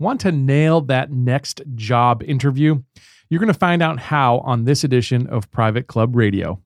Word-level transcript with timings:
Want 0.00 0.20
to 0.20 0.30
nail 0.30 0.80
that 0.82 1.10
next 1.10 1.60
job 1.74 2.22
interview? 2.22 2.82
You're 3.28 3.40
going 3.40 3.52
to 3.52 3.58
find 3.58 3.82
out 3.82 3.98
how 3.98 4.38
on 4.38 4.64
this 4.64 4.84
edition 4.84 5.26
of 5.26 5.50
Private 5.50 5.88
Club 5.88 6.14
Radio. 6.14 6.62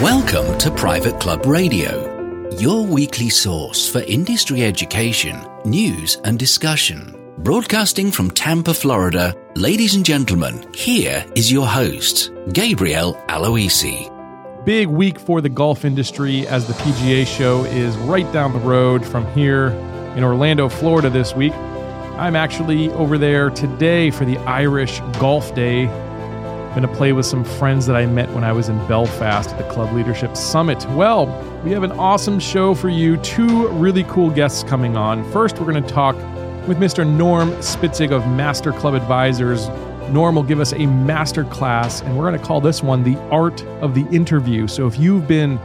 Welcome 0.00 0.56
to 0.60 0.70
Private 0.70 1.20
Club 1.20 1.44
Radio, 1.44 2.13
your 2.60 2.86
weekly 2.86 3.28
source 3.28 3.88
for 3.90 4.00
industry 4.00 4.62
education, 4.62 5.38
news, 5.64 6.18
and 6.24 6.38
discussion. 6.38 7.14
Broadcasting 7.38 8.10
from 8.10 8.30
Tampa, 8.30 8.72
Florida, 8.72 9.34
ladies 9.56 9.94
and 9.94 10.04
gentlemen, 10.04 10.64
here 10.74 11.24
is 11.34 11.50
your 11.50 11.66
host, 11.66 12.30
Gabriel 12.52 13.14
Aloisi. 13.28 14.10
Big 14.64 14.88
week 14.88 15.18
for 15.18 15.40
the 15.40 15.48
golf 15.48 15.84
industry 15.84 16.46
as 16.46 16.66
the 16.66 16.74
PGA 16.74 17.26
show 17.26 17.64
is 17.64 17.96
right 17.98 18.30
down 18.32 18.52
the 18.52 18.58
road 18.60 19.04
from 19.04 19.26
here 19.32 19.68
in 20.16 20.22
Orlando, 20.22 20.68
Florida 20.68 21.10
this 21.10 21.34
week. 21.34 21.52
I'm 22.16 22.36
actually 22.36 22.90
over 22.90 23.18
there 23.18 23.50
today 23.50 24.10
for 24.10 24.24
the 24.24 24.38
Irish 24.38 25.00
Golf 25.18 25.54
Day 25.54 25.86
to 26.82 26.92
play 26.92 27.12
with 27.12 27.24
some 27.24 27.44
friends 27.44 27.86
that 27.86 27.96
I 27.96 28.04
met 28.06 28.28
when 28.30 28.42
I 28.42 28.52
was 28.52 28.68
in 28.68 28.76
Belfast 28.88 29.48
at 29.50 29.58
the 29.58 29.72
Club 29.72 29.94
Leadership 29.94 30.36
Summit. 30.36 30.84
Well, 30.90 31.26
we 31.62 31.70
have 31.70 31.84
an 31.84 31.92
awesome 31.92 32.40
show 32.40 32.74
for 32.74 32.88
you. 32.88 33.16
Two 33.18 33.68
really 33.68 34.04
cool 34.04 34.30
guests 34.30 34.64
coming 34.64 34.96
on. 34.96 35.30
First, 35.30 35.58
we're 35.58 35.70
going 35.70 35.82
to 35.82 35.88
talk 35.88 36.16
with 36.66 36.78
Mr. 36.78 37.06
Norm 37.06 37.50
Spitzig 37.52 38.10
of 38.10 38.26
Master 38.28 38.72
Club 38.72 38.94
Advisors. 38.94 39.68
Norm 40.10 40.34
will 40.34 40.42
give 40.42 40.60
us 40.60 40.72
a 40.72 40.86
master 40.86 41.44
class, 41.44 42.02
and 42.02 42.16
we're 42.18 42.28
going 42.28 42.38
to 42.38 42.44
call 42.44 42.60
this 42.60 42.82
one 42.82 43.02
the 43.02 43.16
art 43.30 43.62
of 43.80 43.94
the 43.94 44.06
interview. 44.08 44.66
So 44.66 44.86
if 44.86 44.98
you've 44.98 45.28
been 45.28 45.58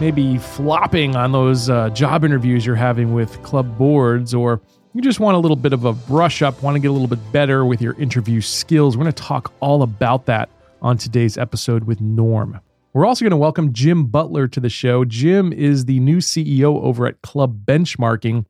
maybe 0.00 0.38
flopping 0.38 1.14
on 1.14 1.32
those 1.32 1.70
uh, 1.70 1.90
job 1.90 2.24
interviews 2.24 2.66
you're 2.66 2.74
having 2.74 3.14
with 3.14 3.42
club 3.42 3.76
boards, 3.78 4.34
or 4.34 4.60
you 4.92 5.02
just 5.02 5.20
want 5.20 5.36
a 5.36 5.38
little 5.38 5.56
bit 5.56 5.72
of 5.72 5.84
a 5.84 5.92
brush 5.92 6.42
up, 6.42 6.62
want 6.62 6.74
to 6.74 6.80
get 6.80 6.88
a 6.88 6.92
little 6.92 7.08
bit 7.08 7.32
better 7.32 7.64
with 7.64 7.82
your 7.82 7.94
interview 7.94 8.40
skills, 8.40 8.96
we're 8.96 9.04
going 9.04 9.12
to 9.12 9.22
talk 9.22 9.52
all 9.60 9.82
about 9.82 10.26
that 10.26 10.48
on 10.84 10.98
today's 10.98 11.38
episode 11.38 11.84
with 11.84 11.98
Norm. 12.02 12.60
We're 12.92 13.06
also 13.06 13.24
going 13.24 13.30
to 13.30 13.38
welcome 13.38 13.72
Jim 13.72 14.04
Butler 14.04 14.46
to 14.48 14.60
the 14.60 14.68
show. 14.68 15.06
Jim 15.06 15.50
is 15.50 15.86
the 15.86 15.98
new 15.98 16.18
CEO 16.18 16.80
over 16.82 17.06
at 17.06 17.22
Club 17.22 17.64
Benchmarking. 17.64 18.44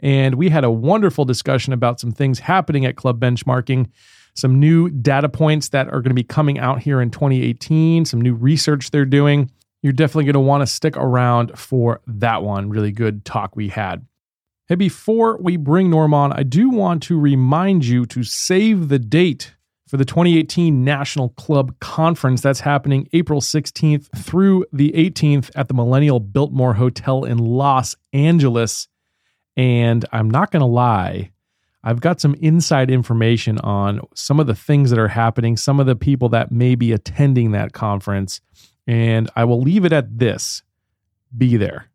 And 0.00 0.36
we 0.36 0.48
had 0.48 0.64
a 0.64 0.70
wonderful 0.70 1.26
discussion 1.26 1.74
about 1.74 2.00
some 2.00 2.10
things 2.10 2.38
happening 2.38 2.86
at 2.86 2.96
Club 2.96 3.20
Benchmarking, 3.20 3.90
some 4.32 4.58
new 4.58 4.88
data 4.88 5.28
points 5.28 5.68
that 5.68 5.88
are 5.88 6.00
going 6.00 6.04
to 6.04 6.14
be 6.14 6.24
coming 6.24 6.58
out 6.58 6.80
here 6.80 7.02
in 7.02 7.10
2018, 7.10 8.06
some 8.06 8.20
new 8.20 8.34
research 8.34 8.90
they're 8.90 9.04
doing. 9.04 9.50
You're 9.82 9.92
definitely 9.92 10.24
going 10.24 10.32
to 10.34 10.40
want 10.40 10.62
to 10.62 10.66
stick 10.66 10.96
around 10.96 11.58
for 11.58 12.00
that 12.06 12.42
one. 12.42 12.70
Really 12.70 12.92
good 12.92 13.26
talk 13.26 13.54
we 13.54 13.68
had. 13.68 14.06
Hey, 14.68 14.76
before 14.76 15.36
we 15.38 15.58
bring 15.58 15.90
Norm 15.90 16.14
on, 16.14 16.32
I 16.32 16.44
do 16.44 16.70
want 16.70 17.02
to 17.04 17.20
remind 17.20 17.84
you 17.84 18.06
to 18.06 18.24
save 18.24 18.88
the 18.88 18.98
date 18.98 19.53
for 19.86 19.96
the 19.96 20.04
2018 20.04 20.84
National 20.84 21.30
Club 21.30 21.78
Conference. 21.80 22.40
That's 22.40 22.60
happening 22.60 23.08
April 23.12 23.40
16th 23.40 24.08
through 24.16 24.64
the 24.72 24.92
18th 24.92 25.50
at 25.54 25.68
the 25.68 25.74
Millennium 25.74 26.22
Biltmore 26.32 26.74
Hotel 26.74 27.24
in 27.24 27.38
Los 27.38 27.94
Angeles. 28.12 28.88
And 29.56 30.04
I'm 30.12 30.30
not 30.30 30.50
going 30.50 30.60
to 30.60 30.66
lie, 30.66 31.30
I've 31.84 32.00
got 32.00 32.20
some 32.20 32.34
inside 32.36 32.90
information 32.90 33.58
on 33.58 34.00
some 34.14 34.40
of 34.40 34.46
the 34.46 34.54
things 34.54 34.90
that 34.90 34.98
are 34.98 35.08
happening, 35.08 35.56
some 35.56 35.78
of 35.78 35.86
the 35.86 35.94
people 35.94 36.30
that 36.30 36.50
may 36.50 36.74
be 36.74 36.92
attending 36.92 37.52
that 37.52 37.72
conference. 37.72 38.40
And 38.86 39.30
I 39.36 39.44
will 39.44 39.60
leave 39.60 39.84
it 39.84 39.92
at 39.92 40.18
this 40.18 40.62
be 41.36 41.56
there, 41.56 41.90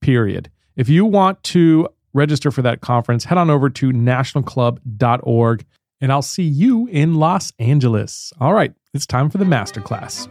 period. 0.00 0.50
If 0.76 0.88
you 0.88 1.04
want 1.04 1.42
to 1.44 1.88
register 2.12 2.50
for 2.50 2.62
that 2.62 2.80
conference, 2.80 3.24
head 3.24 3.38
on 3.38 3.50
over 3.50 3.70
to 3.70 3.90
nationalclub.org 3.90 5.64
and 6.00 6.12
I'll 6.12 6.22
see 6.22 6.44
you 6.44 6.86
in 6.88 7.14
Los 7.14 7.52
Angeles. 7.58 8.32
All 8.40 8.54
right, 8.54 8.72
it's 8.94 9.06
time 9.06 9.30
for 9.30 9.38
the 9.38 9.44
masterclass. 9.44 10.28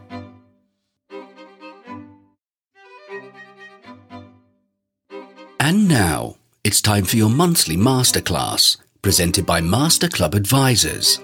And 5.60 5.88
now, 5.88 6.36
it's 6.64 6.82
time 6.82 7.04
for 7.04 7.18
your 7.18 7.30
monthly 7.30 7.76
masterclass, 7.76 8.78
presented 9.02 9.46
by 9.46 9.60
Master 9.60 10.08
Club 10.08 10.34
Advisors. 10.34 11.20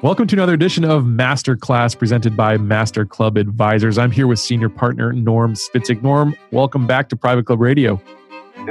Welcome 0.00 0.28
to 0.28 0.36
another 0.36 0.54
edition 0.54 0.84
of 0.84 1.02
Masterclass 1.02 1.98
presented 1.98 2.36
by 2.36 2.56
Master 2.56 3.04
Club 3.04 3.36
Advisors. 3.36 3.98
I'm 3.98 4.12
here 4.12 4.28
with 4.28 4.38
senior 4.38 4.68
partner 4.68 5.12
Norm 5.12 5.54
Spitzig. 5.54 6.02
Norm, 6.02 6.36
welcome 6.52 6.86
back 6.86 7.08
to 7.08 7.16
Private 7.16 7.46
Club 7.46 7.60
Radio. 7.60 8.00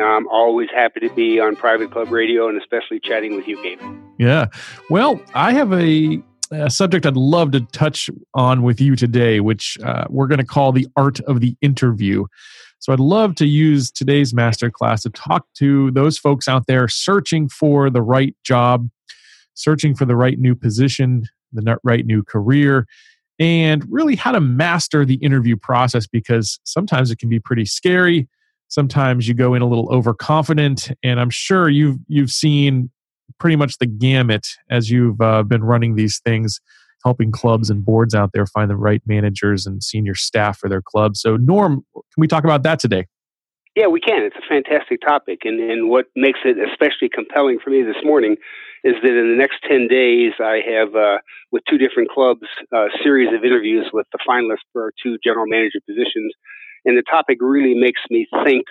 I'm 0.03 0.27
always 0.27 0.69
happy 0.73 0.99
to 1.01 1.09
be 1.13 1.39
on 1.39 1.55
Private 1.55 1.91
Club 1.91 2.11
Radio 2.11 2.47
and 2.49 2.57
especially 2.57 2.99
chatting 2.99 3.35
with 3.35 3.47
you, 3.47 3.61
Gabe. 3.63 3.81
Yeah. 4.17 4.47
Well, 4.89 5.21
I 5.33 5.53
have 5.53 5.71
a, 5.73 6.21
a 6.51 6.69
subject 6.69 7.05
I'd 7.05 7.17
love 7.17 7.51
to 7.51 7.61
touch 7.61 8.09
on 8.33 8.63
with 8.63 8.81
you 8.81 8.95
today, 8.95 9.39
which 9.39 9.77
uh, 9.83 10.05
we're 10.09 10.27
going 10.27 10.39
to 10.39 10.45
call 10.45 10.71
the 10.71 10.87
art 10.95 11.19
of 11.21 11.41
the 11.41 11.55
interview. 11.61 12.25
So 12.79 12.93
I'd 12.93 12.99
love 12.99 13.35
to 13.35 13.45
use 13.45 13.91
today's 13.91 14.33
masterclass 14.33 15.01
to 15.01 15.09
talk 15.09 15.45
to 15.55 15.91
those 15.91 16.17
folks 16.17 16.47
out 16.47 16.67
there 16.67 16.87
searching 16.87 17.49
for 17.49 17.89
the 17.89 18.01
right 18.01 18.35
job, 18.43 18.89
searching 19.55 19.95
for 19.95 20.05
the 20.05 20.15
right 20.15 20.37
new 20.39 20.55
position, 20.55 21.23
the 21.51 21.77
right 21.83 22.05
new 22.05 22.23
career, 22.23 22.87
and 23.39 23.85
really 23.89 24.15
how 24.15 24.31
to 24.31 24.41
master 24.41 25.05
the 25.05 25.15
interview 25.15 25.55
process 25.55 26.07
because 26.07 26.59
sometimes 26.63 27.11
it 27.11 27.19
can 27.19 27.29
be 27.29 27.39
pretty 27.39 27.65
scary 27.65 28.27
sometimes 28.67 29.27
you 29.27 29.33
go 29.33 29.53
in 29.53 29.61
a 29.61 29.67
little 29.67 29.89
overconfident 29.91 30.91
and 31.03 31.19
i'm 31.19 31.29
sure 31.29 31.69
you've 31.69 31.97
you've 32.07 32.31
seen 32.31 32.89
pretty 33.39 33.55
much 33.55 33.77
the 33.79 33.85
gamut 33.85 34.47
as 34.69 34.89
you've 34.89 35.19
uh, 35.21 35.43
been 35.43 35.63
running 35.63 35.95
these 35.95 36.19
things 36.25 36.59
helping 37.03 37.31
clubs 37.31 37.69
and 37.69 37.85
boards 37.85 38.15
out 38.15 38.31
there 38.33 38.45
find 38.45 38.69
the 38.69 38.75
right 38.75 39.01
managers 39.05 39.65
and 39.65 39.83
senior 39.83 40.15
staff 40.15 40.57
for 40.57 40.69
their 40.69 40.81
clubs 40.81 41.21
so 41.21 41.37
norm 41.37 41.85
can 41.93 42.03
we 42.17 42.27
talk 42.27 42.43
about 42.43 42.63
that 42.63 42.79
today? 42.79 43.05
Yeah 43.75 43.87
we 43.87 44.01
can. 44.01 44.23
It's 44.23 44.35
a 44.35 44.47
fantastic 44.49 45.01
topic 45.01 45.39
and, 45.43 45.59
and 45.59 45.89
what 45.89 46.05
makes 46.15 46.39
it 46.43 46.57
especially 46.71 47.09
compelling 47.09 47.59
for 47.63 47.69
me 47.69 47.83
this 47.83 48.03
morning 48.03 48.37
is 48.83 48.95
that 49.01 49.09
in 49.09 49.31
the 49.31 49.37
next 49.37 49.57
10 49.67 49.87
days 49.87 50.33
i 50.39 50.59
have 50.65 50.95
uh, 50.95 51.17
with 51.51 51.63
two 51.69 51.77
different 51.77 52.09
clubs 52.09 52.47
a 52.73 52.87
series 53.03 53.33
of 53.33 53.43
interviews 53.43 53.89
with 53.93 54.07
the 54.11 54.19
finalists 54.27 54.65
for 54.73 54.93
two 55.01 55.17
general 55.23 55.45
manager 55.47 55.79
positions 55.87 56.33
and 56.87 56.97
the 56.97 57.03
topic 57.03 57.37
really 57.41 57.75
makes 57.75 58.01
me 58.09 58.25
think 58.45 58.65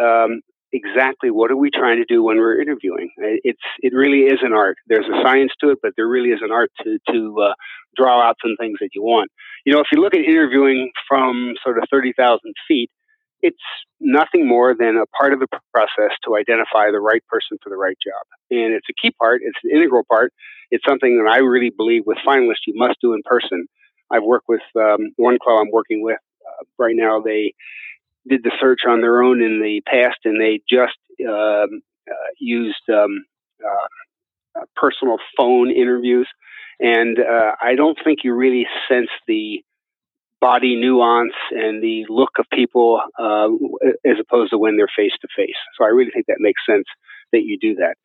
um, 0.00 0.40
exactly 0.72 1.30
what 1.30 1.50
are 1.50 1.56
we 1.56 1.70
trying 1.70 1.96
to 1.96 2.04
do 2.04 2.22
when 2.22 2.38
we're 2.38 2.60
interviewing. 2.60 3.10
It's 3.18 3.66
it 3.80 3.92
really 3.92 4.32
is 4.32 4.38
an 4.42 4.52
art. 4.52 4.76
There's 4.86 5.06
a 5.06 5.22
science 5.22 5.52
to 5.60 5.70
it, 5.70 5.78
but 5.82 5.92
there 5.96 6.06
really 6.06 6.30
is 6.30 6.40
an 6.42 6.52
art 6.52 6.70
to 6.84 6.98
to 7.10 7.36
uh, 7.42 7.54
draw 7.96 8.22
out 8.22 8.36
some 8.40 8.56
things 8.58 8.78
that 8.80 8.90
you 8.94 9.02
want. 9.02 9.30
You 9.66 9.72
know, 9.74 9.80
if 9.80 9.88
you 9.92 10.00
look 10.00 10.14
at 10.14 10.20
interviewing 10.20 10.92
from 11.08 11.54
sort 11.62 11.78
of 11.78 11.84
thirty 11.90 12.12
thousand 12.16 12.54
feet, 12.68 12.90
it's 13.42 13.66
nothing 14.00 14.46
more 14.46 14.74
than 14.78 14.96
a 14.96 15.06
part 15.18 15.32
of 15.32 15.40
the 15.40 15.48
process 15.72 16.16
to 16.24 16.36
identify 16.36 16.90
the 16.92 17.00
right 17.00 17.22
person 17.28 17.58
for 17.62 17.68
the 17.68 17.76
right 17.76 17.96
job, 18.04 18.24
and 18.50 18.74
it's 18.74 18.86
a 18.88 18.94
key 19.00 19.12
part. 19.20 19.42
It's 19.44 19.58
an 19.64 19.70
integral 19.76 20.04
part. 20.08 20.32
It's 20.70 20.84
something 20.88 21.18
that 21.18 21.30
I 21.30 21.38
really 21.38 21.70
believe 21.70 22.02
with 22.06 22.18
finalists 22.24 22.66
you 22.66 22.74
must 22.76 23.00
do 23.00 23.12
in 23.12 23.22
person. 23.24 23.66
I've 24.10 24.22
worked 24.22 24.48
with 24.48 24.62
um, 24.76 25.10
one 25.16 25.38
club 25.42 25.60
I'm 25.60 25.70
working 25.72 26.02
with 26.02 26.18
right 26.78 26.94
now 26.96 27.20
they 27.20 27.54
did 28.28 28.42
the 28.42 28.52
search 28.60 28.80
on 28.88 29.00
their 29.00 29.22
own 29.22 29.42
in 29.42 29.60
the 29.60 29.82
past, 29.86 30.18
and 30.24 30.40
they 30.40 30.60
just 30.68 30.98
um, 31.28 31.82
uh, 32.08 32.30
used 32.38 32.82
um, 32.88 33.24
uh, 33.64 34.60
uh 34.60 34.64
personal 34.76 35.16
phone 35.36 35.70
interviews. 35.70 36.28
And 36.80 37.18
uh, 37.18 37.52
I 37.62 37.74
don't 37.76 37.98
think 38.02 38.20
you 38.24 38.34
really 38.34 38.66
sense 38.88 39.10
the 39.28 39.62
body 40.40 40.76
nuance 40.76 41.32
and 41.52 41.82
the 41.82 42.04
look 42.08 42.32
of 42.38 42.46
people 42.52 43.00
uh, 43.18 43.48
as 44.04 44.16
opposed 44.20 44.50
to 44.50 44.58
when 44.58 44.76
they're 44.76 44.90
face 44.94 45.14
to 45.22 45.28
face. 45.36 45.56
So 45.78 45.84
I 45.84 45.88
really 45.88 46.10
think 46.12 46.26
that 46.26 46.36
makes 46.40 46.60
sense 46.68 46.84
that 47.32 47.42
you 47.44 47.58
do 47.58 47.76
that. 47.76 47.96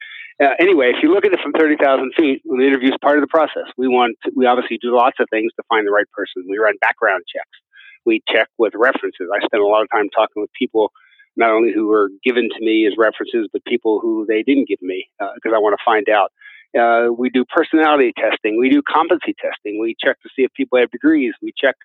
Uh, 0.41 0.55
anyway, 0.59 0.91
if 0.95 1.03
you 1.03 1.11
look 1.11 1.25
at 1.25 1.33
it 1.33 1.39
from 1.43 1.51
30,000 1.51 2.13
feet, 2.15 2.41
the 2.45 2.65
interview 2.65 2.89
is 2.89 2.97
part 3.01 3.17
of 3.17 3.21
the 3.21 3.27
process. 3.27 3.67
We 3.75 3.89
want, 3.89 4.15
to, 4.23 4.31
we 4.37 4.45
obviously 4.45 4.77
do 4.81 4.95
lots 4.95 5.17
of 5.19 5.27
things 5.29 5.51
to 5.57 5.63
find 5.67 5.85
the 5.85 5.91
right 5.91 6.09
person. 6.15 6.45
We 6.49 6.57
run 6.57 6.75
background 6.79 7.23
checks 7.27 7.59
we 8.05 8.21
check 8.31 8.47
with 8.57 8.73
references. 8.75 9.29
I 9.33 9.43
spend 9.45 9.61
a 9.61 9.67
lot 9.67 9.83
of 9.83 9.89
time 9.91 10.09
talking 10.09 10.41
with 10.41 10.51
people, 10.57 10.91
not 11.35 11.51
only 11.51 11.71
who 11.73 11.87
were 11.87 12.09
given 12.23 12.49
to 12.49 12.65
me 12.65 12.87
as 12.87 12.93
references, 12.97 13.47
but 13.51 13.63
people 13.65 13.99
who 13.99 14.25
they 14.27 14.43
didn't 14.43 14.67
give 14.67 14.81
me 14.81 15.09
because 15.35 15.53
uh, 15.53 15.55
I 15.55 15.59
want 15.59 15.77
to 15.77 15.83
find 15.83 16.07
out. 16.09 16.31
Uh, 16.77 17.11
we 17.11 17.29
do 17.29 17.43
personality 17.45 18.13
testing. 18.15 18.59
We 18.59 18.69
do 18.69 18.81
competency 18.87 19.35
testing. 19.41 19.79
We 19.79 19.95
check 20.03 20.21
to 20.21 20.29
see 20.35 20.43
if 20.43 20.53
people 20.53 20.77
have 20.79 20.91
degrees. 20.91 21.33
We 21.41 21.51
check 21.57 21.75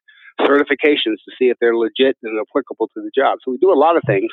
certifications 0.40 1.22
to 1.24 1.32
see 1.38 1.48
if 1.48 1.56
they're 1.60 1.76
legit 1.76 2.16
and 2.22 2.38
applicable 2.38 2.88
to 2.88 3.00
the 3.00 3.10
job. 3.14 3.38
So 3.44 3.50
we 3.50 3.58
do 3.58 3.72
a 3.72 3.78
lot 3.78 3.96
of 3.96 4.02
things. 4.06 4.30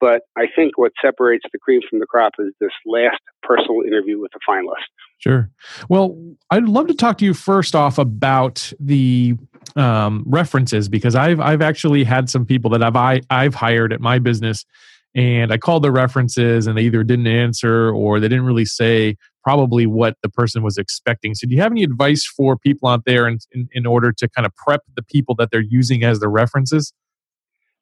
But 0.00 0.22
I 0.36 0.46
think 0.56 0.78
what 0.78 0.92
separates 1.02 1.44
the 1.52 1.58
cream 1.58 1.82
from 1.88 1.98
the 1.98 2.06
crop 2.06 2.32
is 2.38 2.54
this 2.58 2.70
last 2.86 3.20
personal 3.42 3.82
interview 3.86 4.18
with 4.18 4.32
the 4.32 4.40
finalist. 4.48 4.88
Sure. 5.18 5.50
Well, 5.90 6.18
I'd 6.50 6.64
love 6.64 6.86
to 6.86 6.94
talk 6.94 7.18
to 7.18 7.26
you 7.26 7.34
first 7.34 7.74
off 7.74 7.98
about 7.98 8.72
the 8.80 9.36
um, 9.76 10.24
references 10.26 10.88
because 10.88 11.14
I've 11.14 11.40
I've 11.40 11.62
actually 11.62 12.04
had 12.04 12.28
some 12.28 12.44
people 12.44 12.70
that 12.70 12.82
I've 12.82 12.96
I, 12.96 13.20
I've 13.30 13.54
hired 13.54 13.92
at 13.92 14.00
my 14.00 14.18
business, 14.18 14.64
and 15.14 15.52
I 15.52 15.58
called 15.58 15.82
their 15.82 15.92
references 15.92 16.66
and 16.66 16.76
they 16.76 16.82
either 16.82 17.02
didn't 17.02 17.26
answer 17.26 17.90
or 17.90 18.20
they 18.20 18.28
didn't 18.28 18.44
really 18.44 18.64
say 18.64 19.16
probably 19.42 19.86
what 19.86 20.16
the 20.22 20.28
person 20.28 20.62
was 20.62 20.78
expecting. 20.78 21.34
So, 21.34 21.46
do 21.46 21.54
you 21.54 21.60
have 21.60 21.72
any 21.72 21.82
advice 21.82 22.26
for 22.26 22.56
people 22.56 22.88
out 22.88 23.04
there 23.06 23.26
in, 23.26 23.38
in, 23.52 23.68
in 23.72 23.86
order 23.86 24.12
to 24.12 24.28
kind 24.28 24.46
of 24.46 24.54
prep 24.54 24.82
the 24.96 25.02
people 25.02 25.34
that 25.36 25.50
they're 25.50 25.60
using 25.60 26.04
as 26.04 26.20
their 26.20 26.30
references? 26.30 26.92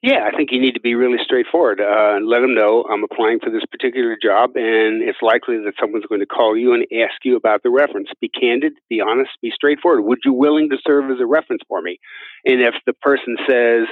Yeah, 0.00 0.28
I 0.32 0.36
think 0.36 0.50
you 0.52 0.60
need 0.60 0.74
to 0.74 0.80
be 0.80 0.94
really 0.94 1.18
straightforward. 1.24 1.80
Uh, 1.80 2.18
let 2.22 2.40
them 2.40 2.54
know 2.54 2.84
I'm 2.88 3.02
applying 3.02 3.40
for 3.40 3.50
this 3.50 3.64
particular 3.68 4.16
job, 4.20 4.50
and 4.54 5.02
it's 5.02 5.18
likely 5.22 5.56
that 5.64 5.74
someone's 5.80 6.06
going 6.06 6.20
to 6.20 6.26
call 6.26 6.56
you 6.56 6.72
and 6.72 6.84
ask 7.02 7.16
you 7.24 7.34
about 7.34 7.64
the 7.64 7.70
reference. 7.70 8.08
Be 8.20 8.28
candid, 8.28 8.74
be 8.88 9.00
honest, 9.00 9.30
be 9.42 9.50
straightforward. 9.52 10.04
Would 10.04 10.20
you 10.24 10.32
willing 10.32 10.70
to 10.70 10.76
serve 10.86 11.10
as 11.10 11.18
a 11.20 11.26
reference 11.26 11.62
for 11.66 11.82
me? 11.82 11.98
And 12.44 12.60
if 12.60 12.74
the 12.86 12.92
person 12.92 13.36
says, 13.48 13.88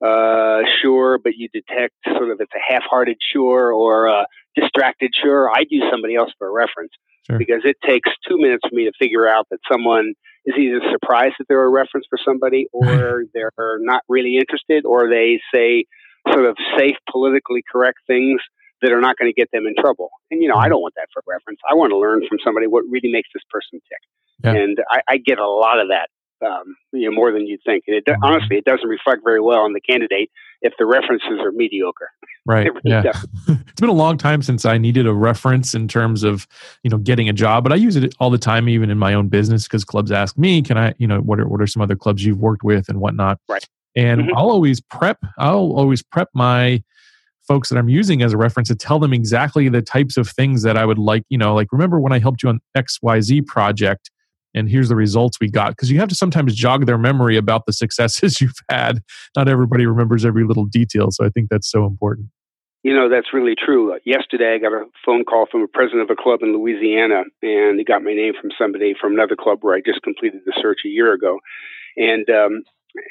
uh, 0.00 0.62
sure, 0.80 1.18
but 1.18 1.32
you 1.36 1.48
detect 1.52 1.94
sort 2.06 2.30
of 2.30 2.40
it's 2.40 2.52
a 2.54 2.72
half-hearted 2.72 3.16
sure 3.32 3.72
or 3.72 4.06
a 4.06 4.26
distracted 4.54 5.10
sure, 5.20 5.50
I'd 5.50 5.66
use 5.70 5.84
somebody 5.90 6.14
else 6.14 6.30
for 6.38 6.46
a 6.46 6.52
reference 6.52 6.92
sure. 7.26 7.36
because 7.36 7.62
it 7.64 7.78
takes 7.84 8.10
two 8.28 8.38
minutes 8.38 8.62
for 8.68 8.76
me 8.76 8.84
to 8.84 8.92
figure 8.96 9.28
out 9.28 9.48
that 9.50 9.58
someone 9.68 10.14
is 10.48 10.54
either 10.58 10.80
surprised 10.90 11.34
that 11.38 11.46
they're 11.48 11.64
a 11.64 11.68
reference 11.68 12.06
for 12.08 12.18
somebody 12.24 12.66
or 12.72 13.24
they're 13.34 13.52
not 13.80 14.02
really 14.08 14.36
interested 14.36 14.84
or 14.84 15.08
they 15.08 15.40
say 15.54 15.84
sort 16.32 16.46
of 16.46 16.56
safe, 16.76 16.96
politically 17.10 17.62
correct 17.70 17.98
things 18.06 18.40
that 18.80 18.92
are 18.92 19.00
not 19.00 19.16
going 19.18 19.30
to 19.30 19.34
get 19.34 19.50
them 19.52 19.66
in 19.66 19.74
trouble. 19.78 20.10
And, 20.30 20.42
you 20.42 20.48
know, 20.48 20.54
I 20.54 20.64
mm-hmm. 20.64 20.72
don't 20.72 20.82
want 20.82 20.94
that 20.96 21.08
for 21.12 21.22
reference. 21.26 21.60
I 21.68 21.74
want 21.74 21.90
to 21.90 21.98
learn 21.98 22.22
from 22.28 22.38
somebody 22.44 22.66
what 22.66 22.84
really 22.88 23.10
makes 23.10 23.28
this 23.34 23.42
person 23.50 23.80
tick. 23.80 24.02
Yeah. 24.44 24.54
And 24.54 24.78
I, 24.88 25.00
I, 25.08 25.16
get 25.16 25.38
a 25.40 25.48
lot 25.48 25.80
of 25.80 25.88
that, 25.88 26.08
um, 26.46 26.76
you 26.92 27.10
know, 27.10 27.14
more 27.14 27.32
than 27.32 27.46
you'd 27.46 27.60
think. 27.66 27.84
And 27.88 27.96
it, 27.96 28.04
mm-hmm. 28.06 28.22
honestly, 28.22 28.56
it 28.56 28.64
doesn't 28.64 28.88
reflect 28.88 29.22
very 29.24 29.40
well 29.40 29.60
on 29.60 29.72
the 29.72 29.80
candidate 29.80 30.30
if 30.62 30.74
the 30.78 30.86
references 30.86 31.38
are 31.40 31.52
mediocre. 31.52 32.10
Right. 32.46 32.70
Yeah. 32.84 33.12
it's 33.48 33.80
been 33.80 33.90
a 33.90 33.92
long 33.92 34.16
time 34.16 34.40
since 34.40 34.64
I 34.64 34.78
needed 34.78 35.06
a 35.06 35.12
reference 35.12 35.74
in 35.74 35.88
terms 35.88 36.22
of, 36.22 36.46
you 36.82 36.90
know, 36.90 36.96
getting 36.96 37.28
a 37.28 37.32
job, 37.32 37.62
but 37.62 37.72
I 37.72 37.76
use 37.76 37.96
it 37.96 38.14
all 38.18 38.30
the 38.30 38.38
time, 38.38 38.68
even 38.68 38.88
in 38.88 38.96
my 38.96 39.12
own 39.12 39.28
business, 39.28 39.64
because 39.64 39.84
clubs 39.84 40.10
ask 40.10 40.38
me, 40.38 40.62
can 40.62 40.78
I, 40.78 40.94
you 40.96 41.06
know, 41.06 41.20
what 41.20 41.38
are, 41.38 41.46
what 41.46 41.60
are 41.60 41.66
some 41.66 41.82
other 41.82 41.96
clubs 41.96 42.24
you've 42.24 42.38
worked 42.38 42.62
with 42.62 42.88
and 42.88 43.00
whatnot? 43.00 43.40
Right. 43.48 43.66
And 43.94 44.22
mm-hmm. 44.22 44.36
I'll 44.36 44.50
always 44.50 44.80
prep, 44.80 45.18
I'll 45.36 45.72
always 45.72 46.02
prep 46.02 46.28
my 46.32 46.82
folks 47.46 47.68
that 47.68 47.78
I'm 47.78 47.88
using 47.88 48.22
as 48.22 48.32
a 48.32 48.36
reference 48.36 48.68
to 48.68 48.76
tell 48.76 48.98
them 48.98 49.12
exactly 49.12 49.68
the 49.68 49.82
types 49.82 50.16
of 50.16 50.28
things 50.28 50.62
that 50.62 50.76
I 50.78 50.86
would 50.86 50.98
like, 50.98 51.24
you 51.28 51.38
know, 51.38 51.54
like 51.54 51.72
remember 51.72 52.00
when 52.00 52.12
I 52.12 52.18
helped 52.18 52.42
you 52.42 52.48
on 52.48 52.60
XYZ 52.76 53.46
project, 53.46 54.10
and 54.58 54.68
here's 54.68 54.88
the 54.88 54.96
results 54.96 55.38
we 55.40 55.48
got. 55.48 55.70
Because 55.70 55.90
you 55.90 55.98
have 56.00 56.08
to 56.08 56.14
sometimes 56.14 56.54
jog 56.54 56.86
their 56.86 56.98
memory 56.98 57.36
about 57.36 57.66
the 57.66 57.72
successes 57.72 58.40
you've 58.40 58.60
had. 58.68 59.00
Not 59.36 59.48
everybody 59.48 59.86
remembers 59.86 60.24
every 60.24 60.44
little 60.44 60.64
detail 60.64 61.10
so 61.10 61.24
i 61.24 61.30
think 61.30 61.48
that's 61.50 61.70
so 61.70 61.86
important. 61.86 62.28
You 62.82 62.94
know 62.94 63.08
that's 63.08 63.32
really 63.32 63.54
true. 63.54 63.94
Uh, 63.94 63.98
yesterday 64.04 64.54
i 64.54 64.58
got 64.58 64.72
a 64.72 64.84
phone 65.04 65.24
call 65.24 65.46
from 65.50 65.62
a 65.62 65.68
president 65.68 66.02
of 66.02 66.10
a 66.10 66.20
club 66.20 66.40
in 66.42 66.52
louisiana 66.52 67.22
and 67.42 67.78
he 67.78 67.84
got 67.84 68.02
my 68.02 68.14
name 68.14 68.34
from 68.40 68.50
somebody 68.58 68.94
from 69.00 69.12
another 69.12 69.36
club 69.36 69.58
where 69.62 69.74
i 69.76 69.80
just 69.84 70.02
completed 70.02 70.40
the 70.44 70.52
search 70.60 70.80
a 70.84 70.88
year 70.88 71.12
ago. 71.12 71.38
And 71.96 72.28
um, 72.30 72.62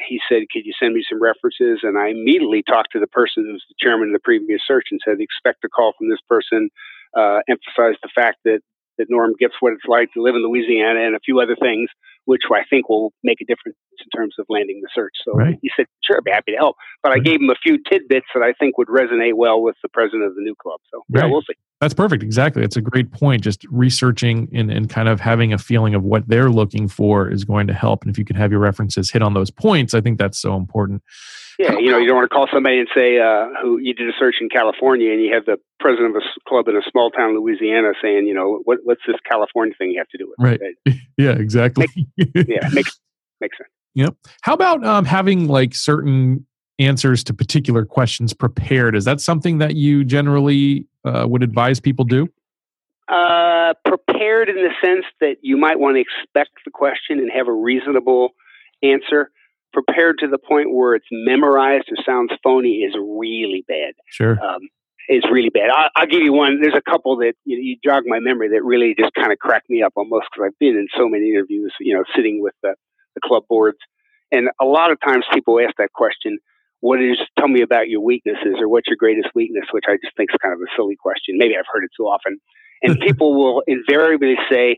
he 0.07 0.19
said 0.27 0.43
could 0.51 0.65
you 0.65 0.73
send 0.79 0.93
me 0.93 1.03
some 1.07 1.21
references? 1.21 1.79
And 1.83 1.97
i 1.97 2.09
immediately 2.09 2.63
talked 2.63 2.91
to 2.93 2.99
the 2.99 3.07
person 3.07 3.45
who 3.45 3.53
was 3.53 3.65
the 3.69 3.75
chairman 3.79 4.09
of 4.09 4.13
the 4.13 4.23
previous 4.23 4.61
search 4.67 4.87
and 4.91 4.99
said 5.03 5.19
expect 5.19 5.63
a 5.63 5.69
call 5.69 5.93
from 5.97 6.09
this 6.09 6.21
person. 6.27 6.69
Uh, 7.15 7.39
emphasized 7.47 7.97
the 8.03 8.09
fact 8.13 8.37
that 8.43 8.59
that 8.97 9.07
Norm 9.09 9.33
gets 9.39 9.53
what 9.59 9.73
it's 9.73 9.85
like 9.87 10.11
to 10.13 10.21
live 10.21 10.35
in 10.35 10.43
Louisiana 10.43 11.05
and 11.05 11.15
a 11.15 11.19
few 11.19 11.39
other 11.39 11.55
things, 11.55 11.89
which 12.25 12.41
I 12.51 12.63
think 12.69 12.89
will 12.89 13.13
make 13.23 13.41
a 13.41 13.45
difference 13.45 13.77
in 13.99 14.09
terms 14.17 14.35
of 14.39 14.45
landing 14.49 14.81
the 14.81 14.89
search. 14.93 15.13
So 15.23 15.33
right. 15.33 15.57
he 15.61 15.71
said, 15.75 15.85
sure, 16.03 16.17
I'd 16.17 16.23
be 16.23 16.31
happy 16.31 16.51
to 16.53 16.57
help. 16.57 16.75
But 17.03 17.09
right. 17.09 17.21
I 17.21 17.23
gave 17.23 17.41
him 17.41 17.49
a 17.49 17.59
few 17.61 17.77
tidbits 17.89 18.27
that 18.33 18.43
I 18.43 18.53
think 18.59 18.77
would 18.77 18.87
resonate 18.87 19.33
well 19.35 19.61
with 19.61 19.75
the 19.81 19.89
president 19.89 20.25
of 20.25 20.35
the 20.35 20.41
new 20.41 20.55
club. 20.55 20.79
So 20.91 21.03
right. 21.09 21.23
yeah, 21.23 21.31
we'll 21.31 21.41
see. 21.41 21.55
That's 21.79 21.93
perfect. 21.93 22.23
Exactly. 22.23 22.63
It's 22.63 22.75
a 22.75 22.81
great 22.81 23.11
point. 23.11 23.43
Just 23.43 23.63
researching 23.69 24.49
and, 24.51 24.71
and 24.71 24.89
kind 24.89 25.07
of 25.07 25.19
having 25.19 25.53
a 25.53 25.59
feeling 25.59 25.93
of 25.93 26.03
what 26.03 26.27
they're 26.27 26.49
looking 26.49 26.87
for 26.87 27.29
is 27.29 27.45
going 27.45 27.67
to 27.67 27.73
help. 27.73 28.01
And 28.01 28.09
if 28.09 28.17
you 28.17 28.25
can 28.25 28.35
have 28.35 28.51
your 28.51 28.59
references 28.59 29.11
hit 29.11 29.21
on 29.21 29.35
those 29.35 29.51
points, 29.51 29.93
I 29.93 30.01
think 30.01 30.17
that's 30.17 30.39
so 30.39 30.55
important. 30.55 31.03
Yeah, 31.59 31.73
you 31.73 31.91
know, 31.91 31.97
you 31.97 32.07
don't 32.07 32.17
want 32.17 32.29
to 32.29 32.35
call 32.35 32.47
somebody 32.53 32.79
and 32.79 32.87
say 32.95 33.19
uh, 33.19 33.47
who 33.61 33.79
you 33.79 33.93
did 33.93 34.07
a 34.07 34.11
search 34.19 34.35
in 34.41 34.49
California, 34.49 35.11
and 35.11 35.21
you 35.21 35.33
have 35.33 35.45
the 35.45 35.57
president 35.79 36.15
of 36.15 36.21
a 36.21 36.49
club 36.49 36.67
in 36.67 36.75
a 36.75 36.81
small 36.91 37.09
town, 37.09 37.35
Louisiana, 37.35 37.93
saying, 37.99 38.27
you 38.27 38.33
know, 38.33 38.61
what, 38.63 38.79
what's 38.83 39.01
this 39.07 39.15
California 39.27 39.73
thing 39.77 39.91
you 39.91 39.99
have 39.99 40.09
to 40.09 40.17
do 40.17 40.27
with 40.27 40.35
right? 40.39 40.59
It? 40.85 40.95
Yeah, 41.17 41.31
exactly. 41.31 41.87
Make, 42.15 42.47
yeah, 42.47 42.69
makes 42.73 42.99
makes 43.41 43.57
sense. 43.57 43.69
Yep. 43.95 44.15
How 44.41 44.53
about 44.53 44.85
um, 44.85 45.05
having 45.05 45.47
like 45.47 45.73
certain 45.73 46.45
answers 46.79 47.23
to 47.25 47.33
particular 47.33 47.85
questions 47.85 48.33
prepared? 48.33 48.95
Is 48.95 49.05
that 49.05 49.21
something 49.21 49.57
that 49.59 49.75
you 49.75 50.03
generally 50.03 50.85
uh, 51.05 51.25
would 51.27 51.43
advise 51.43 51.79
people 51.79 52.05
do? 52.05 52.27
Uh, 53.07 53.73
prepared 53.85 54.49
in 54.49 54.55
the 54.55 54.71
sense 54.83 55.05
that 55.21 55.37
you 55.41 55.57
might 55.57 55.79
want 55.79 55.95
to 55.95 56.01
expect 56.01 56.51
the 56.65 56.71
question 56.71 57.19
and 57.19 57.31
have 57.31 57.47
a 57.47 57.53
reasonable 57.53 58.29
answer 58.83 59.31
prepared 59.73 60.17
to 60.19 60.27
the 60.27 60.37
point 60.37 60.73
where 60.73 60.95
it's 60.95 61.07
memorized 61.11 61.85
or 61.89 61.97
sounds 62.05 62.31
phony 62.43 62.83
is 62.83 62.93
really 62.95 63.63
bad. 63.67 63.93
Sure. 64.09 64.39
Um, 64.43 64.69
is 65.09 65.23
really 65.31 65.49
bad. 65.49 65.69
I'll, 65.69 65.89
I'll, 65.95 66.07
give 66.07 66.21
you 66.21 66.33
one. 66.33 66.59
There's 66.59 66.75
a 66.75 66.81
couple 66.81 67.15
that 67.17 67.33
you, 67.45 67.57
you 67.57 67.77
jog 67.83 68.03
my 68.05 68.19
memory 68.19 68.49
that 68.49 68.63
really 68.63 68.93
just 68.97 69.13
kind 69.13 69.31
of 69.31 69.39
cracked 69.39 69.69
me 69.69 69.81
up 69.81 69.93
almost 69.95 70.25
because 70.31 70.47
I've 70.47 70.59
been 70.59 70.75
in 70.75 70.87
so 70.97 71.07
many 71.07 71.29
interviews, 71.29 71.73
you 71.79 71.93
know, 71.93 72.03
sitting 72.15 72.41
with 72.41 72.53
the, 72.61 72.75
the 73.15 73.21
club 73.23 73.43
boards. 73.47 73.77
And 74.31 74.49
a 74.59 74.65
lot 74.65 74.91
of 74.91 74.99
times 74.99 75.23
people 75.33 75.59
ask 75.61 75.77
that 75.77 75.93
question, 75.93 76.39
what 76.81 77.01
is, 77.01 77.17
tell 77.37 77.47
me 77.47 77.61
about 77.61 77.89
your 77.89 78.01
weaknesses 78.01 78.55
or 78.59 78.69
what's 78.69 78.87
your 78.87 78.97
greatest 78.97 79.29
weakness, 79.33 79.65
which 79.71 79.85
I 79.87 79.97
just 80.03 80.15
think 80.15 80.29
is 80.31 80.37
kind 80.41 80.53
of 80.53 80.59
a 80.59 80.69
silly 80.75 80.95
question. 80.95 81.37
Maybe 81.37 81.55
I've 81.57 81.65
heard 81.71 81.83
it 81.83 81.91
too 81.97 82.03
often. 82.03 82.39
And 82.81 82.99
people 83.05 83.33
will 83.33 83.63
invariably 83.67 84.35
say, 84.49 84.77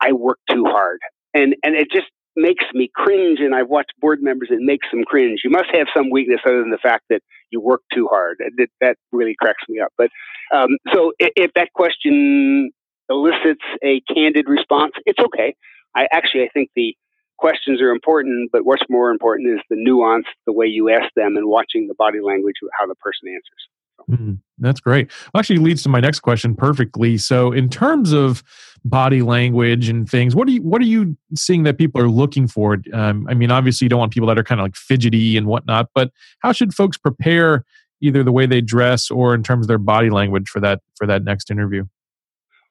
I 0.00 0.12
work 0.12 0.38
too 0.50 0.64
hard. 0.66 1.00
And, 1.32 1.56
and 1.64 1.74
it 1.74 1.88
just, 1.90 2.06
makes 2.36 2.64
me 2.72 2.90
cringe, 2.94 3.40
and 3.40 3.54
I've 3.54 3.68
watched 3.68 3.92
board 4.00 4.22
members, 4.22 4.48
it 4.50 4.60
makes 4.60 4.86
them 4.90 5.04
cringe. 5.04 5.42
You 5.44 5.50
must 5.50 5.70
have 5.72 5.86
some 5.96 6.10
weakness 6.10 6.40
other 6.44 6.60
than 6.60 6.70
the 6.70 6.78
fact 6.78 7.04
that 7.10 7.20
you 7.50 7.60
work 7.60 7.82
too 7.92 8.08
hard. 8.10 8.38
That, 8.56 8.68
that 8.80 8.96
really 9.12 9.34
cracks 9.40 9.62
me 9.68 9.80
up. 9.80 9.92
But 9.96 10.10
um, 10.54 10.78
so 10.92 11.12
if, 11.18 11.30
if 11.36 11.50
that 11.54 11.72
question 11.74 12.70
elicits 13.08 13.62
a 13.82 14.00
candid 14.12 14.48
response, 14.48 14.92
it's 15.06 15.18
okay. 15.18 15.54
I 15.94 16.08
actually 16.12 16.44
I 16.44 16.48
think 16.52 16.70
the 16.74 16.96
questions 17.38 17.80
are 17.80 17.90
important, 17.90 18.50
but 18.52 18.64
what's 18.64 18.82
more 18.88 19.10
important 19.10 19.54
is 19.54 19.60
the 19.70 19.76
nuance, 19.76 20.26
the 20.46 20.52
way 20.52 20.66
you 20.66 20.90
ask 20.90 21.12
them, 21.14 21.36
and 21.36 21.48
watching 21.48 21.88
the 21.88 21.94
body 21.94 22.20
language 22.20 22.56
how 22.78 22.86
the 22.86 22.94
person 22.96 23.28
answers. 23.28 23.68
Mm, 24.10 24.38
that's 24.58 24.80
great. 24.80 25.10
Well, 25.32 25.38
actually, 25.40 25.58
leads 25.58 25.82
to 25.84 25.88
my 25.88 26.00
next 26.00 26.20
question 26.20 26.54
perfectly. 26.54 27.16
So, 27.16 27.52
in 27.52 27.68
terms 27.68 28.12
of 28.12 28.42
body 28.84 29.22
language 29.22 29.88
and 29.88 30.08
things, 30.08 30.34
what 30.34 30.46
are 30.48 30.50
you 30.50 30.62
what 30.62 30.82
are 30.82 30.86
you 30.86 31.16
seeing 31.34 31.62
that 31.62 31.78
people 31.78 32.00
are 32.00 32.08
looking 32.08 32.46
for? 32.46 32.78
Um, 32.92 33.26
I 33.28 33.34
mean, 33.34 33.50
obviously, 33.50 33.86
you 33.86 33.88
don't 33.88 34.00
want 34.00 34.12
people 34.12 34.28
that 34.28 34.38
are 34.38 34.44
kind 34.44 34.60
of 34.60 34.64
like 34.64 34.76
fidgety 34.76 35.36
and 35.36 35.46
whatnot, 35.46 35.88
but 35.94 36.10
how 36.40 36.52
should 36.52 36.74
folks 36.74 36.98
prepare 36.98 37.64
either 38.02 38.22
the 38.22 38.32
way 38.32 38.46
they 38.46 38.60
dress 38.60 39.10
or 39.10 39.34
in 39.34 39.42
terms 39.42 39.64
of 39.64 39.68
their 39.68 39.78
body 39.78 40.10
language 40.10 40.48
for 40.48 40.60
that 40.60 40.80
for 40.96 41.06
that 41.06 41.24
next 41.24 41.50
interview? 41.50 41.84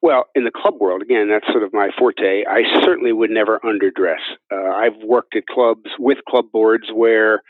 Well, 0.04 0.26
in 0.36 0.44
the 0.44 0.52
club 0.52 0.82
world, 0.82 1.02
again, 1.02 1.30
that's 1.30 1.50
sort 1.50 1.64
of 1.64 1.72
my 1.72 1.88
forte. 1.98 2.44
I 2.44 2.64
certainly 2.84 3.14
would 3.14 3.30
never 3.30 3.62
underdress. 3.64 4.20
Uh, 4.52 4.76
I've 4.76 5.02
worked 5.02 5.34
at 5.38 5.48
clubs 5.48 5.90
with 5.98 6.18
club 6.28 6.52
boards 6.52 6.90
where 6.94 7.42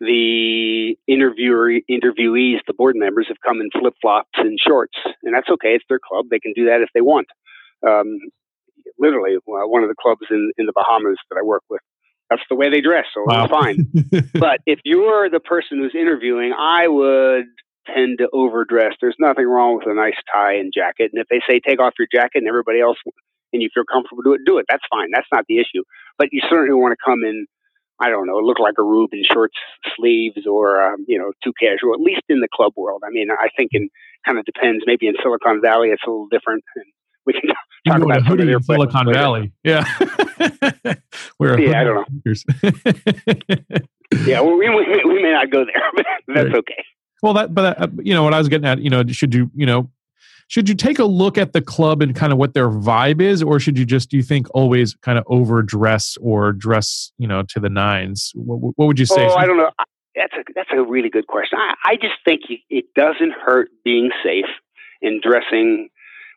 the 0.00 0.96
interviewer 1.06 1.70
interviewees, 1.88 2.56
the 2.66 2.74
board 2.76 2.96
members, 2.96 3.26
have 3.28 3.36
come 3.46 3.60
in 3.60 3.70
flip 3.70 3.94
flops 4.02 4.30
and 4.38 4.58
shorts, 4.58 4.98
and 5.22 5.32
that's 5.32 5.48
okay. 5.50 5.76
It's 5.76 5.84
their 5.88 6.00
club; 6.04 6.26
they 6.32 6.40
can 6.40 6.52
do 6.52 6.64
that 6.64 6.80
if 6.80 6.88
they 6.94 7.00
want. 7.00 7.28
Um, 7.86 8.18
literally, 8.98 9.36
one 9.46 9.84
of 9.84 9.88
the 9.88 9.94
clubs 9.94 10.26
in 10.30 10.50
in 10.58 10.66
the 10.66 10.72
Bahamas 10.74 11.18
that 11.30 11.38
I 11.38 11.44
work 11.44 11.62
with, 11.70 11.80
that's 12.28 12.42
the 12.50 12.56
way 12.56 12.70
they 12.70 12.80
dress, 12.80 13.04
so 13.14 13.22
wow. 13.24 13.44
it's 13.44 13.52
fine. 13.52 14.30
but 14.40 14.62
if 14.66 14.80
you're 14.84 15.30
the 15.30 15.38
person 15.38 15.78
who's 15.78 15.94
interviewing, 15.94 16.52
I 16.58 16.88
would 16.88 17.46
tend 17.94 18.18
to 18.18 18.28
overdress. 18.32 18.94
There's 19.00 19.16
nothing 19.18 19.46
wrong 19.46 19.78
with 19.78 19.86
a 19.86 19.94
nice 19.94 20.18
tie 20.32 20.54
and 20.54 20.72
jacket, 20.72 21.10
and 21.12 21.20
if 21.20 21.28
they 21.28 21.40
say 21.48 21.60
take 21.60 21.80
off 21.80 21.94
your 21.98 22.08
jacket 22.12 22.38
and 22.38 22.48
everybody 22.48 22.80
else, 22.80 22.98
and 23.52 23.62
you 23.62 23.68
feel 23.72 23.84
comfortable 23.84 24.22
do 24.22 24.34
it, 24.34 24.42
do 24.46 24.58
it. 24.58 24.66
That's 24.68 24.84
fine. 24.90 25.08
That's 25.12 25.26
not 25.32 25.44
the 25.48 25.58
issue. 25.58 25.82
But 26.18 26.28
you 26.32 26.40
certainly 26.48 26.74
want 26.74 26.92
to 26.92 27.04
come 27.04 27.24
in 27.24 27.46
I 28.00 28.08
don't 28.08 28.26
know, 28.26 28.38
look 28.38 28.58
like 28.58 28.74
a 28.78 28.82
Rube 28.82 29.10
in 29.12 29.22
short 29.30 29.52
sleeves 29.94 30.46
or, 30.46 30.82
um, 30.82 31.04
you 31.06 31.18
know, 31.18 31.32
too 31.44 31.52
casual, 31.60 31.92
at 31.92 32.00
least 32.00 32.22
in 32.30 32.40
the 32.40 32.48
club 32.52 32.72
world. 32.74 33.02
I 33.06 33.10
mean, 33.10 33.28
I 33.30 33.48
think 33.54 33.70
it 33.72 33.90
kind 34.24 34.38
of 34.38 34.46
depends. 34.46 34.84
Maybe 34.86 35.06
in 35.06 35.14
Silicon 35.22 35.60
Valley, 35.60 35.88
it's 35.88 36.02
a 36.06 36.10
little 36.10 36.28
different. 36.28 36.64
And 36.76 36.86
we 37.26 37.34
can 37.34 37.42
talk 37.86 37.98
you 37.98 38.04
about 38.04 38.26
hoodie 38.26 38.50
in 38.50 38.62
Silicon 38.62 39.06
later. 39.06 39.18
Valley. 39.18 39.52
Yeah. 39.62 39.84
We're 41.38 41.60
yeah, 41.60 41.80
I 41.80 41.84
don't 41.84 42.08
know. 42.24 42.32
yeah, 44.24 44.40
well, 44.40 44.56
we, 44.56 44.70
we, 44.70 45.02
we 45.04 45.22
may 45.22 45.32
not 45.32 45.50
go 45.50 45.66
there, 45.66 45.82
but 45.94 46.06
that's 46.26 46.46
right. 46.46 46.56
okay. 46.56 46.84
Well, 47.22 47.34
that, 47.34 47.54
but 47.54 47.80
uh, 47.80 47.88
you 48.02 48.14
know 48.14 48.22
what 48.22 48.34
I 48.34 48.38
was 48.38 48.48
getting 48.48 48.66
at. 48.66 48.80
You 48.80 48.90
know, 48.90 49.06
should 49.08 49.34
you, 49.34 49.50
you 49.54 49.66
know, 49.66 49.90
should 50.48 50.68
you 50.68 50.74
take 50.74 50.98
a 50.98 51.04
look 51.04 51.38
at 51.38 51.52
the 51.52 51.62
club 51.62 52.02
and 52.02 52.14
kind 52.14 52.32
of 52.32 52.38
what 52.38 52.54
their 52.54 52.68
vibe 52.70 53.20
is, 53.20 53.42
or 53.42 53.60
should 53.60 53.78
you 53.78 53.84
just, 53.84 54.10
do 54.10 54.16
you 54.16 54.22
think, 54.22 54.48
always 54.54 54.94
kind 54.96 55.18
of 55.18 55.24
overdress 55.28 56.16
or 56.20 56.52
dress, 56.52 57.12
you 57.18 57.28
know, 57.28 57.42
to 57.50 57.60
the 57.60 57.68
nines? 57.68 58.32
What, 58.34 58.72
what 58.76 58.86
would 58.86 58.98
you 58.98 59.06
say? 59.06 59.26
Oh, 59.26 59.34
I 59.34 59.46
don't 59.46 59.56
know. 59.56 59.70
That's 60.16 60.34
a 60.34 60.42
that's 60.54 60.70
a 60.72 60.82
really 60.82 61.08
good 61.08 61.26
question. 61.26 61.58
I, 61.58 61.92
I 61.92 61.96
just 61.96 62.16
think 62.24 62.42
it 62.68 62.86
doesn't 62.96 63.32
hurt 63.32 63.70
being 63.84 64.10
safe 64.24 64.50
in 65.00 65.20
dressing 65.22 65.88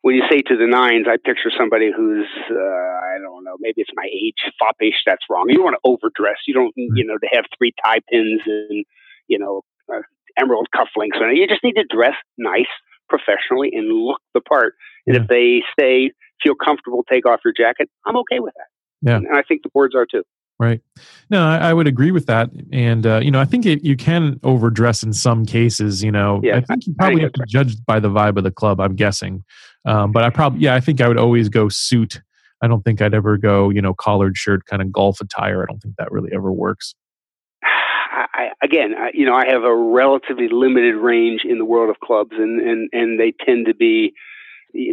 when 0.04 0.16
you 0.16 0.24
say 0.30 0.42
to 0.42 0.58
the 0.58 0.68
nines, 0.68 1.08
I 1.10 1.16
picture 1.16 1.50
somebody 1.58 1.90
who's 1.96 2.28
uh, 2.52 2.56
I 2.56 3.18
don't 3.22 3.44
know, 3.44 3.56
maybe 3.60 3.82
it's 3.82 3.90
my 3.96 4.08
age, 4.14 4.36
foppish. 4.60 5.02
That's 5.06 5.24
wrong. 5.30 5.46
You 5.48 5.56
don't 5.56 5.64
want 5.64 5.78
to 5.82 5.90
overdress. 5.90 6.38
You 6.46 6.54
don't, 6.54 6.74
you 6.76 7.06
know, 7.06 7.18
to 7.18 7.28
have 7.32 7.46
three 7.58 7.74
tie 7.84 8.00
pins 8.12 8.42
and 8.46 8.86
you 9.28 9.40
know 9.40 9.62
uh, 9.92 10.02
emerald 10.38 10.68
cufflinks. 10.76 11.22
And 11.22 11.38
you 11.38 11.48
just 11.48 11.64
need 11.64 11.74
to 11.74 11.86
dress 11.90 12.16
nice, 12.38 12.66
professionally, 13.10 13.72
and 13.74 13.92
look 13.92 14.22
the 14.34 14.42
part. 14.42 14.76
And 15.06 15.18
if 15.18 15.28
they 15.28 15.62
say 15.80 16.12
feel 16.42 16.56
comfortable, 16.56 17.04
take 17.10 17.26
off 17.26 17.42
your 17.44 17.54
jacket. 17.54 17.90
I'm 18.06 18.18
okay 18.18 18.40
with 18.40 18.54
that. 18.56 19.10
Yeah, 19.10 19.18
and 19.18 19.28
I 19.34 19.44
think 19.44 19.64
the 19.64 19.70
boards 19.74 19.96
are 19.96 20.06
too. 20.06 20.24
Right. 20.60 20.82
No, 21.30 21.44
I, 21.44 21.58
I, 21.58 21.74
would 21.74 21.88
agree 21.88 22.12
with 22.12 22.28
that, 22.28 22.50
and 22.72 23.06
uh, 23.06 23.20
you 23.22 23.32
know, 23.32 23.40
I 23.40 23.46
think 23.46 23.66
it, 23.66 23.84
you 23.84 23.98
can 23.98 24.40
overdress 24.44 25.04
in 25.04 25.12
some 25.12 25.46
cases. 25.46 26.04
You 26.04 26.12
know, 26.12 26.40
yeah, 26.44 26.58
I 26.58 26.62
think 26.62 26.88
you 26.88 26.94
probably 26.94 27.22
have 27.22 27.34
to 27.34 27.44
judge 27.48 27.76
by 27.86 28.00
the 28.00 28.10
vibe 28.10 28.38
of 28.38 28.44
the 28.44 28.52
club. 28.52 28.80
I'm 28.80 28.96
guessing, 28.96 29.44
um, 29.86 30.12
but 30.12 30.24
I 30.24 30.30
probably, 30.30 30.62
yeah, 30.62 30.76
I 30.76 30.80
think 30.80 31.02
I 31.02 31.08
would 31.08 31.18
always 31.18 31.50
go 31.50 31.70
suit. 31.70 32.22
I 32.62 32.68
don't 32.68 32.84
think 32.84 33.02
I'd 33.02 33.14
ever 33.14 33.36
go, 33.36 33.72
you 33.72 33.82
know, 33.82 33.94
collared 33.94 34.38
shirt, 34.38 34.66
kind 34.66 34.82
of 34.82 34.92
golf 34.92 35.20
attire. 35.20 35.64
I 35.64 35.66
don't 35.66 35.82
think 35.82 35.96
that 35.98 36.12
really 36.12 36.30
ever 36.34 36.52
works. 36.52 36.94
I, 38.14 38.50
again, 38.62 38.94
I, 38.98 39.12
you 39.14 39.26
know, 39.26 39.34
I 39.34 39.46
have 39.48 39.64
a 39.64 39.76
relatively 39.76 40.48
limited 40.50 40.96
range 40.96 41.42
in 41.44 41.58
the 41.58 41.66
world 41.66 41.90
of 41.90 42.00
clubs, 42.00 42.32
and 42.34 42.62
and 42.62 42.90
and 42.94 43.20
they 43.20 43.34
tend 43.46 43.66
to 43.68 43.74
be 43.74 44.14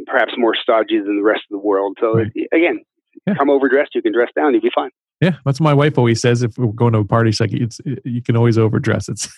perhaps 0.06 0.32
more 0.36 0.54
stodgy 0.54 0.98
than 0.98 1.16
the 1.16 1.22
rest 1.22 1.42
of 1.50 1.60
the 1.60 1.66
world. 1.66 1.96
So 2.00 2.14
right. 2.14 2.32
again, 2.52 2.80
yeah. 3.26 3.34
come 3.34 3.50
overdressed, 3.50 3.94
you 3.94 4.02
can 4.02 4.12
dress 4.12 4.28
down, 4.34 4.52
you'll 4.52 4.62
be 4.62 4.70
fine. 4.74 4.90
Yeah, 5.20 5.36
that's 5.44 5.60
what 5.60 5.64
my 5.64 5.74
wife 5.74 5.98
always 5.98 6.20
says. 6.20 6.42
If 6.42 6.56
we're 6.56 6.72
going 6.72 6.94
to 6.94 7.00
a 7.00 7.04
party, 7.04 7.30
she's 7.30 7.40
like, 7.40 7.52
"It's 7.52 7.78
you 8.04 8.22
can 8.22 8.36
always 8.36 8.56
overdress." 8.56 9.08
It's 9.08 9.28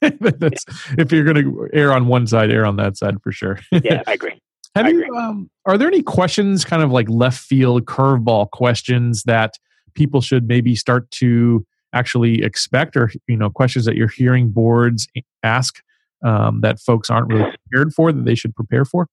that's 0.00 0.64
if 0.96 1.10
you're 1.10 1.24
going 1.24 1.42
to 1.42 1.68
err 1.72 1.92
on 1.92 2.06
one 2.06 2.28
side, 2.28 2.52
err 2.52 2.64
on 2.64 2.76
that 2.76 2.96
side 2.96 3.20
for 3.22 3.32
sure. 3.32 3.58
yeah, 3.72 4.02
I 4.06 4.12
agree. 4.12 4.40
Have 4.76 4.86
I 4.86 4.90
you? 4.90 5.04
Agree. 5.04 5.18
Um, 5.18 5.50
are 5.66 5.76
there 5.76 5.88
any 5.88 6.02
questions, 6.02 6.64
kind 6.64 6.82
of 6.82 6.92
like 6.92 7.08
left 7.08 7.40
field 7.40 7.86
curveball 7.86 8.50
questions 8.50 9.24
that 9.24 9.58
people 9.94 10.20
should 10.20 10.46
maybe 10.46 10.76
start 10.76 11.10
to 11.10 11.66
actually 11.92 12.42
expect, 12.42 12.96
or 12.96 13.10
you 13.26 13.36
know, 13.36 13.50
questions 13.50 13.84
that 13.84 13.96
you're 13.96 14.08
hearing 14.08 14.50
boards 14.50 15.08
ask 15.42 15.82
um, 16.24 16.60
that 16.60 16.80
folks 16.80 17.10
aren't 17.10 17.28
really 17.28 17.50
prepared 17.50 17.92
for 17.92 18.12
that 18.12 18.24
they 18.24 18.34
should 18.34 18.54
prepare 18.54 18.84
for? 18.84 19.08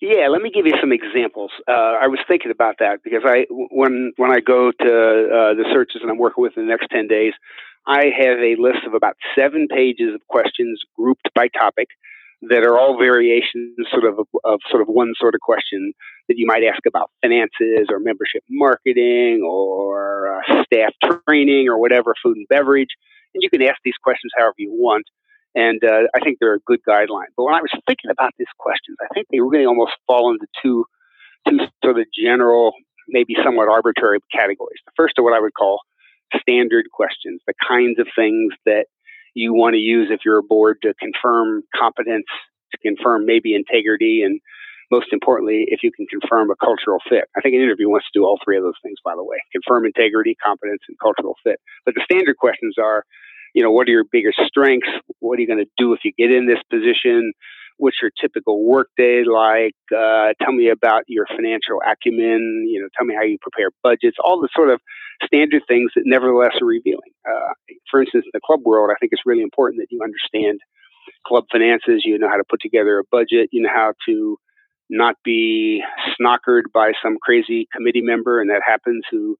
Yeah, 0.00 0.28
let 0.28 0.42
me 0.42 0.50
give 0.54 0.64
you 0.64 0.74
some 0.80 0.92
examples. 0.92 1.50
Uh, 1.66 1.72
I 2.00 2.06
was 2.06 2.20
thinking 2.28 2.52
about 2.52 2.76
that 2.78 3.00
because 3.02 3.22
I, 3.24 3.46
when 3.50 4.12
when 4.16 4.30
I 4.30 4.38
go 4.38 4.70
to 4.70 4.86
uh, 4.86 5.54
the 5.54 5.64
searches 5.72 6.02
and 6.02 6.10
I'm 6.10 6.18
working 6.18 6.42
with 6.42 6.56
in 6.56 6.66
the 6.66 6.68
next 6.68 6.86
ten 6.90 7.08
days, 7.08 7.32
I 7.86 8.06
have 8.16 8.38
a 8.38 8.54
list 8.58 8.86
of 8.86 8.94
about 8.94 9.16
seven 9.36 9.66
pages 9.66 10.14
of 10.14 10.20
questions 10.28 10.82
grouped 10.96 11.28
by 11.34 11.48
topic 11.48 11.88
that 12.42 12.62
are 12.62 12.78
all 12.78 12.96
variations, 12.98 13.76
sort 13.90 14.04
of 14.04 14.20
of 14.44 14.60
sort 14.70 14.82
of 14.82 14.88
one 14.88 15.12
sort 15.18 15.34
of 15.34 15.40
question 15.40 15.92
that 16.28 16.36
you 16.36 16.46
might 16.46 16.62
ask 16.62 16.80
about 16.86 17.10
finances 17.22 17.88
or 17.90 17.98
membership 17.98 18.42
marketing 18.48 19.42
or 19.44 20.38
uh, 20.38 20.62
staff 20.64 20.92
training 21.26 21.68
or 21.68 21.78
whatever, 21.78 22.14
food 22.22 22.36
and 22.36 22.46
beverage. 22.48 22.90
And 23.34 23.42
you 23.42 23.50
can 23.50 23.62
ask 23.62 23.78
these 23.84 23.98
questions 24.02 24.32
however 24.36 24.54
you 24.58 24.70
want. 24.72 25.04
And 25.54 25.82
uh, 25.82 26.06
I 26.14 26.20
think 26.20 26.38
they're 26.38 26.54
a 26.54 26.60
good 26.66 26.80
guideline. 26.86 27.32
But 27.36 27.44
when 27.44 27.54
I 27.54 27.60
was 27.60 27.72
thinking 27.86 28.10
about 28.10 28.32
these 28.38 28.46
questions, 28.58 28.96
I 29.02 29.12
think 29.12 29.26
they 29.30 29.40
really 29.40 29.66
almost 29.66 29.92
fall 30.06 30.30
into 30.30 30.46
two, 30.62 30.84
two 31.48 31.58
sort 31.82 31.98
of 31.98 32.06
general, 32.16 32.72
maybe 33.08 33.34
somewhat 33.42 33.68
arbitrary 33.68 34.20
categories. 34.32 34.78
The 34.86 34.92
first 34.96 35.18
are 35.18 35.24
what 35.24 35.32
I 35.32 35.40
would 35.40 35.54
call 35.54 35.80
standard 36.40 36.86
questions, 36.92 37.40
the 37.46 37.54
kinds 37.66 37.98
of 37.98 38.06
things 38.14 38.52
that 38.66 38.86
you 39.38 39.54
want 39.54 39.74
to 39.74 39.78
use 39.78 40.08
if 40.10 40.20
you're 40.24 40.38
a 40.38 40.42
board 40.42 40.78
to 40.82 40.94
confirm 40.94 41.62
competence, 41.74 42.26
to 42.72 42.78
confirm 42.78 43.24
maybe 43.24 43.54
integrity, 43.54 44.22
and 44.24 44.40
most 44.90 45.12
importantly, 45.12 45.66
if 45.68 45.80
you 45.82 45.92
can 45.92 46.06
confirm 46.06 46.50
a 46.50 46.56
cultural 46.56 46.98
fit. 47.08 47.24
I 47.36 47.40
think 47.40 47.54
an 47.54 47.60
interview 47.60 47.88
wants 47.88 48.06
to 48.10 48.18
do 48.18 48.24
all 48.24 48.38
three 48.42 48.56
of 48.56 48.64
those 48.64 48.80
things, 48.82 48.98
by 49.04 49.14
the 49.14 49.24
way 49.24 49.38
confirm 49.52 49.86
integrity, 49.86 50.36
competence, 50.42 50.82
and 50.88 50.96
cultural 50.98 51.36
fit. 51.44 51.60
But 51.84 51.94
the 51.94 52.02
standard 52.04 52.36
questions 52.36 52.76
are 52.82 53.04
you 53.54 53.62
know, 53.62 53.70
what 53.70 53.88
are 53.88 53.92
your 53.92 54.04
biggest 54.04 54.38
strengths? 54.46 54.88
What 55.20 55.38
are 55.38 55.42
you 55.42 55.48
going 55.48 55.64
to 55.64 55.70
do 55.78 55.92
if 55.92 56.00
you 56.04 56.12
get 56.16 56.30
in 56.30 56.46
this 56.46 56.62
position? 56.70 57.32
What's 57.78 57.96
your 58.02 58.10
typical 58.20 58.64
workday 58.64 59.24
like? 59.24 59.76
Uh, 59.90 60.34
tell 60.42 60.52
me 60.52 60.68
about 60.68 61.04
your 61.08 61.26
financial 61.26 61.80
acumen. 61.80 62.66
You 62.68 62.82
know, 62.82 62.88
tell 62.96 63.06
me 63.06 63.14
how 63.14 63.22
you 63.22 63.38
prepare 63.40 63.70
budgets. 63.82 64.16
All 64.22 64.40
the 64.40 64.48
sort 64.54 64.70
of 64.70 64.80
standard 65.24 65.62
things 65.66 65.92
that 65.94 66.02
nevertheless 66.04 66.52
are 66.60 66.66
revealing. 66.66 67.12
Uh, 67.28 67.54
for 67.90 68.00
instance, 68.00 68.24
in 68.26 68.30
the 68.34 68.40
club 68.44 68.60
world, 68.64 68.90
I 68.92 68.98
think 69.00 69.12
it's 69.12 69.22
really 69.24 69.42
important 69.42 69.80
that 69.80 69.88
you 69.90 70.00
understand 70.02 70.60
club 71.26 71.44
finances. 71.50 72.02
You 72.04 72.18
know 72.18 72.28
how 72.28 72.36
to 72.36 72.44
put 72.48 72.60
together 72.60 72.98
a 72.98 73.04
budget. 73.10 73.48
You 73.52 73.62
know 73.62 73.72
how 73.72 73.94
to 74.06 74.38
not 74.90 75.16
be 75.24 75.82
snockered 76.18 76.72
by 76.72 76.92
some 77.02 77.18
crazy 77.20 77.68
committee 77.74 78.02
member, 78.02 78.40
and 78.40 78.50
that 78.50 78.62
happens 78.66 79.04
who 79.10 79.36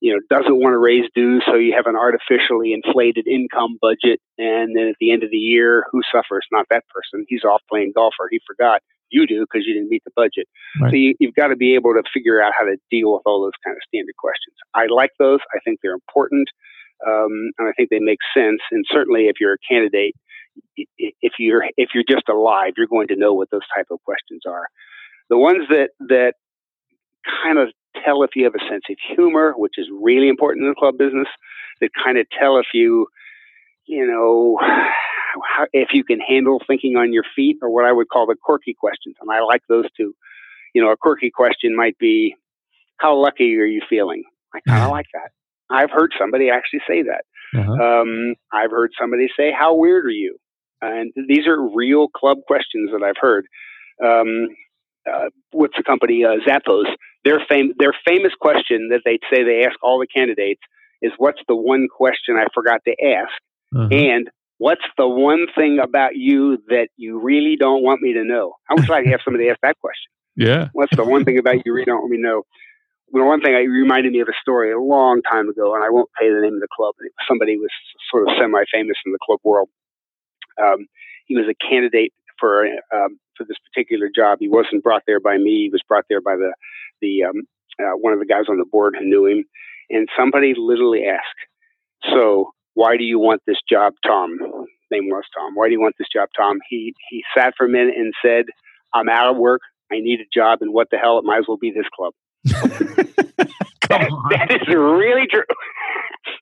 you 0.00 0.12
know, 0.12 0.20
doesn't 0.30 0.56
want 0.56 0.74
to 0.74 0.78
raise 0.78 1.04
dues, 1.14 1.42
so 1.46 1.54
you 1.54 1.74
have 1.74 1.86
an 1.86 1.96
artificially 1.96 2.72
inflated 2.72 3.26
income 3.26 3.78
budget, 3.80 4.20
and 4.38 4.76
then 4.76 4.86
at 4.88 4.96
the 5.00 5.10
end 5.10 5.24
of 5.24 5.30
the 5.30 5.38
year, 5.38 5.84
who 5.90 6.02
suffers? 6.12 6.46
Not 6.52 6.66
that 6.70 6.84
person. 6.88 7.24
He's 7.28 7.42
off 7.44 7.62
playing 7.68 7.92
golf, 7.94 8.14
or 8.20 8.28
he 8.30 8.40
forgot. 8.46 8.80
You 9.10 9.26
do 9.26 9.40
because 9.40 9.66
you 9.66 9.74
didn't 9.74 9.88
meet 9.88 10.04
the 10.04 10.12
budget. 10.14 10.46
Right. 10.80 10.90
So 10.90 10.96
you, 10.96 11.14
you've 11.18 11.34
got 11.34 11.48
to 11.48 11.56
be 11.56 11.74
able 11.74 11.94
to 11.94 12.02
figure 12.12 12.42
out 12.42 12.52
how 12.58 12.66
to 12.66 12.76
deal 12.90 13.12
with 13.12 13.22
all 13.24 13.42
those 13.42 13.56
kind 13.64 13.74
of 13.74 13.80
standard 13.88 14.14
questions. 14.18 14.54
I 14.74 14.86
like 14.86 15.10
those. 15.18 15.40
I 15.54 15.58
think 15.64 15.80
they're 15.82 15.94
important, 15.94 16.48
um, 17.06 17.50
and 17.58 17.68
I 17.68 17.72
think 17.76 17.90
they 17.90 18.00
make 18.00 18.20
sense. 18.36 18.60
And 18.70 18.84
certainly, 18.90 19.26
if 19.26 19.36
you're 19.40 19.54
a 19.54 19.64
candidate, 19.68 20.14
if 20.76 21.32
you're 21.38 21.64
if 21.76 21.90
you're 21.94 22.04
just 22.08 22.28
alive, 22.28 22.74
you're 22.76 22.86
going 22.86 23.08
to 23.08 23.16
know 23.16 23.34
what 23.34 23.50
those 23.50 23.66
type 23.74 23.86
of 23.90 23.98
questions 24.04 24.42
are. 24.46 24.66
The 25.30 25.38
ones 25.38 25.64
that 25.70 25.90
that 26.08 26.34
kind 27.42 27.58
of 27.58 27.68
tell 28.04 28.22
if 28.22 28.30
you 28.34 28.44
have 28.44 28.54
a 28.54 28.70
sense 28.70 28.84
of 28.90 28.96
humor, 29.14 29.54
which 29.56 29.74
is 29.78 29.86
really 30.00 30.28
important 30.28 30.64
in 30.64 30.70
the 30.70 30.74
club 30.74 30.98
business. 30.98 31.28
That 31.80 31.90
kind 32.04 32.18
of 32.18 32.26
tell 32.38 32.58
if 32.58 32.66
you, 32.74 33.06
you 33.86 34.04
know, 34.06 34.58
how, 34.60 35.66
if 35.72 35.90
you 35.92 36.02
can 36.02 36.18
handle 36.20 36.60
thinking 36.66 36.96
on 36.96 37.12
your 37.12 37.24
feet, 37.36 37.58
or 37.62 37.70
what 37.70 37.84
I 37.84 37.92
would 37.92 38.08
call 38.08 38.26
the 38.26 38.36
quirky 38.40 38.74
questions. 38.74 39.16
And 39.20 39.30
I 39.30 39.40
like 39.42 39.62
those 39.68 39.84
too. 39.96 40.14
You 40.74 40.82
know, 40.82 40.90
a 40.90 40.96
quirky 40.96 41.30
question 41.30 41.76
might 41.76 41.96
be, 41.98 42.34
"How 42.98 43.16
lucky 43.16 43.56
are 43.56 43.64
you 43.64 43.82
feeling?" 43.88 44.24
I 44.54 44.60
kind 44.60 44.84
of 44.84 44.90
like 44.90 45.06
that. 45.14 45.30
I've 45.70 45.90
heard 45.90 46.12
somebody 46.18 46.50
actually 46.50 46.80
say 46.88 47.02
that. 47.02 47.24
Uh-huh. 47.56 47.72
Um, 47.72 48.34
I've 48.52 48.70
heard 48.70 48.90
somebody 49.00 49.28
say, 49.36 49.52
"How 49.52 49.74
weird 49.74 50.04
are 50.06 50.10
you?" 50.10 50.36
And 50.80 51.12
these 51.28 51.46
are 51.46 51.60
real 51.74 52.08
club 52.08 52.38
questions 52.46 52.90
that 52.92 53.02
I've 53.02 53.20
heard. 53.20 53.46
Um, 54.04 54.48
uh, 55.10 55.30
what's 55.52 55.76
the 55.76 55.82
company 55.82 56.24
uh, 56.24 56.36
Zappos? 56.46 56.84
Their 57.28 57.40
fam- 57.46 57.74
their 57.78 57.94
famous 58.06 58.32
question 58.40 58.88
that 58.90 59.02
they 59.04 59.18
say 59.30 59.44
they 59.44 59.64
ask 59.66 59.76
all 59.82 59.98
the 59.98 60.06
candidates 60.06 60.62
is, 61.02 61.12
"What's 61.18 61.42
the 61.46 61.56
one 61.56 61.86
question 61.88 62.36
I 62.36 62.46
forgot 62.54 62.80
to 62.86 62.94
ask?" 63.04 63.36
Uh-huh. 63.76 63.88
And 63.90 64.30
what's 64.56 64.88
the 64.96 65.06
one 65.06 65.46
thing 65.54 65.78
about 65.78 66.16
you 66.16 66.56
that 66.68 66.88
you 66.96 67.20
really 67.20 67.56
don't 67.56 67.82
want 67.82 68.00
me 68.00 68.14
to 68.14 68.24
know? 68.24 68.54
I 68.70 68.74
wish 68.74 68.88
I 68.88 69.02
could 69.02 69.10
have 69.10 69.20
somebody 69.24 69.50
ask 69.50 69.60
that 69.60 69.78
question. 69.78 70.10
Yeah. 70.36 70.68
What's 70.72 70.96
the 70.96 71.04
one 71.04 71.24
thing 71.26 71.38
about 71.38 71.66
you 71.66 71.72
really 71.74 71.84
don't 71.84 72.00
want 72.00 72.12
me 72.12 72.16
to 72.16 72.22
know? 72.22 72.42
Well, 73.10 73.26
one 73.26 73.42
thing 73.42 73.54
I 73.54 73.64
reminded 73.64 74.12
me 74.12 74.20
of 74.20 74.28
a 74.28 74.38
story 74.40 74.72
a 74.72 74.80
long 74.80 75.20
time 75.22 75.48
ago, 75.48 75.74
and 75.74 75.84
I 75.84 75.90
won't 75.90 76.10
say 76.20 76.30
the 76.30 76.40
name 76.40 76.54
of 76.54 76.60
the 76.60 76.74
club. 76.74 76.94
Somebody 77.28 77.56
was 77.56 77.70
sort 78.10 78.28
of 78.28 78.34
semi-famous 78.38 78.96
in 79.04 79.12
the 79.12 79.18
club 79.24 79.40
world. 79.44 79.68
Um, 80.62 80.86
he 81.26 81.36
was 81.36 81.46
a 81.48 81.54
candidate 81.54 82.12
for 82.38 82.66
um, 82.92 83.18
for 83.36 83.44
this 83.44 83.58
particular 83.68 84.08
job. 84.14 84.38
He 84.40 84.48
wasn't 84.48 84.82
brought 84.82 85.02
there 85.06 85.20
by 85.20 85.36
me. 85.36 85.64
He 85.64 85.70
was 85.70 85.82
brought 85.88 86.06
there 86.08 86.20
by 86.20 86.36
the 86.36 86.52
the 87.00 87.24
um, 87.24 87.42
uh, 87.80 87.96
one 87.96 88.12
of 88.12 88.18
the 88.18 88.26
guys 88.26 88.44
on 88.48 88.58
the 88.58 88.64
board 88.70 88.96
who 88.98 89.06
knew 89.06 89.26
him. 89.26 89.44
And 89.90 90.08
somebody 90.18 90.54
literally 90.56 91.04
asked, 91.06 92.12
"So 92.12 92.52
why 92.74 92.96
do 92.96 93.04
you 93.04 93.18
want 93.18 93.42
this 93.46 93.58
job, 93.68 93.94
Tom?" 94.06 94.38
Name 94.90 95.08
was 95.08 95.24
Tom. 95.36 95.54
Why 95.54 95.68
do 95.68 95.72
you 95.72 95.80
want 95.80 95.96
this 95.98 96.08
job, 96.12 96.28
Tom? 96.36 96.58
He 96.68 96.94
he 97.10 97.22
sat 97.36 97.54
for 97.56 97.66
a 97.66 97.68
minute 97.68 97.94
and 97.96 98.12
said, 98.24 98.46
"I'm 98.92 99.08
out 99.08 99.30
of 99.30 99.36
work. 99.36 99.62
I 99.90 100.00
need 100.00 100.20
a 100.20 100.28
job, 100.32 100.58
and 100.60 100.72
what 100.72 100.88
the 100.90 100.98
hell? 100.98 101.18
It 101.18 101.24
might 101.24 101.38
as 101.38 101.44
well 101.48 101.58
be 101.58 101.70
this 101.70 101.88
club." 101.94 102.12
that, 103.88 104.10
that 104.30 104.50
is 104.50 104.68
really 104.74 105.26
true. 105.26 105.44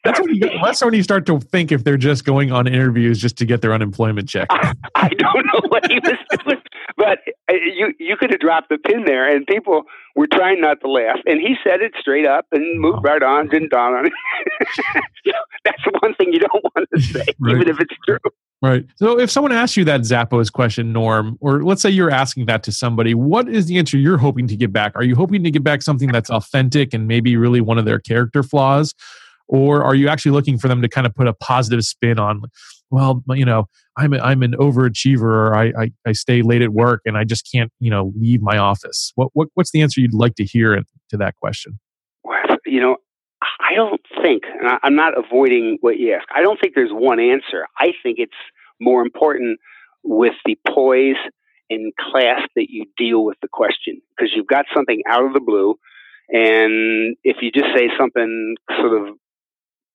That's 0.06 0.20
when, 0.20 0.34
you, 0.34 0.50
that's 0.62 0.84
when 0.84 0.94
you 0.94 1.02
start 1.02 1.26
to 1.26 1.40
think 1.40 1.72
if 1.72 1.84
they're 1.84 1.96
just 1.96 2.24
going 2.24 2.52
on 2.52 2.66
interviews 2.66 3.18
just 3.20 3.36
to 3.38 3.44
get 3.44 3.60
their 3.62 3.72
unemployment 3.72 4.28
check. 4.28 4.46
I, 4.50 4.72
I 4.94 5.08
don't 5.08 5.46
know 5.46 5.60
what 5.68 5.90
he 5.90 5.98
was 5.98 6.18
doing, 6.44 6.62
but 6.96 7.18
uh, 7.50 7.54
you 7.54 7.92
you 7.98 8.16
could 8.16 8.30
have 8.30 8.40
dropped 8.40 8.68
the 8.68 8.78
pin 8.78 9.04
there, 9.04 9.28
and 9.28 9.46
people 9.46 9.82
were 10.14 10.26
trying 10.26 10.60
not 10.60 10.80
to 10.80 10.90
laugh. 10.90 11.18
And 11.26 11.40
he 11.40 11.56
said 11.62 11.82
it 11.82 11.92
straight 12.00 12.26
up 12.26 12.46
and 12.52 12.80
moved 12.80 13.04
right 13.04 13.22
on, 13.22 13.48
didn't 13.48 13.70
dawn 13.70 13.94
on 13.94 14.06
it. 14.06 14.12
that's 15.64 15.82
the 15.84 15.98
one 16.00 16.14
thing 16.14 16.32
you 16.32 16.40
don't 16.40 16.64
want 16.64 16.88
to 16.94 17.00
say, 17.00 17.24
right. 17.40 17.56
even 17.56 17.68
if 17.68 17.80
it's 17.80 17.94
true. 18.06 18.18
Right. 18.62 18.86
So 18.96 19.18
if 19.20 19.30
someone 19.30 19.52
asks 19.52 19.76
you 19.76 19.84
that 19.84 20.00
Zappos 20.00 20.50
question, 20.50 20.92
Norm, 20.92 21.36
or 21.40 21.62
let's 21.62 21.82
say 21.82 21.90
you're 21.90 22.10
asking 22.10 22.46
that 22.46 22.62
to 22.64 22.72
somebody, 22.72 23.14
what 23.14 23.48
is 23.48 23.66
the 23.66 23.78
answer 23.78 23.98
you're 23.98 24.16
hoping 24.16 24.48
to 24.48 24.56
get 24.56 24.72
back? 24.72 24.92
Are 24.96 25.04
you 25.04 25.14
hoping 25.14 25.44
to 25.44 25.50
get 25.50 25.62
back 25.62 25.82
something 25.82 26.10
that's 26.10 26.30
authentic 26.30 26.94
and 26.94 27.06
maybe 27.06 27.36
really 27.36 27.60
one 27.60 27.76
of 27.76 27.84
their 27.84 27.98
character 27.98 28.42
flaws? 28.42 28.94
Or 29.48 29.84
are 29.84 29.94
you 29.94 30.08
actually 30.08 30.32
looking 30.32 30.58
for 30.58 30.68
them 30.68 30.82
to 30.82 30.88
kind 30.88 31.06
of 31.06 31.14
put 31.14 31.28
a 31.28 31.32
positive 31.34 31.82
spin 31.84 32.18
on, 32.18 32.42
well, 32.90 33.22
you 33.28 33.44
know, 33.44 33.66
I'm 33.96 34.12
a, 34.12 34.18
I'm 34.18 34.42
an 34.42 34.54
overachiever 34.54 35.22
or 35.22 35.54
I, 35.54 35.72
I, 35.78 35.92
I 36.06 36.12
stay 36.12 36.42
late 36.42 36.62
at 36.62 36.70
work 36.70 37.02
and 37.04 37.16
I 37.16 37.24
just 37.24 37.48
can't, 37.52 37.70
you 37.78 37.90
know, 37.90 38.12
leave 38.18 38.42
my 38.42 38.58
office. 38.58 39.12
What, 39.14 39.30
what 39.34 39.48
what's 39.54 39.70
the 39.70 39.82
answer 39.82 40.00
you'd 40.00 40.14
like 40.14 40.34
to 40.36 40.44
hear 40.44 40.82
to 41.10 41.16
that 41.16 41.36
question? 41.36 41.78
You 42.64 42.80
know, 42.80 42.96
I 43.40 43.74
don't 43.74 44.00
think, 44.22 44.42
I'm 44.82 44.96
not 44.96 45.12
avoiding 45.16 45.78
what 45.80 45.98
you 45.98 46.14
ask. 46.14 46.26
I 46.34 46.42
don't 46.42 46.58
think 46.60 46.74
there's 46.74 46.90
one 46.90 47.20
answer. 47.20 47.66
I 47.78 47.92
think 48.02 48.18
it's 48.18 48.32
more 48.80 49.02
important 49.02 49.60
with 50.02 50.34
the 50.44 50.58
poise 50.68 51.16
and 51.70 51.92
class 51.96 52.40
that 52.56 52.66
you 52.70 52.86
deal 52.96 53.24
with 53.24 53.36
the 53.42 53.48
question 53.48 54.00
because 54.16 54.32
you've 54.34 54.46
got 54.46 54.66
something 54.74 55.02
out 55.08 55.24
of 55.24 55.32
the 55.32 55.40
blue. 55.40 55.78
And 56.28 57.16
if 57.22 57.36
you 57.40 57.52
just 57.52 57.68
say 57.76 57.88
something 57.98 58.56
sort 58.80 59.00
of 59.00 59.14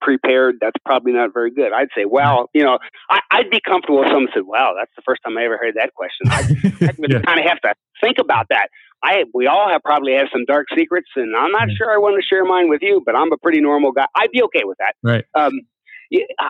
prepared, 0.01 0.55
that's 0.59 0.77
probably 0.85 1.13
not 1.13 1.33
very 1.33 1.51
good. 1.51 1.71
I'd 1.73 1.89
say, 1.95 2.05
well, 2.05 2.49
you 2.53 2.63
know, 2.63 2.79
I, 3.09 3.19
would 3.37 3.49
be 3.49 3.61
comfortable 3.65 4.01
if 4.03 4.09
someone 4.09 4.27
said, 4.33 4.43
wow, 4.43 4.73
that's 4.77 4.91
the 4.95 5.01
first 5.05 5.21
time 5.23 5.37
I 5.37 5.45
ever 5.45 5.57
heard 5.57 5.75
that 5.75 5.93
question. 5.93 6.27
I, 6.27 6.39
I 6.87 6.93
yeah. 7.07 7.21
kind 7.21 7.39
of 7.39 7.45
have 7.45 7.61
to 7.61 7.73
think 8.01 8.17
about 8.19 8.47
that. 8.49 8.67
I 9.03 9.23
we 9.33 9.47
all 9.47 9.67
have 9.69 9.81
probably 9.81 10.13
have 10.13 10.27
some 10.31 10.45
dark 10.45 10.67
secrets, 10.77 11.07
and 11.15 11.35
I'm 11.35 11.51
not 11.51 11.69
sure 11.75 11.91
I 11.91 11.97
want 11.97 12.21
to 12.21 12.25
share 12.25 12.45
mine 12.45 12.69
with 12.69 12.81
you, 12.83 13.01
but 13.03 13.15
I'm 13.15 13.31
a 13.31 13.37
pretty 13.37 13.59
normal 13.59 13.91
guy. 13.91 14.05
I'd 14.15 14.31
be 14.31 14.43
okay 14.43 14.61
with 14.63 14.77
that. 14.77 14.93
Right. 15.01 15.25
Um, 15.33 15.61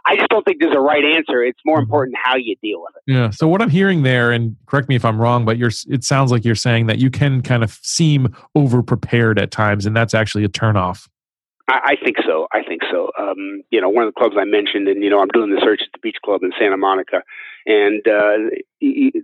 I 0.05 0.15
just 0.15 0.29
don't 0.29 0.43
think 0.43 0.57
there's 0.59 0.75
a 0.75 0.79
right 0.79 1.03
answer. 1.03 1.43
It's 1.43 1.59
more 1.65 1.77
mm-hmm. 1.77 1.83
important 1.83 2.17
how 2.21 2.35
you 2.35 2.55
deal 2.63 2.81
with 2.81 2.95
it. 2.95 3.13
Yeah. 3.13 3.29
So 3.29 3.47
what 3.47 3.61
I'm 3.61 3.69
hearing 3.69 4.03
there, 4.03 4.31
and 4.31 4.55
correct 4.65 4.89
me 4.89 4.95
if 4.95 5.05
I'm 5.05 5.21
wrong, 5.21 5.45
but 5.45 5.57
you're 5.57 5.71
it 5.87 6.03
sounds 6.03 6.31
like 6.31 6.43
you're 6.43 6.55
saying 6.55 6.87
that 6.87 6.97
you 6.97 7.11
can 7.11 7.41
kind 7.41 7.63
of 7.63 7.77
seem 7.83 8.35
over 8.55 8.81
prepared 8.81 9.39
at 9.39 9.51
times, 9.51 9.85
and 9.85 9.95
that's 9.95 10.13
actually 10.13 10.43
a 10.43 10.49
turnoff. 10.49 11.07
I, 11.71 11.93
I 11.93 11.95
think 12.03 12.17
so. 12.25 12.47
I 12.51 12.63
think 12.63 12.81
so. 12.91 13.11
Um, 13.17 13.63
you 13.71 13.79
know, 13.79 13.89
one 13.89 14.03
of 14.03 14.13
the 14.13 14.19
clubs 14.19 14.35
I 14.37 14.43
mentioned, 14.43 14.89
and 14.89 15.01
you 15.01 15.09
know, 15.09 15.21
I'm 15.21 15.29
doing 15.29 15.51
the 15.51 15.61
search 15.63 15.81
at 15.81 15.91
the 15.93 15.99
Beach 16.01 16.17
Club 16.23 16.43
in 16.43 16.51
Santa 16.59 16.75
Monica, 16.75 17.23
and 17.65 18.05
uh, 18.05 18.51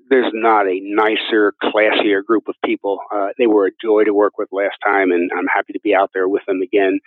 there's 0.10 0.32
not 0.34 0.66
a 0.68 0.80
nicer, 0.82 1.54
classier 1.62 2.24
group 2.24 2.48
of 2.48 2.56
people. 2.63 3.00
Uh, 3.13 3.30
they 3.38 3.48
were 3.48 3.68
a 3.68 3.72
joy 3.82 4.06
to 4.06 4.13
work 4.13 4.38
with 4.38 4.48
last 4.54 4.77
time, 4.84 5.12
and 5.12 5.30
I'm 5.38 5.48
happy 5.54 5.74
to 5.74 5.82
be 5.84 5.94
out 5.94 6.12
there 6.13 6.30
with 6.30 6.44
them 6.48 6.62
again. 6.62 7.00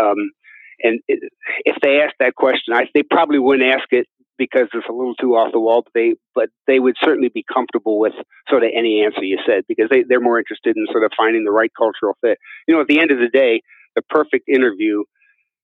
Um, 0.00 0.32
and 0.80 1.00
if 1.06 1.76
they 1.80 2.00
ask 2.00 2.14
that 2.18 2.34
question, 2.34 2.74
I, 2.74 2.88
they 2.92 3.02
probably 3.02 3.38
wouldn't 3.38 3.72
ask 3.72 3.86
it 3.92 4.06
because 4.36 4.68
it's 4.72 4.86
a 4.88 4.92
little 4.92 5.14
too 5.14 5.34
off 5.34 5.52
the 5.52 5.60
wall. 5.60 5.82
But 5.82 5.92
they, 5.94 6.14
but 6.34 6.48
they 6.66 6.80
would 6.80 6.96
certainly 7.02 7.28
be 7.28 7.44
comfortable 7.52 8.00
with 8.00 8.14
sort 8.48 8.64
of 8.64 8.70
any 8.74 9.04
answer 9.04 9.22
you 9.22 9.38
said 9.46 9.64
because 9.68 9.88
they, 9.90 10.02
they're 10.08 10.20
more 10.20 10.38
interested 10.38 10.76
in 10.76 10.86
sort 10.90 11.04
of 11.04 11.12
finding 11.16 11.44
the 11.44 11.50
right 11.52 11.70
cultural 11.76 12.16
fit. 12.20 12.38
You 12.66 12.74
know, 12.74 12.80
at 12.80 12.88
the 12.88 13.00
end 13.00 13.10
of 13.10 13.18
the 13.18 13.28
day, 13.28 13.62
the 13.98 14.02
perfect 14.14 14.48
interview 14.48 15.02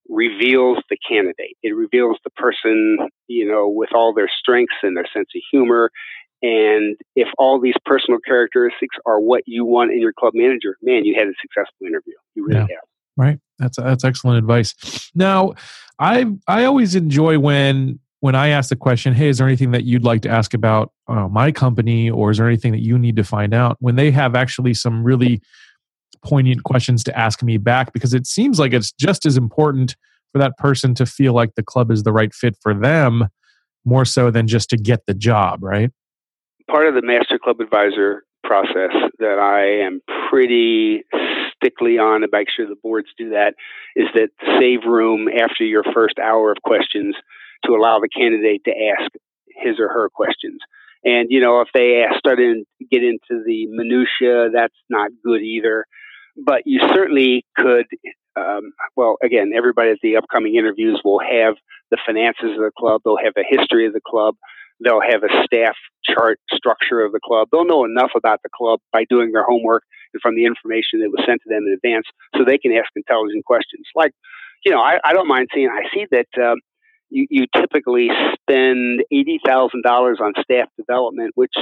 reveals 0.08 0.78
the 0.90 0.96
candidate. 1.08 1.56
It 1.62 1.74
reveals 1.74 2.18
the 2.24 2.30
person, 2.30 2.98
you 3.28 3.46
know, 3.46 3.68
with 3.68 3.90
all 3.94 4.12
their 4.12 4.28
strengths 4.40 4.74
and 4.82 4.96
their 4.96 5.06
sense 5.14 5.28
of 5.34 5.42
humor. 5.50 5.90
And 6.42 6.96
if 7.16 7.28
all 7.38 7.60
these 7.60 7.74
personal 7.86 8.18
characteristics 8.26 8.96
are 9.06 9.20
what 9.20 9.44
you 9.46 9.64
want 9.64 9.92
in 9.92 10.00
your 10.00 10.12
club 10.12 10.32
manager, 10.34 10.76
man, 10.82 11.04
you 11.04 11.14
had 11.14 11.28
a 11.28 11.32
successful 11.40 11.86
interview. 11.86 12.14
You 12.34 12.46
really 12.46 12.60
yeah. 12.60 12.76
have. 12.76 12.88
Right. 13.16 13.38
That's 13.58 13.76
that's 13.76 14.04
excellent 14.04 14.38
advice. 14.38 15.10
Now, 15.14 15.54
I 16.00 16.26
I 16.48 16.64
always 16.64 16.96
enjoy 16.96 17.38
when 17.38 18.00
when 18.18 18.34
I 18.34 18.48
ask 18.48 18.68
the 18.68 18.76
question, 18.76 19.14
"Hey, 19.14 19.28
is 19.28 19.38
there 19.38 19.46
anything 19.46 19.70
that 19.70 19.84
you'd 19.84 20.02
like 20.02 20.22
to 20.22 20.28
ask 20.28 20.52
about 20.52 20.90
uh, 21.06 21.28
my 21.28 21.52
company, 21.52 22.10
or 22.10 22.32
is 22.32 22.38
there 22.38 22.48
anything 22.48 22.72
that 22.72 22.82
you 22.82 22.98
need 22.98 23.14
to 23.16 23.22
find 23.22 23.54
out?" 23.54 23.76
When 23.78 23.94
they 23.94 24.10
have 24.10 24.34
actually 24.34 24.74
some 24.74 25.04
really 25.04 25.40
poignant 26.23 26.64
questions 26.64 27.02
to 27.04 27.18
ask 27.18 27.42
me 27.42 27.56
back, 27.56 27.92
because 27.92 28.14
it 28.14 28.26
seems 28.26 28.59
like 28.59 28.72
it's 28.72 28.92
just 28.92 29.27
as 29.27 29.37
important 29.37 29.96
for 30.33 30.38
that 30.38 30.57
person 30.59 30.94
to 30.94 31.07
feel 31.07 31.33
like 31.33 31.55
the 31.55 31.62
club 31.62 31.90
is 31.90 32.03
the 32.03 32.12
right 32.12 32.35
fit 32.35 32.57
for 32.61 32.74
them, 32.74 33.29
more 33.85 34.05
so 34.05 34.31
than 34.31 34.46
just 34.48 34.70
to 34.70 34.77
get 34.77 35.07
the 35.07 35.14
job. 35.14 35.62
Right. 35.62 35.90
Part 36.70 36.88
of 36.88 36.94
the 36.94 37.03
Master 37.03 37.38
Club 37.38 37.61
Advisor 37.61 38.24
process 38.42 38.92
that 39.18 39.38
I 39.38 39.87
am 39.87 40.00
pretty 40.29 41.03
stickly 41.55 41.98
on 41.98 42.20
to 42.22 42.29
make 42.31 42.48
sure 42.50 42.66
the 42.66 42.77
boards 42.83 43.09
do 43.16 43.31
that 43.31 43.55
is 43.96 44.07
that 44.14 44.29
save 44.59 44.85
room 44.87 45.29
after 45.29 45.64
your 45.64 45.85
first 45.94 46.18
hour 46.18 46.50
of 46.50 46.59
questions 46.62 47.14
to 47.64 47.72
allow 47.72 48.00
the 48.00 48.09
candidate 48.09 48.62
to 48.64 48.70
ask 48.70 49.11
his 49.48 49.79
or 49.79 49.88
her 49.88 50.11
questions. 50.11 50.61
And 51.05 51.29
you 51.31 51.40
know, 51.40 51.61
if 51.61 51.68
they 51.74 52.05
start 52.18 52.38
to 52.38 52.64
get 52.90 53.03
into 53.03 53.42
the 53.44 53.66
minutia, 53.68 54.50
that's 54.53 54.74
not 54.90 55.11
good 55.22 55.42
either. 55.42 55.87
But 56.37 56.62
you 56.66 56.81
certainly 56.94 57.44
could. 57.57 57.87
Um, 58.37 58.73
well, 58.97 59.16
again, 59.23 59.53
everybody 59.57 59.90
at 59.90 59.99
the 60.03 60.16
upcoming 60.16 60.57
interviews 60.57 61.01
will 61.05 61.20
have 61.20 61.55
the 61.90 61.99
finances 62.05 62.51
of 62.51 62.59
the 62.59 62.73
club. 62.77 63.03
They'll 63.05 63.16
have 63.23 63.35
a 63.37 63.44
history 63.49 63.87
of 63.87 63.92
the 63.92 64.01
club. 64.05 64.35
They'll 64.83 65.01
have 65.01 65.23
a 65.23 65.44
staff 65.44 65.77
chart 66.05 66.40
structure 66.53 67.01
of 67.01 67.12
the 67.12 67.20
club. 67.25 67.49
They'll 67.53 67.64
know 67.64 67.85
enough 67.85 68.11
about 68.16 68.40
the 68.42 68.49
club 68.55 68.81
by 68.92 69.05
doing 69.09 69.33
their 69.33 69.44
homework 69.44 69.85
and 70.12 70.20
from 70.20 70.35
the 70.35 70.44
information 70.47 71.01
that 71.01 71.11
was 71.11 71.23
sent 71.27 71.42
to 71.42 71.49
them 71.49 71.64
in 71.66 71.75
advance 71.75 72.07
so 72.37 72.44
they 72.44 72.59
can 72.59 72.73
ask 72.73 72.90
intelligent 72.97 73.44
questions. 73.44 73.87
Like, 73.94 74.12
you 74.64 74.73
know, 74.73 74.81
I, 74.81 74.99
I 75.05 75.12
don't 75.12 75.29
mind 75.29 75.49
seeing, 75.55 75.68
I 75.68 75.85
see 75.94 76.07
that 76.11 76.27
um, 76.42 76.59
you, 77.11 77.27
you 77.31 77.47
typically 77.55 78.11
spend 78.42 79.05
$80,000 79.12 80.20
on 80.20 80.33
staff 80.42 80.68
development, 80.77 81.33
which 81.35 81.55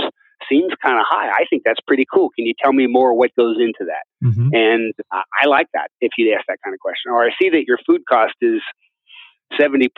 seems 0.53 0.73
kind 0.83 0.99
of 0.99 1.05
high. 1.09 1.29
I 1.29 1.45
think 1.49 1.63
that's 1.65 1.81
pretty 1.87 2.07
cool. 2.13 2.29
Can 2.31 2.47
you 2.47 2.55
tell 2.63 2.73
me 2.73 2.87
more 2.87 3.15
what 3.15 3.31
goes 3.37 3.57
into 3.59 3.87
that? 3.87 4.05
Mm-hmm. 4.27 4.49
And 4.53 4.95
I, 5.11 5.23
I 5.43 5.47
like 5.49 5.69
that 5.73 5.91
if 6.01 6.13
you'd 6.19 6.35
ask 6.35 6.47
that 6.49 6.59
kind 6.63 6.75
of 6.75 6.81
question. 6.81 7.11
Or 7.11 7.25
I 7.25 7.31
see 7.41 7.51
that 7.51 7.65
your 7.67 7.79
food 7.87 8.03
cost 8.09 8.35
is 8.41 8.61
70% 9.59 9.89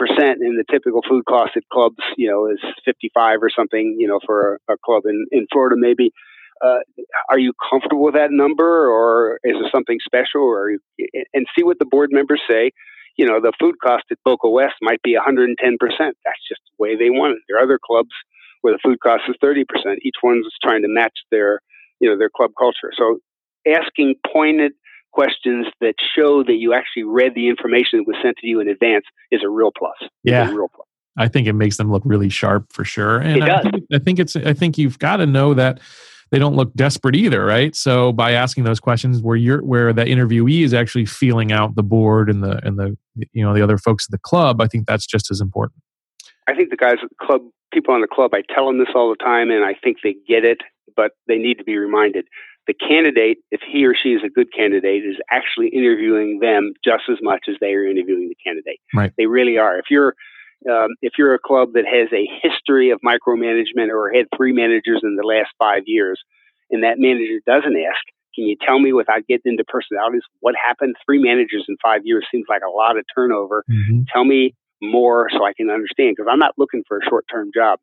in 0.40 0.56
the 0.56 0.64
typical 0.70 1.00
food 1.08 1.24
cost 1.26 1.52
at 1.56 1.62
clubs, 1.72 2.02
you 2.16 2.28
know, 2.28 2.46
is 2.46 2.60
55 2.84 3.42
or 3.42 3.50
something, 3.50 3.96
you 3.98 4.06
know, 4.06 4.20
for 4.24 4.60
a, 4.68 4.74
a 4.74 4.76
club 4.84 5.02
in, 5.06 5.26
in 5.30 5.46
Florida, 5.52 5.76
maybe. 5.78 6.12
Uh, 6.64 6.78
are 7.28 7.38
you 7.38 7.52
comfortable 7.70 8.04
with 8.04 8.14
that 8.14 8.30
number 8.30 8.88
or 8.88 9.40
is 9.42 9.54
there 9.60 9.70
something 9.74 9.98
special 10.04 10.42
or 10.42 10.70
you, 10.70 10.78
and 11.34 11.46
see 11.56 11.64
what 11.64 11.78
the 11.80 11.84
board 11.84 12.10
members 12.12 12.40
say 12.48 12.70
you 13.16 13.26
know 13.26 13.40
the 13.40 13.52
food 13.58 13.74
cost 13.84 14.04
at 14.12 14.18
boca 14.24 14.48
west 14.48 14.74
might 14.80 15.02
be 15.02 15.16
110% 15.16 15.56
that's 15.58 16.48
just 16.48 16.60
the 16.66 16.78
way 16.78 16.96
they 16.96 17.10
want 17.10 17.32
it 17.32 17.38
there 17.48 17.58
are 17.58 17.62
other 17.64 17.78
clubs 17.84 18.12
where 18.64 18.72
the 18.72 18.78
food 18.82 18.98
cost 19.00 19.22
is 19.28 19.36
30% 19.42 19.64
each 20.02 20.16
one's 20.22 20.46
trying 20.62 20.82
to 20.82 20.88
match 20.88 21.16
their 21.30 21.60
you 22.00 22.08
know 22.08 22.16
their 22.16 22.30
club 22.30 22.50
culture 22.58 22.90
so 22.96 23.18
asking 23.66 24.14
pointed 24.32 24.72
questions 25.14 25.66
that 25.80 25.94
show 26.16 26.42
that 26.42 26.56
you 26.56 26.74
actually 26.74 27.04
read 27.04 27.34
the 27.34 27.48
information 27.48 28.00
that 28.00 28.06
was 28.06 28.16
sent 28.22 28.36
to 28.38 28.46
you 28.46 28.60
in 28.60 28.68
advance 28.68 29.04
is 29.30 29.40
a 29.44 29.48
real 29.48 29.70
plus. 29.76 29.94
Yeah. 30.24 30.50
real 30.50 30.68
plus. 30.74 30.86
I 31.16 31.28
think 31.28 31.46
it 31.46 31.52
makes 31.52 31.76
them 31.76 31.92
look 31.92 32.02
really 32.04 32.28
sharp 32.28 32.72
for 32.72 32.84
sure. 32.84 33.18
And 33.18 33.36
it 33.36 33.40
does. 33.40 33.64
I 33.64 33.70
think, 33.70 33.84
I 33.92 33.98
think 34.00 34.18
it's 34.18 34.36
I 34.36 34.52
think 34.52 34.76
you've 34.76 34.98
got 34.98 35.18
to 35.18 35.26
know 35.26 35.54
that 35.54 35.78
they 36.32 36.40
don't 36.40 36.56
look 36.56 36.74
desperate 36.74 37.14
either, 37.14 37.44
right? 37.44 37.76
So 37.76 38.12
by 38.12 38.32
asking 38.32 38.64
those 38.64 38.80
questions 38.80 39.22
where 39.22 39.36
you're 39.36 39.62
where 39.62 39.92
the 39.92 40.04
interviewee 40.04 40.64
is 40.64 40.74
actually 40.74 41.06
feeling 41.06 41.52
out 41.52 41.76
the 41.76 41.84
board 41.84 42.28
and 42.28 42.42
the 42.42 42.58
and 42.66 42.76
the 42.76 42.96
you 43.32 43.44
know 43.44 43.54
the 43.54 43.62
other 43.62 43.78
folks 43.78 44.06
at 44.08 44.10
the 44.10 44.18
club, 44.18 44.60
I 44.60 44.66
think 44.66 44.86
that's 44.86 45.06
just 45.06 45.30
as 45.30 45.40
important. 45.40 45.80
I 46.48 46.54
think 46.54 46.70
the 46.70 46.76
guys 46.76 46.96
at 47.00 47.08
the 47.08 47.24
club, 47.24 47.42
people 47.74 47.94
on 47.94 48.00
the 48.00 48.08
club, 48.08 48.32
I 48.32 48.42
tell 48.54 48.66
them 48.66 48.78
this 48.78 48.88
all 48.94 49.10
the 49.10 49.22
time, 49.22 49.50
and 49.50 49.64
I 49.64 49.74
think 49.74 49.98
they 50.02 50.14
get 50.26 50.44
it, 50.44 50.58
but 50.96 51.12
they 51.28 51.36
need 51.36 51.58
to 51.58 51.64
be 51.64 51.76
reminded 51.76 52.26
the 52.66 52.74
candidate, 52.74 53.38
if 53.50 53.60
he 53.60 53.84
or 53.84 53.94
she 53.94 54.10
is 54.10 54.22
a 54.24 54.28
good 54.28 54.52
candidate, 54.52 55.04
is 55.04 55.16
actually 55.30 55.68
interviewing 55.68 56.38
them 56.40 56.72
just 56.84 57.04
as 57.10 57.18
much 57.20 57.44
as 57.48 57.56
they 57.60 57.74
are 57.74 57.86
interviewing 57.86 58.28
the 58.28 58.36
candidate. 58.42 58.80
Right. 58.94 59.12
They 59.16 59.26
really 59.26 59.58
are. 59.58 59.78
If 59.78 59.86
you're 59.90 60.14
um, 60.70 60.96
if 61.02 61.14
you're 61.18 61.34
a 61.34 61.38
club 61.38 61.74
that 61.74 61.84
has 61.84 62.08
a 62.12 62.26
history 62.42 62.90
of 62.90 62.98
micromanagement 63.04 63.90
or 63.90 64.10
had 64.10 64.26
three 64.34 64.52
managers 64.52 65.00
in 65.02 65.16
the 65.16 65.26
last 65.26 65.50
five 65.58 65.82
years, 65.86 66.22
and 66.70 66.82
that 66.82 66.98
manager 66.98 67.38
doesn't 67.44 67.76
ask, 67.76 68.00
can 68.34 68.46
you 68.46 68.56
tell 68.64 68.78
me 68.78 68.94
without 68.94 69.26
getting 69.28 69.52
into 69.52 69.64
personalities 69.64 70.22
what 70.40 70.54
happened? 70.56 70.96
Three 71.04 71.22
managers 71.22 71.66
in 71.68 71.76
five 71.82 72.00
years 72.04 72.26
seems 72.32 72.46
like 72.48 72.62
a 72.66 72.70
lot 72.70 72.96
of 72.96 73.04
turnover. 73.14 73.64
Mm-hmm. 73.70 74.02
Tell 74.10 74.24
me 74.24 74.54
more 74.90 75.28
so 75.30 75.44
I 75.44 75.52
can 75.54 75.70
understand 75.70 76.16
because 76.16 76.30
I'm 76.30 76.38
not 76.38 76.54
looking 76.58 76.82
for 76.86 76.98
a 76.98 77.04
short 77.08 77.26
term 77.30 77.50
job. 77.54 77.78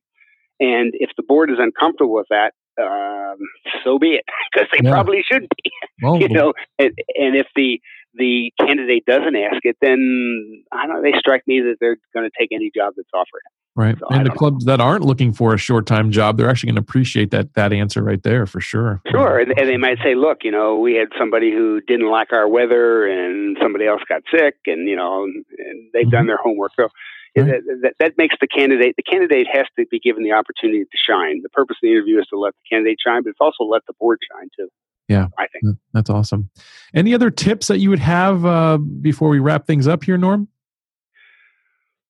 And 0.60 0.94
if 0.94 1.10
the 1.18 1.24
board 1.24 1.50
is 1.50 1.58
uncomfortable 1.60 2.14
with 2.14 2.28
that, 2.30 2.54
um, 2.80 3.38
so 3.84 4.00
be 4.00 4.16
it, 4.16 4.26
because 4.54 4.68
they 4.72 4.84
yeah. 4.84 4.92
probably 4.92 5.24
should 5.30 5.48
be. 5.56 5.72
Well, 6.04 6.20
you 6.20 6.30
know, 6.30 6.54
and, 6.80 6.98
and 7.14 7.36
if 7.36 7.46
the 7.56 7.80
the 8.16 8.52
candidate 8.60 9.06
doesn't 9.06 9.36
ask 9.36 9.60
it, 9.64 9.78
then 9.82 10.64
I 10.72 10.88
don't. 10.88 11.04
They 11.04 11.14
strike 11.20 11.44
me 11.46 11.62
that 11.62 11.76
they're 11.80 11.98
going 12.16 12.28
to 12.28 12.32
take 12.40 12.50
any 12.52 12.72
job 12.76 12.94
that's 12.98 13.10
offered. 13.14 13.44
Right, 13.74 13.98
so 13.98 14.08
and 14.10 14.26
the 14.26 14.32
clubs 14.32 14.66
know. 14.66 14.74
that 14.74 14.82
aren't 14.82 15.06
looking 15.06 15.32
for 15.32 15.54
a 15.54 15.58
short 15.58 15.86
time 15.88 16.12
job, 16.12 16.38
they're 16.38 16.50
actually 16.50 16.68
going 16.68 16.76
to 16.76 16.82
appreciate 16.82 17.32
that 17.32 17.54
that 17.54 17.72
answer 17.72 18.04
right 18.04 18.22
there 18.22 18.46
for 18.46 18.60
sure. 18.60 19.02
Sure, 19.10 19.40
and, 19.40 19.54
they 19.56 19.78
might 19.78 19.98
say, 20.04 20.14
"Look, 20.14 20.44
you 20.44 20.52
know, 20.52 20.78
we 20.78 20.96
had 20.96 21.08
somebody 21.18 21.52
who 21.52 21.80
didn't 21.80 22.10
like 22.10 22.34
our 22.34 22.50
weather, 22.50 23.08
and 23.08 23.58
somebody 23.62 23.88
else 23.88 24.02
got 24.10 24.24
sick, 24.30 24.56
and 24.68 24.90
you 24.90 24.98
know, 24.98 25.24
and 25.24 25.46
they've 25.94 26.04
mm-hmm. 26.04 26.12
done 26.12 26.28
their 26.28 26.40
homework." 26.44 26.74
So 26.76 26.90
Right. 27.36 27.48
That, 27.48 27.80
that, 27.82 27.94
that, 28.00 28.18
makes 28.18 28.36
the 28.42 28.48
candidate, 28.48 28.96
the 28.98 29.04
candidate 29.04 29.48
has 29.52 29.66
to 29.80 29.86
be 29.90 30.00
given 30.00 30.24
the 30.24 30.34
opportunity 30.34 30.84
to 30.84 30.98
shine. 30.98 31.42
The 31.42 31.50
purpose 31.50 31.78
of 31.78 31.82
the 31.82 31.92
interview 31.92 32.20
is 32.20 32.28
to 32.28 32.38
let 32.38 32.54
the 32.56 32.76
candidate 32.76 32.98
shine, 33.06 33.24
but 33.24 33.30
it's 33.30 33.40
also 33.40 33.64
let 33.64 33.86
the 33.88 33.94
board 33.94 34.20
shine 34.30 34.50
too. 34.58 34.68
Yeah. 35.08 35.28
I 35.38 35.48
think. 35.48 35.78
That's 35.94 36.10
awesome. 36.10 36.50
Any 36.94 37.14
other 37.14 37.32
tips 37.32 37.68
that 37.68 37.80
you 37.80 37.90
would 37.90 38.00
have 38.00 38.46
uh, 38.46 38.78
before 38.78 39.30
we 39.30 39.40
wrap 39.40 39.66
things 39.66 39.88
up 39.88 40.04
here, 40.04 40.18
Norm? 40.18 40.50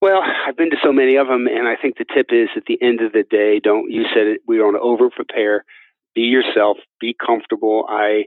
Well, 0.01 0.21
I've 0.23 0.57
been 0.57 0.71
to 0.71 0.77
so 0.83 0.91
many 0.91 1.15
of 1.17 1.27
them, 1.27 1.45
and 1.45 1.67
I 1.67 1.75
think 1.79 1.97
the 1.97 2.05
tip 2.11 2.27
is 2.31 2.49
at 2.57 2.63
the 2.65 2.81
end 2.81 3.01
of 3.01 3.11
the 3.11 3.23
day, 3.23 3.59
don't 3.59 3.91
you 3.91 4.05
said 4.13 4.25
it? 4.25 4.41
We 4.47 4.57
don't 4.57 4.75
over 4.75 5.11
prepare. 5.11 5.63
Be 6.15 6.21
yourself. 6.21 6.77
Be 6.99 7.15
comfortable. 7.23 7.85
I 7.87 8.25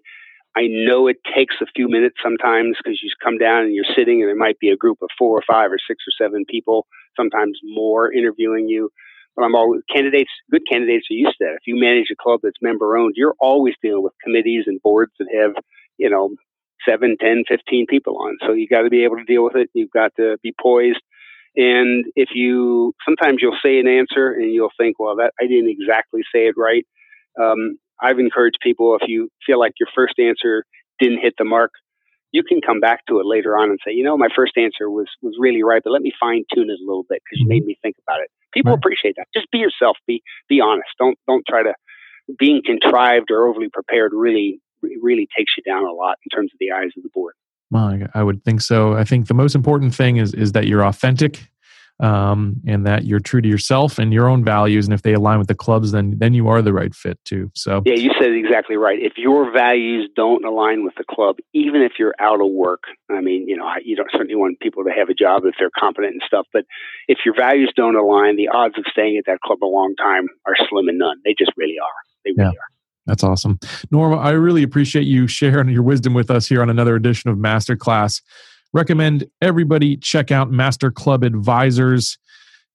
I 0.56 0.68
know 0.68 1.08
it 1.08 1.16
takes 1.34 1.56
a 1.60 1.66
few 1.74 1.88
minutes 1.88 2.14
sometimes 2.22 2.76
because 2.78 3.00
you 3.02 3.10
come 3.22 3.38
down 3.38 3.64
and 3.64 3.74
you're 3.74 3.92
sitting, 3.96 4.22
and 4.22 4.28
there 4.28 4.36
might 4.36 4.60
be 4.60 4.70
a 4.70 4.76
group 4.76 4.98
of 5.02 5.08
four 5.18 5.36
or 5.36 5.42
five 5.44 5.72
or 5.72 5.78
six 5.84 6.04
or 6.06 6.12
seven 6.16 6.44
people, 6.48 6.86
sometimes 7.16 7.58
more, 7.64 8.12
interviewing 8.12 8.68
you. 8.68 8.90
But 9.34 9.42
I'm 9.44 9.56
always 9.56 9.82
candidates. 9.92 10.30
Good 10.52 10.62
candidates 10.70 11.08
are 11.10 11.14
used 11.14 11.38
to 11.38 11.46
that. 11.46 11.54
If 11.54 11.66
you 11.66 11.74
manage 11.74 12.06
a 12.12 12.22
club 12.22 12.40
that's 12.44 12.62
member 12.62 12.96
owned, 12.96 13.14
you're 13.16 13.34
always 13.40 13.74
dealing 13.82 14.04
with 14.04 14.12
committees 14.22 14.64
and 14.68 14.80
boards 14.80 15.10
that 15.18 15.26
have, 15.34 15.56
you 15.98 16.08
know, 16.08 16.36
seven, 16.88 17.16
ten, 17.20 17.42
fifteen 17.48 17.86
people 17.86 18.16
on. 18.18 18.38
So 18.46 18.52
you 18.52 18.68
got 18.68 18.82
to 18.82 18.90
be 18.90 19.02
able 19.02 19.16
to 19.16 19.24
deal 19.24 19.42
with 19.42 19.56
it. 19.56 19.70
You've 19.74 19.90
got 19.90 20.12
to 20.18 20.38
be 20.40 20.54
poised 20.62 21.02
and 21.56 22.06
if 22.16 22.30
you 22.34 22.94
sometimes 23.04 23.38
you'll 23.40 23.58
say 23.64 23.78
an 23.78 23.88
answer 23.88 24.32
and 24.32 24.52
you'll 24.52 24.74
think, 24.78 24.98
well, 24.98 25.16
that 25.16 25.32
I 25.40 25.46
didn't 25.46 25.70
exactly 25.70 26.22
say 26.34 26.46
it 26.46 26.54
right. 26.56 26.86
Um, 27.40 27.78
I've 28.00 28.18
encouraged 28.18 28.58
people 28.62 28.96
if 29.00 29.08
you 29.08 29.28
feel 29.46 29.58
like 29.58 29.74
your 29.78 29.88
first 29.94 30.14
answer 30.18 30.64
didn't 30.98 31.20
hit 31.20 31.34
the 31.38 31.44
mark, 31.44 31.70
you 32.32 32.42
can 32.42 32.60
come 32.60 32.80
back 32.80 33.06
to 33.06 33.20
it 33.20 33.26
later 33.26 33.56
on 33.56 33.70
and 33.70 33.78
say, 33.86 33.92
you 33.92 34.02
know, 34.02 34.16
my 34.16 34.28
first 34.34 34.54
answer 34.56 34.90
was 34.90 35.06
was 35.22 35.36
really 35.38 35.62
right, 35.62 35.82
but 35.84 35.92
let 35.92 36.02
me 36.02 36.12
fine 36.18 36.44
tune 36.52 36.70
it 36.70 36.80
a 36.80 36.86
little 36.86 37.06
bit 37.08 37.22
because 37.24 37.40
you 37.40 37.46
made 37.46 37.64
me 37.64 37.78
think 37.82 37.96
about 38.06 38.20
it. 38.20 38.30
People 38.52 38.72
right. 38.72 38.78
appreciate 38.78 39.14
that. 39.16 39.26
Just 39.34 39.50
be 39.52 39.58
yourself. 39.58 39.96
Be 40.06 40.22
be 40.48 40.60
honest. 40.60 40.90
Don't 40.98 41.16
don't 41.28 41.44
try 41.48 41.62
to 41.62 41.74
being 42.38 42.62
contrived 42.64 43.30
or 43.30 43.46
overly 43.46 43.68
prepared. 43.68 44.12
Really 44.12 44.60
really 45.00 45.28
takes 45.36 45.52
you 45.56 45.62
down 45.62 45.84
a 45.84 45.92
lot 45.92 46.18
in 46.24 46.36
terms 46.36 46.50
of 46.52 46.58
the 46.58 46.72
eyes 46.72 46.90
of 46.96 47.04
the 47.04 47.10
board. 47.14 47.34
Well, 47.70 47.98
I 48.14 48.22
would 48.22 48.44
think 48.44 48.60
so. 48.60 48.94
I 48.94 49.04
think 49.04 49.26
the 49.26 49.34
most 49.34 49.54
important 49.54 49.94
thing 49.94 50.16
is 50.18 50.34
is 50.34 50.52
that 50.52 50.66
you're 50.66 50.84
authentic, 50.84 51.48
um, 52.00 52.60
and 52.66 52.86
that 52.86 53.04
you're 53.04 53.20
true 53.20 53.40
to 53.40 53.48
yourself 53.48 53.98
and 53.98 54.12
your 54.12 54.28
own 54.28 54.44
values. 54.44 54.84
And 54.84 54.94
if 54.94 55.02
they 55.02 55.12
align 55.12 55.38
with 55.38 55.48
the 55.48 55.54
clubs, 55.54 55.92
then 55.92 56.14
then 56.18 56.34
you 56.34 56.48
are 56.48 56.60
the 56.62 56.72
right 56.72 56.94
fit 56.94 57.18
too. 57.24 57.50
So 57.54 57.82
yeah, 57.84 57.94
you 57.94 58.10
said 58.18 58.32
exactly 58.32 58.76
right. 58.76 58.98
If 59.00 59.14
your 59.16 59.50
values 59.52 60.08
don't 60.14 60.44
align 60.44 60.84
with 60.84 60.94
the 60.96 61.04
club, 61.04 61.36
even 61.52 61.82
if 61.82 61.92
you're 61.98 62.14
out 62.18 62.40
of 62.40 62.50
work, 62.50 62.84
I 63.10 63.20
mean, 63.20 63.48
you 63.48 63.56
know, 63.56 63.70
you 63.84 63.96
don't 63.96 64.10
certainly 64.12 64.36
want 64.36 64.60
people 64.60 64.84
to 64.84 64.90
have 64.90 65.08
a 65.08 65.14
job 65.14 65.44
if 65.44 65.54
they're 65.58 65.70
competent 65.78 66.14
and 66.14 66.22
stuff. 66.26 66.46
But 66.52 66.64
if 67.08 67.18
your 67.24 67.34
values 67.34 67.72
don't 67.74 67.96
align, 67.96 68.36
the 68.36 68.48
odds 68.48 68.76
of 68.78 68.84
staying 68.90 69.16
at 69.18 69.24
that 69.26 69.40
club 69.40 69.62
a 69.62 69.66
long 69.66 69.94
time 69.96 70.26
are 70.46 70.56
slim 70.68 70.88
and 70.88 70.98
none. 70.98 71.16
They 71.24 71.34
just 71.38 71.52
really 71.56 71.78
are. 71.78 71.98
They 72.24 72.32
really 72.32 72.54
yeah. 72.54 72.58
are. 72.58 72.73
That's 73.06 73.22
awesome. 73.22 73.58
Norma, 73.90 74.16
I 74.16 74.30
really 74.30 74.62
appreciate 74.62 75.06
you 75.06 75.26
sharing 75.26 75.68
your 75.68 75.82
wisdom 75.82 76.14
with 76.14 76.30
us 76.30 76.46
here 76.46 76.62
on 76.62 76.70
another 76.70 76.96
edition 76.96 77.30
of 77.30 77.36
Masterclass. 77.36 78.22
Recommend 78.72 79.24
everybody 79.40 79.96
check 79.96 80.30
out 80.30 80.50
Master 80.50 80.90
Club 80.90 81.22
Advisors 81.22 82.18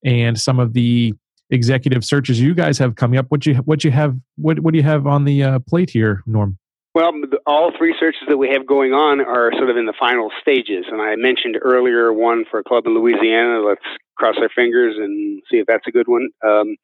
and 0.06 0.40
some 0.40 0.60
of 0.60 0.74
the 0.74 1.14
executive 1.50 2.06
searches 2.06 2.40
you 2.40 2.54
guys 2.54 2.78
have 2.78 2.96
coming 2.96 3.18
up. 3.18 3.26
What 3.30 3.46
you 3.46 3.56
what 3.56 3.84
you 3.84 3.92
have 3.92 4.16
what 4.38 4.60
what 4.60 4.72
do 4.72 4.78
you 4.78 4.84
have 4.84 5.08
on 5.08 5.26
the 5.26 5.44
uh, 5.44 5.60
plate 5.60 5.90
here, 5.90 6.24
Norm? 6.26 6.58
Well, 6.96 7.12
all 7.46 7.72
three 7.78 7.96
searches 8.00 8.24
that 8.28 8.38
we 8.38 8.50
have 8.50 8.66
going 8.66 8.94
on 8.94 9.22
are 9.22 9.52
sort 9.58 9.70
of 9.70 9.78
in 9.78 9.86
the 9.86 9.94
final 10.00 10.32
stages. 10.42 10.86
And 10.92 11.02
I 11.02 11.16
mentioned 11.16 11.58
earlier 11.62 12.12
one 12.12 12.46
for 12.50 12.60
a 12.60 12.64
club 12.64 12.88
in 12.88 12.96
Louisiana. 12.96 13.62
Let's 13.62 13.86
cross 14.18 14.36
our 14.40 14.50
fingers 14.50 14.96
and 14.98 15.42
see 15.52 15.58
if 15.58 15.68
that's 15.68 15.88
a 15.88 15.92
good 15.92 16.08
one. 16.08 16.30
Um, 16.46 16.76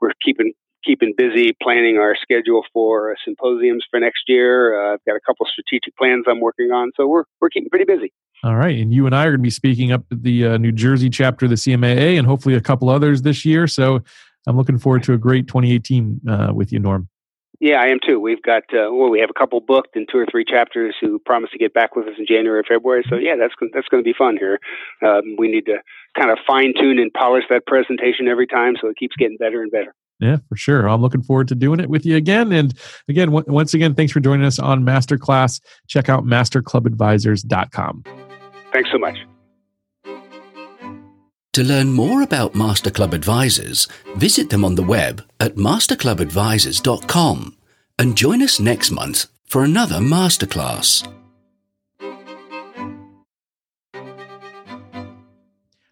we're 0.00 0.12
keeping 0.24 0.52
keeping 0.88 1.12
busy 1.16 1.54
planning 1.62 1.98
our 1.98 2.16
schedule 2.20 2.62
for 2.72 3.14
symposiums 3.24 3.84
for 3.90 4.00
next 4.00 4.22
year. 4.26 4.74
Uh, 4.74 4.94
I've 4.94 5.04
got 5.04 5.16
a 5.16 5.20
couple 5.20 5.46
strategic 5.46 5.94
plans 5.96 6.24
I'm 6.26 6.40
working 6.40 6.70
on, 6.70 6.92
so 6.96 7.06
we're 7.06 7.24
we're 7.40 7.50
keeping 7.50 7.68
pretty 7.68 7.84
busy. 7.84 8.12
All 8.42 8.56
right, 8.56 8.78
and 8.78 8.92
you 8.92 9.04
and 9.04 9.14
I 9.14 9.24
are 9.24 9.30
going 9.30 9.40
to 9.40 9.42
be 9.42 9.50
speaking 9.50 9.92
up 9.92 10.04
at 10.10 10.22
the 10.22 10.46
uh, 10.46 10.58
New 10.58 10.72
Jersey 10.72 11.10
chapter 11.10 11.46
of 11.46 11.50
the 11.50 11.56
CMAA, 11.56 12.18
and 12.18 12.26
hopefully 12.26 12.54
a 12.54 12.60
couple 12.60 12.88
others 12.88 13.22
this 13.22 13.44
year. 13.44 13.66
So 13.66 14.00
I'm 14.46 14.56
looking 14.56 14.78
forward 14.78 15.02
to 15.04 15.12
a 15.12 15.18
great 15.18 15.46
2018 15.48 16.20
uh, 16.26 16.52
with 16.54 16.72
you, 16.72 16.78
Norm. 16.78 17.08
Yeah, 17.60 17.80
I 17.80 17.88
am 17.88 17.98
too. 18.04 18.20
We've 18.20 18.42
got 18.42 18.62
uh, 18.72 18.88
well, 18.92 19.10
we 19.10 19.18
have 19.20 19.30
a 19.30 19.38
couple 19.38 19.60
booked 19.60 19.96
and 19.96 20.08
two 20.10 20.18
or 20.18 20.26
three 20.30 20.44
chapters 20.44 20.94
who 21.00 21.18
promise 21.18 21.50
to 21.50 21.58
get 21.58 21.74
back 21.74 21.96
with 21.96 22.06
us 22.06 22.14
in 22.16 22.24
January 22.26 22.60
or 22.60 22.64
February. 22.64 23.04
So 23.10 23.16
yeah, 23.16 23.34
that's 23.38 23.54
that's 23.74 23.88
going 23.88 24.02
to 24.02 24.08
be 24.08 24.14
fun 24.16 24.36
here. 24.38 24.60
Um, 25.04 25.34
we 25.36 25.48
need 25.48 25.66
to 25.66 25.78
kind 26.16 26.30
of 26.30 26.38
fine 26.46 26.72
tune 26.78 27.00
and 27.00 27.12
polish 27.12 27.44
that 27.50 27.66
presentation 27.66 28.28
every 28.28 28.46
time, 28.46 28.74
so 28.80 28.88
it 28.88 28.96
keeps 28.96 29.16
getting 29.16 29.36
better 29.38 29.60
and 29.60 29.72
better. 29.72 29.92
Yeah, 30.20 30.38
for 30.48 30.56
sure. 30.56 30.88
I'm 30.88 31.00
looking 31.00 31.22
forward 31.22 31.46
to 31.48 31.54
doing 31.54 31.80
it 31.80 31.88
with 31.88 32.04
you 32.04 32.16
again. 32.16 32.52
And 32.52 32.74
again, 33.08 33.30
w- 33.30 33.44
once 33.52 33.72
again, 33.72 33.94
thanks 33.94 34.12
for 34.12 34.20
joining 34.20 34.46
us 34.46 34.58
on 34.58 34.84
Masterclass. 34.84 35.60
Check 35.86 36.08
out 36.08 36.24
masterclubadvisors.com. 36.24 38.04
Thanks 38.72 38.90
so 38.90 38.98
much. 38.98 39.16
To 41.54 41.64
learn 41.64 41.92
more 41.92 42.22
about 42.22 42.54
Master 42.54 42.90
Club 42.90 43.14
Advisors, 43.14 43.88
visit 44.16 44.50
them 44.50 44.64
on 44.64 44.74
the 44.74 44.82
web 44.82 45.22
at 45.40 45.54
masterclubadvisors.com 45.56 47.56
and 47.98 48.16
join 48.16 48.42
us 48.42 48.60
next 48.60 48.90
month 48.90 49.26
for 49.44 49.64
another 49.64 49.98
masterclass. 49.98 51.06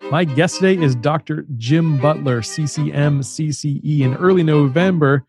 My 0.09 0.25
guest 0.25 0.61
today 0.61 0.81
is 0.81 0.95
Dr. 0.95 1.47
Jim 1.57 1.99
Butler, 1.99 2.41
CCM, 2.41 3.23
CCE. 3.23 4.01
In 4.03 4.15
early 4.15 4.45
November, 4.45 5.27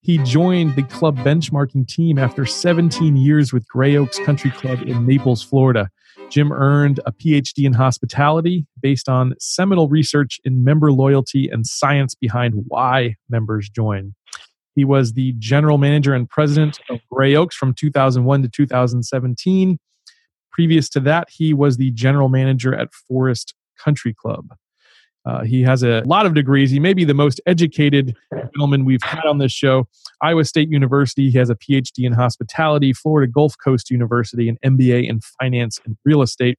he 0.00 0.18
joined 0.18 0.74
the 0.74 0.82
club 0.82 1.16
benchmarking 1.18 1.86
team 1.86 2.18
after 2.18 2.44
17 2.44 3.14
years 3.14 3.52
with 3.52 3.68
Grey 3.68 3.96
Oaks 3.96 4.18
Country 4.18 4.50
Club 4.50 4.82
in 4.82 5.06
Naples, 5.06 5.44
Florida. 5.44 5.90
Jim 6.28 6.50
earned 6.50 6.98
a 7.06 7.12
PhD 7.12 7.66
in 7.66 7.72
hospitality 7.72 8.66
based 8.82 9.08
on 9.08 9.34
seminal 9.38 9.88
research 9.88 10.40
in 10.44 10.64
member 10.64 10.90
loyalty 10.90 11.48
and 11.48 11.64
science 11.64 12.16
behind 12.16 12.64
why 12.66 13.14
members 13.30 13.68
join. 13.68 14.12
He 14.74 14.84
was 14.84 15.12
the 15.12 15.34
general 15.38 15.78
manager 15.78 16.14
and 16.14 16.28
president 16.28 16.80
of 16.90 16.98
Grey 17.12 17.36
Oaks 17.36 17.54
from 17.54 17.74
2001 17.74 18.42
to 18.42 18.48
2017. 18.48 19.78
Previous 20.50 20.88
to 20.88 21.00
that, 21.00 21.28
he 21.30 21.54
was 21.54 21.76
the 21.76 21.92
general 21.92 22.28
manager 22.28 22.74
at 22.74 22.92
Forest 22.92 23.54
Country 23.82 24.14
Club. 24.14 24.48
Uh, 25.26 25.42
he 25.42 25.62
has 25.62 25.82
a 25.82 26.02
lot 26.06 26.24
of 26.24 26.34
degrees. 26.34 26.70
He 26.70 26.78
may 26.78 26.94
be 26.94 27.04
the 27.04 27.14
most 27.14 27.40
educated 27.46 28.16
gentleman 28.32 28.84
we've 28.84 29.02
had 29.02 29.24
on 29.24 29.38
this 29.38 29.50
show. 29.50 29.88
Iowa 30.22 30.44
State 30.44 30.70
University, 30.70 31.30
he 31.30 31.38
has 31.38 31.50
a 31.50 31.56
PhD 31.56 32.04
in 32.06 32.12
hospitality, 32.12 32.92
Florida 32.92 33.30
Gulf 33.30 33.54
Coast 33.62 33.90
University, 33.90 34.48
an 34.48 34.56
MBA 34.64 35.08
in 35.08 35.20
finance 35.40 35.80
and 35.84 35.96
real 36.04 36.22
estate. 36.22 36.58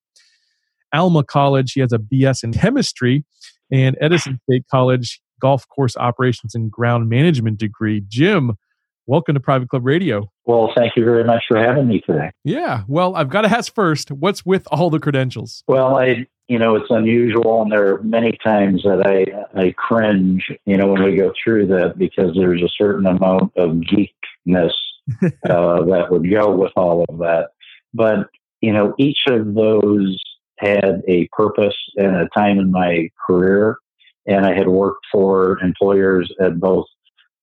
Alma 0.94 1.24
College, 1.24 1.74
he 1.74 1.80
has 1.80 1.94
a 1.94 1.98
BS 1.98 2.44
in 2.44 2.52
chemistry, 2.54 3.24
and 3.72 3.98
Edison 4.02 4.40
State 4.50 4.66
College, 4.70 5.22
golf 5.40 5.68
course 5.70 5.96
operations 5.96 6.54
and 6.54 6.70
ground 6.70 7.10
management 7.10 7.58
degree. 7.58 8.04
Jim, 8.08 8.58
welcome 9.06 9.34
to 9.34 9.40
Private 9.40 9.70
Club 9.70 9.86
Radio. 9.86 10.30
Well, 10.46 10.72
thank 10.76 10.94
you 10.96 11.06
very 11.06 11.24
much 11.24 11.44
for 11.48 11.58
having 11.58 11.88
me 11.88 12.02
today. 12.02 12.32
Yeah. 12.44 12.84
Well, 12.88 13.16
I've 13.16 13.30
got 13.30 13.42
to 13.42 13.50
ask 13.50 13.74
first, 13.74 14.12
what's 14.12 14.46
with 14.46 14.68
all 14.72 14.90
the 14.90 15.00
credentials? 15.00 15.64
Well, 15.68 15.98
I 15.98 16.28
you 16.48 16.58
know, 16.58 16.76
it's 16.76 16.90
unusual, 16.90 17.62
and 17.62 17.72
there 17.72 17.96
are 17.96 18.04
many 18.04 18.38
times 18.44 18.84
that 18.84 19.06
I 19.06 19.60
I 19.60 19.74
cringe, 19.78 20.48
you 20.66 20.78
know, 20.78 20.88
when 20.88 21.04
we 21.04 21.18
go 21.18 21.34
through 21.44 21.68
that 21.68 21.98
because 21.98 22.36
there's 22.36 22.62
a 22.62 22.70
certain 22.78 23.06
amount 23.06 23.52
of 23.58 23.72
geekness 23.72 24.72
uh, 25.24 25.84
that 25.84 26.08
would 26.10 26.30
go 26.30 26.56
with 26.56 26.72
all 26.76 27.06
of 27.10 27.18
that. 27.20 27.50
But 27.94 28.30
you 28.62 28.72
know, 28.72 28.94
each 28.98 29.20
of 29.30 29.54
those 29.54 30.20
had 30.60 31.02
a 31.08 31.28
purpose 31.32 31.76
and 31.98 32.16
a 32.16 32.30
time 32.36 32.60
in 32.60 32.72
my 32.72 33.10
career, 33.26 33.78
and 34.26 34.46
I 34.46 34.56
had 34.56 34.70
worked 34.70 35.06
for 35.12 35.60
employers 35.60 36.34
at 36.40 36.60
both 36.60 36.86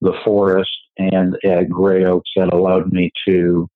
the 0.01 0.14
Forest 0.25 0.71
and 0.99 1.37
at 1.45 1.69
Grey 1.69 2.05
Oaks 2.05 2.31
that 2.37 2.53
allowed 2.53 2.93
me 2.93 3.12
to 3.29 3.69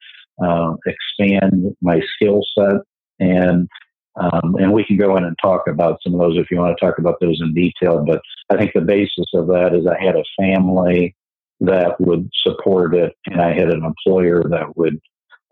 uh, 0.43 0.75
expand 0.87 1.77
my 1.83 2.01
skill 2.15 2.43
set 2.57 2.83
and 3.21 3.69
um, 4.19 4.57
and 4.57 4.73
we 4.73 4.85
can 4.85 4.97
go 4.97 5.17
in 5.17 5.25
and 5.25 5.37
talk 5.41 5.69
about 5.69 5.99
some 6.03 6.15
of 6.15 6.21
those 6.21 6.37
if 6.37 6.51
you 6.51 6.59
want 6.59 6.77
to 6.77 6.85
talk 6.85 6.99
about 6.99 7.21
those 7.21 7.41
in 7.41 7.55
detail. 7.55 8.05
But 8.05 8.21
I 8.51 8.57
think 8.57 8.73
the 8.75 8.81
basis 8.81 9.27
of 9.35 9.47
that 9.49 9.75
is 9.75 9.87
I 9.87 10.03
had 10.03 10.17
a 10.17 10.25
family 10.41 11.15
that 11.61 12.01
would 12.01 12.29
support 12.47 12.95
it, 12.95 13.15
and 13.27 13.41
I 13.41 13.53
had 13.53 13.71
an 13.71 13.85
employer 13.85 14.43
that 14.51 14.77
would 14.77 15.01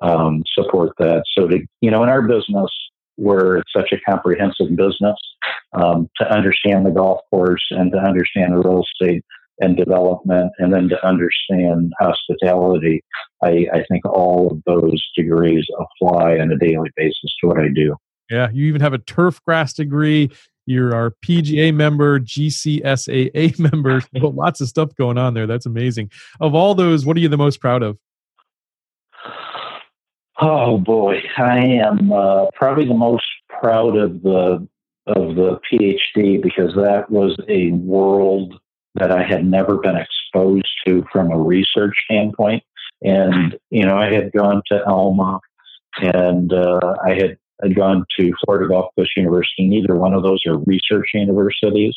um, 0.03 0.43
support 0.53 0.93
that. 0.99 1.25
So, 1.37 1.49
to, 1.49 1.59
you 1.81 1.91
know, 1.91 2.03
in 2.03 2.09
our 2.09 2.23
business, 2.23 2.71
where 3.17 3.57
it's 3.57 3.73
such 3.75 3.93
a 3.93 4.01
comprehensive 4.11 4.77
business, 4.77 5.17
um, 5.73 6.09
to 6.21 6.31
understand 6.31 6.87
the 6.87 6.91
golf 6.91 7.21
course 7.31 7.65
and 7.71 7.91
to 7.93 7.99
understand 7.99 8.53
the 8.53 8.59
real 8.59 8.83
estate 8.83 9.25
and 9.61 9.77
development, 9.77 10.53
and 10.59 10.73
then 10.73 10.89
to 10.89 11.07
understand 11.07 11.93
hospitality, 11.99 13.03
I, 13.43 13.67
I 13.73 13.85
think 13.91 14.05
all 14.05 14.51
of 14.51 14.63
those 14.67 15.03
degrees 15.17 15.65
apply 15.79 16.39
on 16.39 16.53
a 16.53 16.59
daily 16.59 16.91
basis 16.95 17.35
to 17.41 17.47
what 17.47 17.59
I 17.59 17.69
do. 17.75 17.97
Yeah, 18.31 18.49
you 18.53 18.67
even 18.67 18.81
have 18.81 18.93
a 18.93 18.99
turf 18.99 19.43
grass 19.45 19.73
degree. 19.73 20.31
You're 20.67 20.95
our 20.95 21.13
PGA 21.25 21.73
member, 21.73 22.19
GCSAA 22.19 23.59
member. 23.73 24.03
So 24.21 24.29
lots 24.29 24.61
of 24.61 24.69
stuff 24.69 24.95
going 24.97 25.19
on 25.19 25.35
there. 25.35 25.47
That's 25.47 25.67
amazing. 25.67 26.11
Of 26.41 26.55
all 26.55 26.75
those, 26.75 27.05
what 27.07 27.17
are 27.17 27.21
you 27.21 27.29
the 27.29 27.37
most 27.37 27.61
proud 27.61 27.83
of? 27.83 27.99
Oh 30.41 30.79
boy, 30.79 31.23
I 31.39 31.59
am 31.59 32.13
uh, 32.13 32.47
probably 32.55 32.87
the 32.87 32.95
most 32.95 33.25
proud 33.49 33.97
of 33.97 34.23
the 34.23 34.67
of 35.07 35.37
the 35.37 35.61
PhD 35.71 36.43
because 36.43 36.75
that 36.75 37.09
was 37.11 37.37
a 37.49 37.71
world 37.71 38.59
that 38.97 39.13
I 39.13 39.23
had 39.23 39.47
never 39.47 39.77
been 39.77 39.97
exposed 39.97 40.69
to 40.87 41.05
from 41.13 41.31
a 41.31 41.39
research 41.39 41.95
standpoint. 42.05 42.63
And 43.03 43.57
you 43.71 43.85
know, 43.85 43.97
I 43.97 44.13
had 44.13 44.33
gone 44.33 44.63
to 44.67 44.85
Alma, 44.87 45.41
and 45.99 46.53
uh, 46.53 46.95
I 47.05 47.11
had 47.11 47.39
had 47.63 47.75
gone 47.75 48.05
to 48.19 48.33
Florida 48.45 48.69
Gulf 48.69 48.87
Coast 48.97 49.11
University. 49.17 49.67
Neither 49.69 49.97
one 49.97 50.15
of 50.15 50.23
those 50.23 50.41
are 50.47 50.59
research 50.59 51.11
universities. 51.15 51.97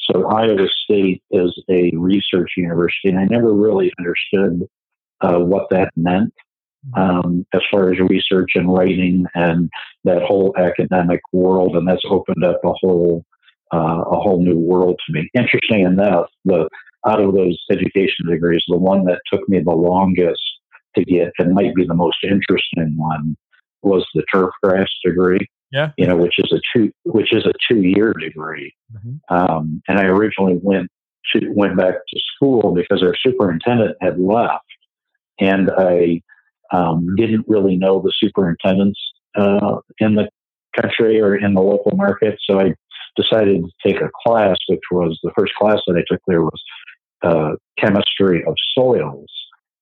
So 0.00 0.26
Iowa 0.28 0.66
State 0.84 1.22
is 1.30 1.52
a 1.70 1.92
research 1.94 2.52
university, 2.56 3.08
and 3.08 3.18
I 3.18 3.24
never 3.24 3.52
really 3.52 3.92
understood 3.98 4.66
uh, 5.20 5.38
what 5.38 5.68
that 5.70 5.90
meant 5.96 6.32
um, 6.96 7.44
as 7.52 7.60
far 7.70 7.92
as 7.92 7.98
research 8.00 8.52
and 8.54 8.72
writing 8.72 9.26
and 9.34 9.68
that 10.04 10.22
whole 10.22 10.54
academic 10.56 11.20
world, 11.32 11.76
and 11.76 11.86
that's 11.86 12.04
opened 12.08 12.44
up 12.44 12.60
a 12.64 12.72
whole 12.72 13.24
uh, 13.72 14.02
a 14.06 14.20
whole 14.20 14.42
new 14.42 14.58
world 14.58 14.98
to 15.06 15.12
me. 15.12 15.28
Interesting 15.34 15.80
enough, 15.80 16.26
the 16.44 16.68
out 17.06 17.20
of 17.20 17.34
those 17.34 17.58
education 17.70 18.26
degrees, 18.28 18.62
the 18.68 18.78
one 18.78 19.04
that 19.04 19.20
took 19.30 19.46
me 19.48 19.60
the 19.60 19.70
longest 19.70 20.40
to 20.96 21.04
get 21.04 21.32
and 21.38 21.54
might 21.54 21.74
be 21.74 21.86
the 21.86 21.94
most 21.94 22.16
interesting 22.24 22.96
one 22.96 23.36
was 23.82 24.06
the 24.14 24.24
turfgrass 24.34 24.88
degree. 25.04 25.46
Yeah, 25.70 25.90
you 25.98 26.06
know, 26.06 26.16
which 26.16 26.38
is 26.38 26.50
a 26.52 26.60
two 26.74 26.90
which 27.04 27.32
is 27.32 27.44
a 27.44 27.52
two 27.68 27.82
year 27.82 28.14
degree. 28.14 28.74
Mm-hmm. 28.94 29.34
Um, 29.34 29.82
and 29.86 29.98
I 29.98 30.04
originally 30.04 30.58
went 30.62 30.88
to, 31.34 31.48
went 31.50 31.76
back 31.76 31.94
to 31.94 32.20
school 32.34 32.74
because 32.74 33.02
our 33.02 33.14
superintendent 33.22 33.96
had 34.00 34.18
left, 34.18 34.64
and 35.38 35.70
I 35.76 36.22
um, 36.72 37.14
didn't 37.16 37.44
really 37.48 37.76
know 37.76 38.00
the 38.00 38.12
superintendents 38.18 38.98
uh, 39.36 39.76
in 39.98 40.14
the 40.14 40.28
country 40.80 41.20
or 41.20 41.36
in 41.36 41.54
the 41.54 41.60
local 41.60 41.96
market. 41.96 42.38
So 42.48 42.60
I 42.60 42.74
decided 43.16 43.62
to 43.62 43.70
take 43.86 44.00
a 44.00 44.10
class, 44.26 44.56
which 44.68 44.80
was 44.90 45.18
the 45.22 45.32
first 45.36 45.52
class 45.54 45.78
that 45.86 45.96
I 45.96 46.04
took 46.10 46.20
there 46.26 46.42
was 46.42 46.62
uh, 47.22 47.50
chemistry 47.78 48.44
of 48.46 48.54
soils. 48.74 49.30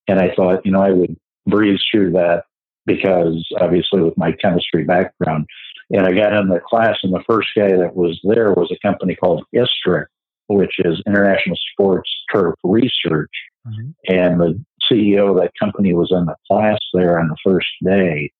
And 0.07 0.19
I 0.19 0.33
thought, 0.35 0.65
you 0.65 0.71
know, 0.71 0.81
I 0.81 0.91
would 0.91 1.15
breeze 1.45 1.81
through 1.91 2.11
that 2.11 2.43
because 2.87 3.45
obviously 3.61 4.01
with 4.01 4.17
my 4.17 4.31
chemistry 4.31 4.83
background. 4.83 5.45
And 5.91 6.05
I 6.05 6.13
got 6.13 6.33
in 6.33 6.47
the 6.47 6.59
class, 6.59 6.97
and 7.03 7.13
the 7.13 7.23
first 7.29 7.49
guy 7.55 7.69
that 7.69 7.95
was 7.95 8.19
there 8.23 8.53
was 8.53 8.71
a 8.71 8.87
company 8.87 9.15
called 9.15 9.45
ISTRIC, 9.53 10.05
which 10.47 10.75
is 10.79 11.01
International 11.05 11.55
Sports 11.73 12.09
Turf 12.33 12.55
Research. 12.63 13.31
Mm-hmm. 13.67 13.89
And 14.07 14.39
the 14.39 14.63
CEO 14.89 15.29
of 15.29 15.37
that 15.37 15.51
company 15.59 15.93
was 15.93 16.09
in 16.11 16.25
the 16.25 16.35
class 16.49 16.79
there 16.93 17.19
on 17.19 17.27
the 17.27 17.37
first 17.43 17.67
day 17.83 18.31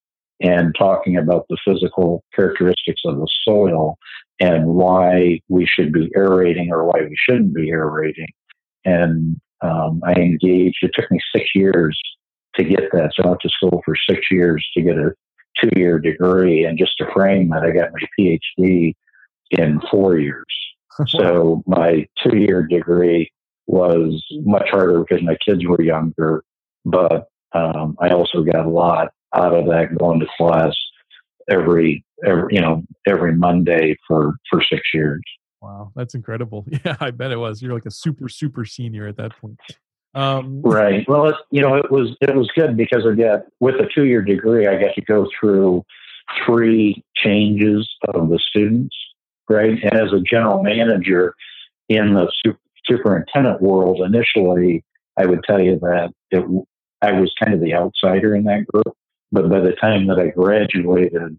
and 0.41 0.75
talking 0.77 1.17
about 1.17 1.45
the 1.49 1.57
physical 1.65 2.23
characteristics 2.35 3.01
of 3.05 3.17
the 3.17 3.27
soil 3.43 3.97
and 4.39 4.67
why 4.67 5.39
we 5.49 5.65
should 5.65 5.91
be 5.91 6.11
aerating 6.15 6.71
or 6.71 6.85
why 6.85 7.01
we 7.01 7.15
shouldn't 7.17 7.55
be 7.55 7.69
aerating. 7.69 8.27
And 8.85 9.37
um, 9.61 10.01
I 10.05 10.13
engaged, 10.13 10.77
it 10.81 10.91
took 10.93 11.09
me 11.09 11.19
six 11.35 11.49
years 11.55 11.99
to 12.57 12.63
get 12.63 12.91
that. 12.91 13.11
So 13.15 13.23
I 13.23 13.27
went 13.27 13.41
to 13.41 13.49
school 13.49 13.81
for 13.85 13.95
six 14.09 14.21
years 14.31 14.65
to 14.75 14.81
get 14.81 14.97
a 14.97 15.11
two 15.61 15.69
year 15.75 15.99
degree. 15.99 16.65
And 16.65 16.77
just 16.77 16.97
to 16.99 17.05
frame 17.13 17.49
that, 17.49 17.63
I 17.63 17.71
got 17.71 17.91
my 17.93 18.07
PhD 18.19 18.93
in 19.51 19.81
four 19.91 20.17
years. 20.17 20.45
so 21.07 21.63
my 21.67 22.05
two 22.23 22.37
year 22.37 22.63
degree 22.63 23.31
was 23.67 24.23
much 24.43 24.69
harder 24.69 25.01
because 25.01 25.23
my 25.23 25.37
kids 25.45 25.65
were 25.65 25.81
younger, 25.81 26.43
but 26.85 27.27
um, 27.53 27.95
I 27.99 28.09
also 28.09 28.41
got 28.41 28.65
a 28.65 28.69
lot 28.69 29.09
out 29.35 29.53
of 29.53 29.65
that 29.65 29.97
going 29.97 30.19
to 30.21 30.27
class 30.37 30.73
every, 31.49 32.03
every 32.25 32.55
you 32.55 32.61
know 32.61 32.83
every 33.05 33.33
Monday 33.33 33.97
for 34.07 34.35
for 34.49 34.61
six 34.63 34.81
years. 34.93 35.21
Wow, 35.61 35.91
that's 35.95 36.15
incredible. 36.15 36.65
Yeah, 36.85 36.95
I 36.99 37.11
bet 37.11 37.31
it 37.31 37.37
was. 37.37 37.61
You're 37.61 37.73
like 37.73 37.85
a 37.85 37.91
super 37.91 38.29
super 38.29 38.65
senior 38.65 39.07
at 39.07 39.17
that 39.17 39.37
point. 39.37 39.59
Um, 40.17 40.61
right. 40.63 41.07
Well, 41.07 41.27
it, 41.27 41.35
you 41.51 41.61
know, 41.61 41.75
it 41.75 41.91
was 41.91 42.17
it 42.21 42.35
was 42.35 42.49
good 42.55 42.75
because 42.75 43.05
I 43.05 43.13
got 43.13 43.41
with 43.59 43.75
a 43.75 43.87
two 43.93 44.05
year 44.05 44.23
degree, 44.23 44.65
I 44.65 44.81
got 44.81 44.95
to 44.95 45.01
go 45.01 45.27
through 45.39 45.83
three 46.43 47.03
changes 47.15 47.87
of 48.09 48.29
the 48.29 48.39
students. 48.39 48.95
Right, 49.47 49.81
and 49.81 49.93
as 49.93 50.11
a 50.11 50.19
general 50.19 50.61
manager 50.61 51.33
in 51.87 52.15
the 52.15 52.29
super, 52.43 52.59
superintendent 52.85 53.61
world, 53.61 54.01
initially, 54.01 54.83
I 55.17 55.25
would 55.25 55.41
tell 55.45 55.61
you 55.61 55.79
that 55.79 56.11
it, 56.31 56.43
I 57.01 57.11
was 57.13 57.33
kind 57.39 57.53
of 57.53 57.61
the 57.61 57.75
outsider 57.75 58.35
in 58.35 58.43
that 58.45 58.65
group. 58.65 58.93
But 59.31 59.49
by 59.49 59.59
the 59.59 59.73
time 59.73 60.07
that 60.07 60.19
I 60.19 60.29
graduated, 60.29 61.37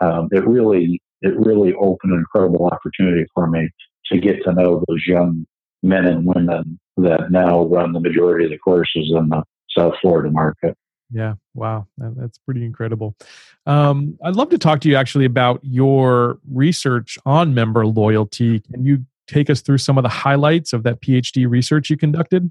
um, 0.00 0.28
it 0.30 0.46
really 0.46 1.02
it 1.22 1.36
really 1.36 1.74
opened 1.74 2.12
an 2.12 2.20
incredible 2.20 2.68
opportunity 2.68 3.26
for 3.34 3.48
me 3.48 3.68
to 4.12 4.18
get 4.18 4.44
to 4.44 4.52
know 4.52 4.84
those 4.86 5.04
young 5.06 5.44
men 5.82 6.06
and 6.06 6.24
women 6.24 6.78
that 6.96 7.30
now 7.30 7.64
run 7.64 7.92
the 7.92 8.00
majority 8.00 8.44
of 8.44 8.50
the 8.50 8.58
courses 8.58 9.12
in 9.14 9.28
the 9.28 9.42
South 9.76 9.94
Florida 10.00 10.30
market. 10.30 10.76
Yeah, 11.10 11.34
wow, 11.54 11.86
that's 11.98 12.38
pretty 12.38 12.64
incredible. 12.64 13.14
Um, 13.66 14.18
I'd 14.24 14.34
love 14.34 14.48
to 14.50 14.58
talk 14.58 14.80
to 14.80 14.88
you 14.88 14.96
actually 14.96 15.26
about 15.26 15.60
your 15.62 16.38
research 16.50 17.18
on 17.26 17.52
member 17.52 17.86
loyalty. 17.86 18.60
Can 18.60 18.84
you 18.84 19.04
take 19.26 19.50
us 19.50 19.60
through 19.60 19.78
some 19.78 19.98
of 19.98 20.02
the 20.02 20.08
highlights 20.08 20.72
of 20.72 20.84
that 20.84 21.02
PhD 21.02 21.48
research 21.48 21.90
you 21.90 21.98
conducted? 21.98 22.50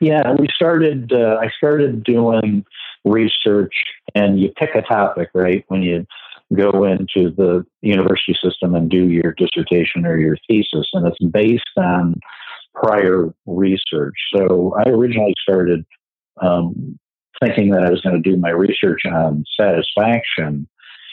Yeah, 0.00 0.34
we 0.38 0.48
started. 0.54 1.12
Uh, 1.12 1.36
I 1.40 1.50
started 1.56 2.02
doing 2.02 2.64
research, 3.04 3.74
and 4.14 4.40
you 4.40 4.50
pick 4.56 4.70
a 4.74 4.82
topic, 4.82 5.28
right? 5.34 5.64
When 5.68 5.82
you 5.82 6.06
go 6.54 6.84
into 6.84 7.30
the 7.30 7.66
university 7.82 8.34
system 8.42 8.74
and 8.74 8.90
do 8.90 9.08
your 9.08 9.34
dissertation 9.36 10.06
or 10.06 10.16
your 10.16 10.36
thesis, 10.48 10.88
and 10.94 11.06
it's 11.06 11.18
based 11.30 11.64
on 11.76 12.14
prior 12.82 13.34
research. 13.46 14.14
So 14.34 14.74
I 14.78 14.88
originally 14.90 15.34
started 15.42 15.84
um, 16.40 16.98
thinking 17.42 17.70
that 17.70 17.84
I 17.84 17.90
was 17.90 18.00
going 18.00 18.20
to 18.20 18.30
do 18.30 18.36
my 18.36 18.50
research 18.50 19.00
on 19.06 19.44
satisfaction. 19.58 20.68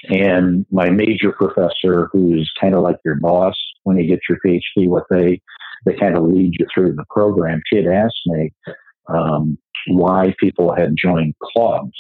And 0.10 0.66
my 0.72 0.90
major 0.90 1.32
professor, 1.32 2.10
who's 2.12 2.52
kind 2.62 2.76
of 2.76 2.84
like 2.84 2.98
your 3.04 3.16
boss 3.16 3.56
when 3.84 3.98
you 3.98 4.08
get 4.08 4.20
your 4.30 4.40
PhD, 4.46 4.88
what 4.88 5.06
they 5.10 5.42
they 5.86 5.96
kind 5.96 6.18
of 6.18 6.24
lead 6.24 6.54
you 6.60 6.66
through 6.74 6.96
the 6.96 7.06
program. 7.10 7.62
She 7.68 7.78
had 7.78 7.88
asked 7.88 8.22
me 8.26 8.52
um, 9.08 9.58
why 9.88 10.34
people 10.40 10.76
had 10.76 10.96
joined 10.96 11.36
clubs, 11.42 11.98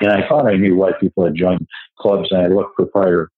and 0.00 0.10
I 0.10 0.26
thought 0.28 0.46
I 0.46 0.56
knew 0.56 0.76
why 0.76 0.92
people 1.00 1.24
had 1.24 1.34
joined 1.34 1.66
clubs, 2.00 2.28
and 2.30 2.40
I 2.40 2.46
looked 2.48 2.76
for 2.76 2.86
prior 2.86 3.30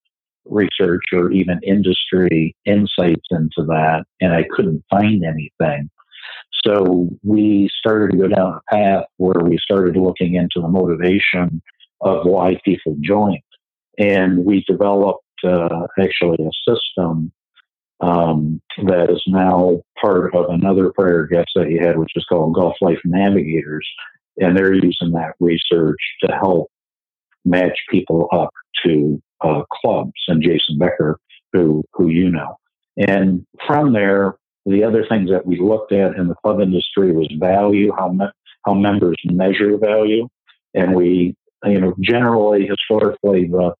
research 0.45 1.03
or 1.13 1.31
even 1.31 1.59
industry 1.63 2.55
insights 2.65 3.25
into 3.31 3.63
that, 3.67 4.03
and 4.19 4.33
I 4.33 4.45
couldn't 4.55 4.83
find 4.89 5.23
anything. 5.23 5.89
So 6.65 7.09
we 7.23 7.69
started 7.79 8.11
to 8.11 8.17
go 8.17 8.27
down 8.27 8.59
a 8.59 8.75
path 8.75 9.05
where 9.17 9.43
we 9.43 9.57
started 9.57 9.97
looking 9.97 10.35
into 10.35 10.61
the 10.61 10.67
motivation 10.67 11.61
of 12.01 12.25
why 12.25 12.59
people 12.65 12.95
joined. 13.01 13.41
And 13.97 14.45
we 14.45 14.63
developed 14.67 15.23
uh, 15.43 15.87
actually 15.99 16.37
a 16.45 16.71
system 16.71 17.31
um, 18.01 18.61
that 18.85 19.09
is 19.09 19.23
now 19.27 19.81
part 19.99 20.33
of 20.33 20.49
another 20.49 20.91
prior 20.91 21.27
guest 21.27 21.49
that 21.55 21.67
he 21.67 21.77
had, 21.77 21.97
which 21.97 22.11
is 22.15 22.25
called 22.27 22.55
Golf 22.55 22.75
Life 22.81 22.99
Navigators. 23.05 23.87
And 24.37 24.57
they're 24.57 24.73
using 24.73 25.11
that 25.11 25.33
research 25.39 25.99
to 26.23 26.33
help 26.33 26.71
match 27.45 27.77
people 27.89 28.27
up 28.31 28.49
to 28.85 29.21
uh, 29.41 29.63
clubs 29.71 30.11
and 30.27 30.43
Jason 30.43 30.77
Becker, 30.77 31.19
who 31.53 31.83
who 31.93 32.09
you 32.09 32.29
know. 32.29 32.57
And 32.97 33.45
from 33.65 33.93
there, 33.93 34.35
the 34.65 34.83
other 34.83 35.05
things 35.07 35.29
that 35.29 35.45
we 35.45 35.59
looked 35.59 35.91
at 35.91 36.15
in 36.15 36.27
the 36.27 36.35
club 36.35 36.61
industry 36.61 37.11
was 37.11 37.31
value, 37.39 37.91
how 37.97 38.09
me- 38.09 38.25
how 38.65 38.73
members 38.73 39.17
measure 39.25 39.77
value, 39.77 40.27
and 40.73 40.95
we 40.95 41.35
you 41.65 41.79
know 41.79 41.93
generally 42.01 42.67
historically 42.67 43.47
the 43.47 43.73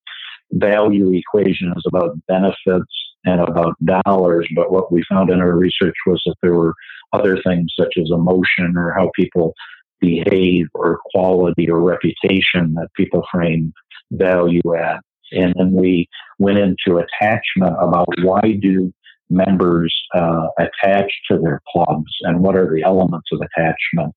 value 0.54 1.13
equation 1.13 1.74
is 1.76 1.84
about 1.88 2.17
benefits 2.28 2.93
and 3.26 3.41
about 3.41 3.76
dollars. 4.06 4.47
But 4.56 4.71
what 4.71 4.91
we 4.91 5.04
found 5.10 5.30
in 5.30 5.39
our 5.39 5.56
research 5.56 5.95
was 6.06 6.21
that 6.26 6.36
there 6.41 6.54
were 6.54 6.74
other 7.13 7.41
things 7.41 7.74
such 7.78 7.93
as 7.97 8.10
emotion 8.10 8.76
or 8.76 8.93
how 8.93 9.12
people 9.15 9.54
behave 10.01 10.67
or 10.73 10.99
quality 11.11 11.69
or 11.69 11.79
reputation 11.79 12.73
that 12.73 12.89
people 12.97 13.23
frame 13.31 13.71
value 14.11 14.61
at. 14.77 15.01
And 15.31 15.53
then 15.57 15.71
we 15.71 16.07
went 16.39 16.57
into 16.57 16.97
attachment 16.97 17.75
about 17.79 18.09
why 18.23 18.59
do 18.61 18.91
members 19.29 19.95
uh, 20.13 20.47
attach 20.59 21.09
to 21.29 21.37
their 21.37 21.61
clubs 21.71 22.11
and 22.21 22.41
what 22.41 22.57
are 22.57 22.69
the 22.73 22.83
elements 22.83 23.29
of 23.31 23.39
attachment 23.39 24.13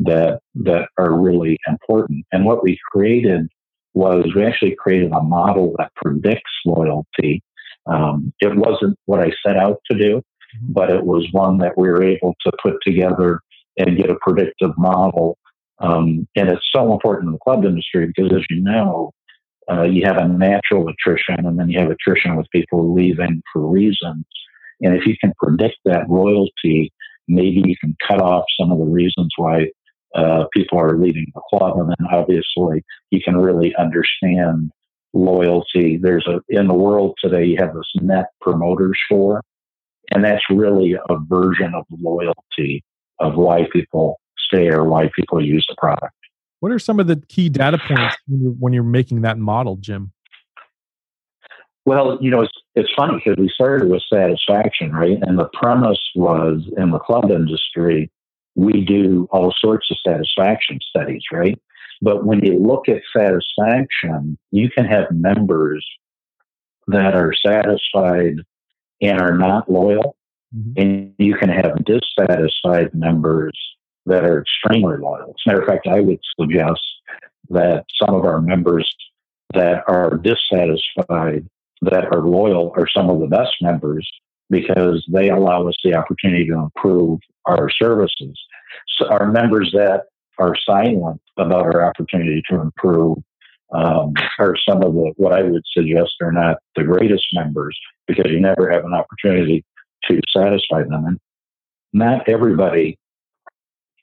that 0.00 0.40
that 0.54 0.88
are 0.98 1.18
really 1.18 1.58
important. 1.66 2.24
And 2.32 2.44
what 2.44 2.62
we 2.62 2.78
created 2.92 3.48
was 3.94 4.26
we 4.36 4.44
actually 4.44 4.76
created 4.78 5.10
a 5.12 5.22
model 5.22 5.74
that 5.78 5.90
predicts 5.96 6.52
loyalty 6.66 7.42
Um, 7.86 8.32
it 8.40 8.54
wasn't 8.54 8.96
what 9.06 9.20
I 9.20 9.32
set 9.44 9.56
out 9.56 9.78
to 9.90 9.96
do, 9.96 10.18
mm-hmm. 10.18 10.72
but 10.72 10.90
it 10.90 11.04
was 11.04 11.26
one 11.32 11.58
that 11.58 11.76
we 11.76 11.88
were 11.88 12.02
able 12.02 12.34
to 12.44 12.52
put 12.62 12.74
together 12.82 13.40
and 13.78 13.96
get 13.96 14.10
a 14.10 14.16
predictive 14.20 14.76
model. 14.76 15.38
Um, 15.80 16.26
and 16.34 16.48
it's 16.48 16.68
so 16.74 16.92
important 16.92 17.28
in 17.28 17.32
the 17.32 17.38
club 17.38 17.64
industry 17.64 18.06
because, 18.06 18.32
as 18.32 18.44
you 18.50 18.60
know, 18.60 19.12
uh, 19.70 19.82
you 19.82 20.04
have 20.04 20.16
a 20.16 20.26
natural 20.26 20.88
attrition 20.88 21.46
and 21.46 21.58
then 21.58 21.68
you 21.68 21.78
have 21.78 21.90
attrition 21.90 22.36
with 22.36 22.50
people 22.50 22.94
leaving 22.94 23.42
for 23.52 23.66
reasons. 23.66 24.24
And 24.80 24.94
if 24.94 25.06
you 25.06 25.16
can 25.20 25.32
predict 25.38 25.76
that 25.84 26.10
loyalty, 26.10 26.92
maybe 27.26 27.62
you 27.64 27.76
can 27.80 27.96
cut 28.06 28.20
off 28.20 28.44
some 28.58 28.72
of 28.72 28.78
the 28.78 28.84
reasons 28.84 29.28
why 29.36 29.66
uh, 30.14 30.44
people 30.54 30.78
are 30.78 30.96
leaving 30.96 31.26
the 31.34 31.42
club. 31.50 31.78
And 31.78 31.90
then 31.90 32.06
obviously 32.10 32.84
you 33.10 33.20
can 33.22 33.36
really 33.36 33.74
understand 33.76 34.70
loyalty. 35.12 35.98
There's 36.00 36.26
a, 36.26 36.40
in 36.48 36.66
the 36.66 36.74
world 36.74 37.16
today, 37.22 37.44
you 37.44 37.56
have 37.58 37.74
this 37.74 37.90
net 37.96 38.26
promoter 38.40 38.92
score, 39.06 39.42
and 40.12 40.24
that's 40.24 40.42
really 40.50 40.94
a 40.94 41.18
version 41.28 41.74
of 41.74 41.84
loyalty 41.90 42.82
of 43.20 43.34
why 43.34 43.66
people 43.72 44.20
stay 44.38 44.68
or 44.68 44.84
why 44.84 45.10
people 45.14 45.44
use 45.44 45.64
the 45.68 45.76
product. 45.76 46.14
What 46.60 46.72
are 46.72 46.78
some 46.78 46.98
of 46.98 47.06
the 47.06 47.22
key 47.28 47.48
data 47.48 47.78
points 47.78 48.16
when 48.26 48.40
you're, 48.40 48.52
when 48.52 48.72
you're 48.72 48.82
making 48.82 49.22
that 49.22 49.38
model, 49.38 49.76
Jim? 49.76 50.12
Well, 51.84 52.18
you 52.20 52.30
know, 52.30 52.42
it's, 52.42 52.52
it's 52.74 52.92
funny 52.96 53.14
because 53.14 53.38
we 53.38 53.48
started 53.48 53.88
with 53.88 54.02
satisfaction, 54.12 54.92
right? 54.92 55.18
And 55.22 55.38
the 55.38 55.48
premise 55.54 56.00
was 56.14 56.68
in 56.76 56.90
the 56.90 56.98
club 56.98 57.30
industry, 57.30 58.10
we 58.56 58.84
do 58.84 59.28
all 59.30 59.54
sorts 59.58 59.90
of 59.90 59.96
satisfaction 60.06 60.80
studies, 60.82 61.22
right? 61.32 61.58
But 62.02 62.24
when 62.24 62.44
you 62.44 62.58
look 62.58 62.88
at 62.88 63.02
satisfaction, 63.16 64.36
you 64.50 64.68
can 64.68 64.84
have 64.84 65.10
members 65.10 65.86
that 66.88 67.14
are 67.14 67.32
satisfied 67.34 68.36
and 69.00 69.20
are 69.20 69.36
not 69.36 69.70
loyal, 69.70 70.16
mm-hmm. 70.54 70.80
and 70.80 71.14
you 71.18 71.36
can 71.36 71.48
have 71.48 71.84
dissatisfied 71.84 72.94
members 72.94 73.56
that 74.06 74.24
are 74.24 74.42
extremely 74.42 74.96
loyal. 74.96 75.30
As 75.30 75.34
a 75.46 75.48
matter 75.48 75.62
of 75.62 75.68
fact, 75.68 75.86
I 75.86 76.00
would 76.00 76.20
suggest 76.38 76.80
that 77.50 77.84
some 78.02 78.14
of 78.14 78.24
our 78.24 78.40
members 78.40 78.90
that 79.54 79.82
are 79.88 80.16
dissatisfied, 80.16 81.48
that 81.82 82.06
are 82.12 82.22
loyal, 82.22 82.72
are 82.76 82.88
some 82.88 83.08
of 83.08 83.20
the 83.20 83.26
best 83.26 83.54
members 83.60 84.08
because 84.50 85.04
they 85.12 85.30
allow 85.30 85.68
us 85.68 85.74
the 85.84 85.94
opportunity 85.94 86.46
to 86.46 86.54
improve 86.54 87.20
our 87.46 87.68
services. 87.70 88.38
So 88.98 89.08
our 89.08 89.30
members 89.30 89.70
that 89.74 90.04
are 90.38 90.54
silent 90.64 91.20
about 91.36 91.62
our 91.62 91.84
opportunity 91.84 92.42
to 92.50 92.60
improve 92.60 93.18
um, 93.74 94.14
are 94.38 94.54
some 94.66 94.82
of 94.82 94.94
the 94.94 95.12
what 95.16 95.32
I 95.32 95.42
would 95.42 95.62
suggest 95.72 96.14
are 96.22 96.32
not 96.32 96.56
the 96.74 96.84
greatest 96.84 97.26
members 97.34 97.78
because 98.06 98.30
you 98.30 98.40
never 98.40 98.70
have 98.70 98.84
an 98.84 98.94
opportunity 98.94 99.64
to 100.08 100.20
satisfy 100.34 100.82
them. 100.82 101.04
And 101.06 101.18
not 101.92 102.28
everybody 102.28 102.98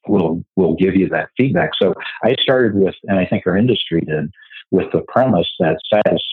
will 0.07 0.43
will 0.55 0.75
give 0.75 0.95
you 0.95 1.09
that 1.09 1.29
feedback. 1.37 1.71
So 1.81 1.93
I 2.23 2.35
started 2.41 2.75
with, 2.75 2.95
and 3.03 3.19
I 3.19 3.25
think 3.25 3.45
our 3.45 3.57
industry 3.57 4.01
did, 4.01 4.31
with 4.71 4.91
the 4.91 5.01
premise 5.07 5.49
that 5.59 5.77
satis, 5.91 6.23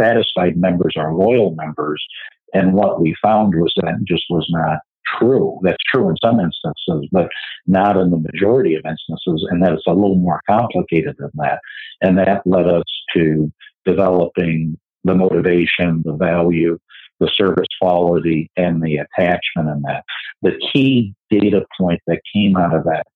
satisfied 0.00 0.56
members 0.56 0.94
are 0.96 1.14
loyal 1.14 1.54
members. 1.54 2.04
And 2.52 2.74
what 2.74 3.00
we 3.00 3.14
found 3.22 3.54
was 3.54 3.72
that 3.76 4.04
just 4.06 4.24
was 4.30 4.46
not 4.50 4.78
true. 5.18 5.58
That's 5.62 5.82
true 5.92 6.08
in 6.08 6.16
some 6.22 6.40
instances, 6.40 7.08
but 7.12 7.28
not 7.66 7.96
in 7.96 8.10
the 8.10 8.18
majority 8.18 8.74
of 8.74 8.84
instances, 8.84 9.46
and 9.50 9.62
that 9.62 9.72
it's 9.72 9.86
a 9.86 9.92
little 9.92 10.16
more 10.16 10.40
complicated 10.48 11.16
than 11.18 11.30
that. 11.34 11.60
And 12.00 12.18
that 12.18 12.46
led 12.46 12.66
us 12.66 12.84
to 13.14 13.52
developing 13.84 14.78
the 15.04 15.14
motivation, 15.14 16.02
the 16.04 16.16
value, 16.18 16.78
the 17.20 17.30
service 17.36 17.68
quality, 17.80 18.50
and 18.56 18.82
the 18.82 18.96
attachment 18.96 19.68
and 19.68 19.84
that. 19.84 20.04
The 20.42 20.52
key 20.72 21.14
data 21.30 21.64
point 21.78 22.00
that 22.06 22.20
came 22.34 22.56
out 22.56 22.74
of 22.74 22.84
that 22.84 23.06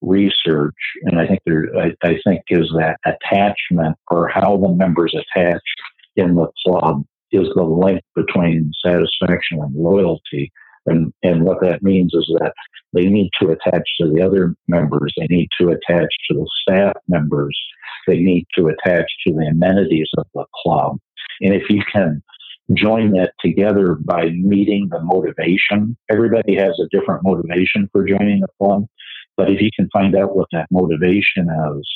research, 0.00 0.74
and 1.02 1.20
I 1.20 1.26
think 1.26 1.40
there, 1.44 1.68
I, 1.78 1.92
I 2.02 2.18
think 2.24 2.42
is 2.48 2.70
that 2.76 2.98
attachment 3.04 3.96
or 4.10 4.28
how 4.28 4.56
the 4.56 4.70
members 4.70 5.14
attach 5.14 5.62
in 6.16 6.34
the 6.34 6.48
club 6.66 7.04
is 7.32 7.48
the 7.54 7.62
link 7.62 8.02
between 8.16 8.72
satisfaction 8.84 9.60
and 9.60 9.74
loyalty. 9.74 10.50
And, 10.86 11.12
and 11.22 11.44
what 11.44 11.60
that 11.60 11.82
means 11.82 12.12
is 12.14 12.26
that 12.40 12.52
they 12.92 13.06
need 13.06 13.30
to 13.40 13.50
attach 13.50 13.82
to 14.00 14.10
the 14.10 14.22
other 14.22 14.54
members. 14.66 15.12
They 15.16 15.26
need 15.26 15.48
to 15.60 15.68
attach 15.68 16.08
to 16.28 16.34
the 16.34 16.48
staff 16.62 16.94
members. 17.06 17.56
They 18.06 18.18
need 18.18 18.46
to 18.56 18.68
attach 18.68 19.06
to 19.26 19.34
the 19.34 19.46
amenities 19.52 20.08
of 20.16 20.26
the 20.34 20.44
club. 20.62 20.98
And 21.42 21.54
if 21.54 21.68
you 21.70 21.82
can 21.92 22.22
join 22.74 23.12
that 23.12 23.32
together 23.40 23.96
by 24.04 24.30
meeting 24.30 24.88
the 24.90 25.00
motivation, 25.00 25.96
everybody 26.10 26.56
has 26.56 26.78
a 26.80 26.88
different 26.96 27.22
motivation 27.24 27.88
for 27.92 28.04
joining 28.04 28.40
the 28.40 28.48
club. 28.58 28.86
But 29.36 29.50
if 29.50 29.60
you 29.60 29.70
can 29.74 29.88
find 29.92 30.14
out 30.16 30.36
what 30.36 30.48
that 30.52 30.66
motivation 30.70 31.48
is 31.48 31.88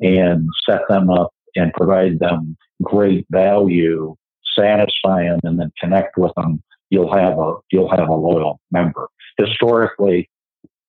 and 0.00 0.48
set 0.68 0.82
them 0.88 1.10
up 1.10 1.30
and 1.56 1.72
provide 1.72 2.18
them 2.18 2.56
great 2.82 3.26
value, 3.30 4.14
satisfy 4.56 5.24
them, 5.24 5.40
and 5.44 5.58
then 5.58 5.72
connect 5.80 6.16
with 6.16 6.32
them 6.36 6.62
you'll 6.94 7.12
have 7.12 7.38
a 7.38 7.54
you'll 7.70 7.90
have 7.90 8.08
a 8.08 8.14
loyal 8.14 8.60
member. 8.70 9.08
Historically, 9.36 10.30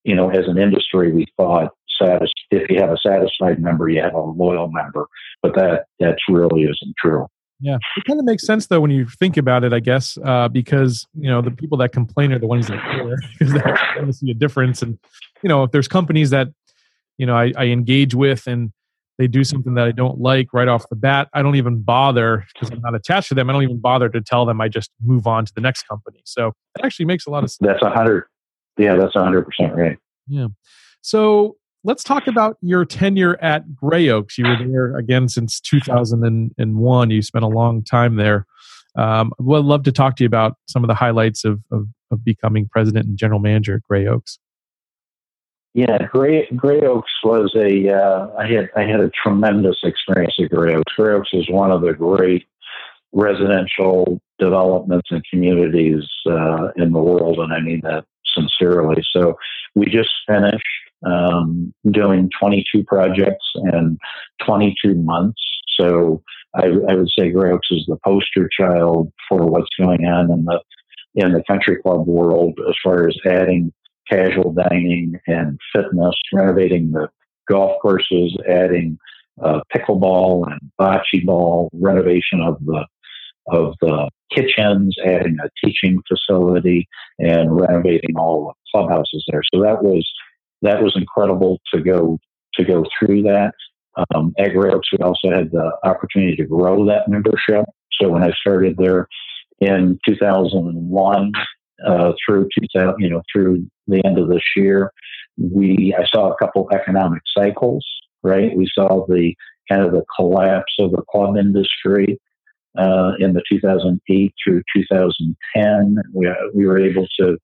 you 0.04 0.16
know, 0.16 0.30
as 0.30 0.48
an 0.48 0.58
industry, 0.58 1.12
we 1.12 1.26
thought 1.36 1.72
satis- 2.00 2.32
if 2.52 2.70
you 2.70 2.80
have 2.80 2.92
a 2.92 2.98
satisfied 2.98 3.60
member, 3.60 3.90
you 3.90 4.02
have 4.02 4.14
a 4.14 4.20
loyal 4.20 4.70
member, 4.72 5.08
but 5.42 5.56
that 5.56 5.86
that's 6.00 6.22
really 6.30 6.64
isn't 6.64 6.96
true. 6.98 7.26
Yeah, 7.66 7.80
it 7.98 8.04
kind 8.06 8.20
of 8.20 8.26
makes 8.28 8.46
sense 8.46 8.68
though 8.68 8.80
when 8.80 8.92
you 8.92 9.08
think 9.08 9.38
about 9.38 9.64
it, 9.64 9.74
I 9.74 9.80
guess, 9.80 10.20
uh, 10.24 10.48
because 10.48 11.08
you 11.16 11.28
know 11.28 11.42
the 11.42 11.50
people 11.50 11.80
that 11.80 11.92
complain 11.92 12.32
are 12.32 12.38
the 12.38 12.46
ones 12.46 12.68
that 12.68 12.80
care 12.80 13.18
because 13.40 13.54
they 13.54 13.60
want 13.60 14.06
to 14.06 14.14
see 14.14 14.30
a 14.30 14.36
difference. 14.36 14.84
And 14.84 15.00
you 15.42 15.50
know, 15.50 15.64
if 15.64 15.72
there's 15.72 15.88
companies 15.88 16.30
that 16.30 16.50
you 17.18 17.26
know 17.26 17.36
I, 17.36 17.54
I 17.58 17.66
engage 17.66 18.14
with 18.14 18.46
and 18.46 18.72
they 19.18 19.26
do 19.28 19.44
something 19.44 19.74
that 19.74 19.88
I 19.88 19.92
don't 19.92 20.20
like 20.20 20.54
right 20.54 20.68
off 20.68 20.88
the 20.90 20.96
bat, 20.96 21.28
I 21.34 21.42
don't 21.42 21.56
even 21.56 21.82
bother 21.82 22.46
because 22.54 22.70
I'm 22.70 22.82
not 22.82 22.94
attached 22.94 23.30
to 23.30 23.34
them. 23.34 23.50
I 23.50 23.54
don't 23.54 23.64
even 23.64 23.80
bother 23.80 24.10
to 24.10 24.22
tell 24.22 24.46
them. 24.46 24.62
I 24.62 24.68
just 24.68 24.92
move 25.04 25.26
on 25.26 25.46
to 25.46 25.54
the 25.56 25.62
next 25.62 25.88
company. 25.88 26.22
So 26.24 26.50
it 26.78 26.86
actually 26.86 27.06
makes 27.06 27.26
a 27.26 27.32
lot 27.32 27.44
of 27.44 27.50
sense. 27.50 27.66
That's 27.68 27.82
a 27.82 27.90
hundred. 27.90 28.26
Yeah, 28.78 28.96
that's 28.96 29.16
a 29.16 29.24
hundred 29.24 29.44
percent 29.44 29.74
right. 29.76 29.98
Yeah. 30.28 30.50
So 31.02 31.56
let's 31.86 32.04
talk 32.04 32.28
about 32.28 32.58
your 32.62 32.84
tenure 32.84 33.42
at 33.42 33.76
Grey 33.76 34.10
Oaks. 34.10 34.38
You 34.38 34.48
were 34.48 34.58
there 34.58 34.98
again 34.98 35.30
since 35.30 35.60
2001. 35.62 37.10
You 37.12 37.22
spent 37.22 37.46
a 37.46 37.48
long 37.48 37.84
time 37.84 38.16
there. 38.16 38.46
Um, 38.98 39.32
I'd 39.40 39.46
love 39.46 39.84
to 39.84 39.92
talk 39.92 40.16
to 40.18 40.24
you 40.24 40.28
about 40.28 40.56
some 40.68 40.84
of 40.84 40.88
the 40.88 40.96
highlights 40.96 41.46
of, 41.46 41.62
of, 41.72 41.88
of 42.12 42.26
becoming 42.26 42.68
president 42.68 43.06
and 43.06 43.18
general 43.18 43.40
manager 43.40 43.76
at 43.76 43.84
Grey 43.84 44.08
Oaks. 44.08 44.40
Yeah, 45.74 45.98
Grey, 46.08 46.48
Grey 46.56 46.82
Oaks 46.82 47.12
was 47.24 47.54
a. 47.56 47.90
Uh, 47.94 48.30
I 48.38 48.48
had 48.48 48.70
I 48.78 48.84
had 48.84 49.02
a 49.02 49.10
tremendous 49.10 49.76
experience 49.84 50.34
at 50.42 50.50
Grey 50.50 50.74
Oaks. 50.74 50.94
Grey 50.96 51.14
Oaks 51.14 51.30
is 51.34 51.50
one 51.50 51.70
of 51.70 51.82
the 51.82 51.94
great 51.94 52.48
residential 53.12 54.22
developments 54.40 55.10
and 55.12 55.22
communities 55.30 56.04
uh, 56.30 56.70
in 56.78 56.94
the 56.94 57.00
world, 57.00 57.40
and 57.40 57.52
I 57.54 57.60
mean 57.60 57.82
that 57.84 58.06
sincerely. 58.34 59.04
So 59.12 59.36
we 59.76 59.88
just 59.88 60.12
finished 60.26 60.64
um, 61.06 61.74
doing 61.92 62.30
22 62.40 62.84
projects 62.86 63.46
in 63.56 63.98
22 64.46 64.96
months. 64.96 65.42
So 65.80 66.24
I, 66.56 66.66
I, 66.66 66.96
would 66.96 67.10
say 67.18 67.34
Oaks 67.34 67.68
is 67.72 67.86
the 67.88 67.98
poster 68.04 68.50
child 68.50 69.12
for 69.28 69.46
what's 69.46 69.68
going 69.80 70.06
on 70.06 70.32
in 70.32 70.46
the 70.46 70.62
in 71.16 71.32
the 71.32 71.44
country 71.48 71.82
club 71.82 72.08
world 72.08 72.60
as 72.68 72.76
far 72.84 73.08
as 73.08 73.16
adding 73.26 73.72
casual 74.10 74.54
dining 74.54 75.20
and 75.28 75.60
fitness, 75.74 76.16
renovating 76.34 76.92
the 76.92 77.10
golf 77.50 77.80
courses, 77.82 78.36
adding 78.48 78.98
uh, 79.42 79.62
pickleball 79.74 80.46
and 80.52 80.60
bocce 80.80 81.26
ball, 81.26 81.70
renovation 81.74 82.42
of 82.42 82.58
the 82.66 82.86
of 83.48 83.76
the 83.80 84.10
kitchens, 84.32 84.96
adding 85.06 85.38
a 85.44 85.50
teaching 85.64 86.02
facility, 86.08 86.88
and 87.20 87.56
renovating 87.56 88.18
all 88.18 88.48
the 88.48 88.54
clubhouses 88.72 89.24
there. 89.30 89.44
So 89.54 89.62
that 89.62 89.84
was 89.84 90.10
that 90.66 90.82
was 90.82 90.96
incredible 90.96 91.60
to 91.74 91.82
go 91.82 92.20
to 92.56 92.64
go 92.64 92.86
through 92.98 93.24
that. 93.24 93.54
Um, 94.14 94.34
at 94.38 94.54
we 94.54 94.70
also 95.02 95.30
had 95.30 95.52
the 95.52 95.72
opportunity 95.84 96.36
to 96.38 96.46
grow 96.46 96.86
that 96.86 97.08
membership. 97.08 97.66
So 98.02 98.10
when 98.10 98.24
I 98.24 98.32
started 98.32 98.76
there 98.78 99.08
in 99.62 100.00
2001, 100.06 101.32
uh, 101.88 102.12
through 102.26 102.50
2000, 102.60 102.96
you 103.00 103.10
know, 103.10 103.22
through 103.32 103.66
the 103.88 104.02
end 104.06 104.18
of 104.18 104.28
this 104.30 104.44
year, 104.56 104.92
we 105.38 105.96
I 105.98 106.06
saw 106.14 106.32
a 106.32 106.38
couple 106.38 106.70
economic 106.74 107.22
cycles. 107.38 107.86
Right, 108.24 108.58
we 108.58 108.68
saw 108.74 109.06
the 109.08 109.36
kind 109.70 109.84
of 109.84 109.92
the 109.92 110.04
collapse 110.16 110.74
of 110.80 110.92
the 110.92 111.04
club 111.10 111.38
industry 111.38 112.20
uh, 112.78 113.14
in 113.20 113.34
the 113.34 113.44
2008 113.50 114.34
through 114.44 114.62
2010. 114.76 115.96
We, 116.14 116.34
we 116.54 116.66
were 116.66 116.80
able 116.80 117.08
to 117.20 117.38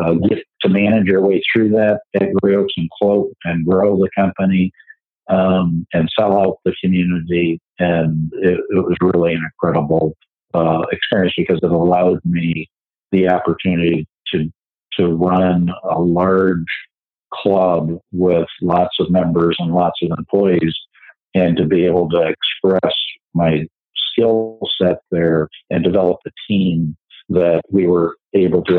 uh, 0.00 0.12
get 0.28 0.44
to 0.62 0.68
manage 0.68 1.10
our 1.10 1.20
way 1.20 1.42
through 1.52 1.70
that 1.70 2.00
and 2.14 2.90
Cloak 2.98 3.32
and 3.44 3.66
grow 3.66 3.96
the 3.96 4.10
company 4.16 4.72
um, 5.28 5.86
and 5.92 6.10
sell 6.18 6.38
out 6.38 6.58
the 6.64 6.74
community. 6.82 7.60
And 7.78 8.32
it, 8.34 8.60
it 8.70 8.84
was 8.84 8.96
really 9.00 9.34
an 9.34 9.44
incredible 9.44 10.16
uh, 10.54 10.82
experience 10.92 11.34
because 11.36 11.60
it 11.62 11.70
allowed 11.70 12.20
me 12.24 12.68
the 13.12 13.28
opportunity 13.28 14.06
to 14.32 14.50
to 14.98 15.14
run 15.14 15.70
a 15.88 16.00
large 16.00 16.66
club 17.32 17.90
with 18.10 18.48
lots 18.62 18.96
of 18.98 19.10
members 19.10 19.54
and 19.58 19.72
lots 19.72 20.00
of 20.02 20.10
employees 20.18 20.74
and 21.34 21.56
to 21.56 21.64
be 21.64 21.84
able 21.84 22.08
to 22.08 22.34
express 22.34 22.92
my 23.34 23.64
skill 24.18 24.58
set 24.80 24.98
there 25.10 25.48
and 25.70 25.84
develop 25.84 26.18
a 26.26 26.30
team 26.48 26.96
that 27.28 27.60
we 27.70 27.86
were 27.86 28.16
able 28.34 28.62
to 28.64 28.78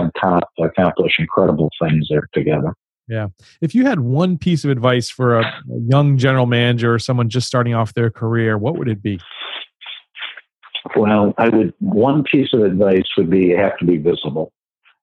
accomplish 0.60 1.14
incredible 1.20 1.70
things 1.82 2.08
there 2.10 2.28
together. 2.34 2.74
Yeah. 3.08 3.28
If 3.62 3.74
you 3.74 3.86
had 3.86 4.02
one 4.02 4.38
piece 4.38 4.64
of 4.64 4.70
advice 4.70 5.10
for 5.10 5.40
a, 5.40 5.62
young 5.88 6.18
general 6.18 6.46
manager 6.46 6.94
or 6.94 7.00
someone 7.00 7.30
just 7.30 7.48
starting 7.48 7.74
off 7.74 7.94
their 7.94 8.12
career, 8.12 8.58
what 8.58 8.78
would 8.78 8.88
it 8.88 9.02
be? 9.02 9.20
Well, 10.96 11.34
I 11.38 11.50
would. 11.50 11.74
One 11.80 12.24
piece 12.24 12.54
of 12.54 12.62
advice 12.62 13.04
would 13.18 13.30
be 13.30 13.48
you 13.48 13.58
have 13.58 13.78
to 13.80 13.86
be 13.86 13.98
visible, 13.98 14.54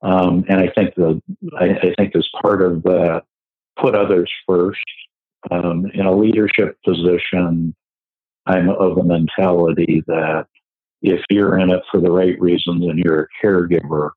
um, 0.02 0.44
and 0.48 0.58
I 0.58 0.68
think 0.74 0.94
the 0.94 1.20
I, 1.58 1.64
I 1.64 1.94
think 1.98 2.16
as 2.16 2.26
part 2.40 2.62
of 2.62 2.82
the 2.82 3.22
put 3.78 3.94
others 3.94 4.30
first 4.46 4.80
um, 5.50 5.86
in 5.92 6.06
a 6.06 6.16
leadership 6.16 6.78
position. 6.84 7.74
I'm 8.46 8.68
of 8.70 8.96
the 8.96 9.04
mentality 9.04 10.02
that 10.06 10.46
if 11.02 11.20
you're 11.30 11.58
in 11.58 11.70
it 11.70 11.82
for 11.90 12.00
the 12.00 12.10
right 12.10 12.40
reasons 12.40 12.84
and 12.84 12.98
you're 12.98 13.22
a 13.22 13.46
caregiver 13.46 14.10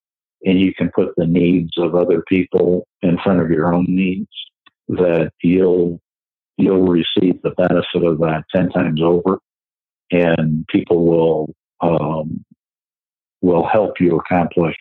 and 0.45 0.59
you 0.59 0.73
can 0.73 0.89
put 0.95 1.15
the 1.17 1.25
needs 1.25 1.77
of 1.77 1.95
other 1.95 2.23
people 2.27 2.87
in 3.01 3.17
front 3.23 3.41
of 3.41 3.49
your 3.49 3.73
own 3.73 3.85
needs, 3.87 4.29
that 4.87 5.31
you'll 5.43 5.99
you'll 6.57 6.87
receive 6.87 7.41
the 7.41 7.51
benefit 7.51 8.03
of 8.03 8.19
that 8.19 8.43
ten 8.53 8.69
times 8.69 9.01
over, 9.01 9.39
and 10.11 10.65
people 10.67 11.05
will 11.05 11.53
um, 11.81 12.43
will 13.41 13.67
help 13.67 13.99
you 13.99 14.17
accomplish 14.17 14.75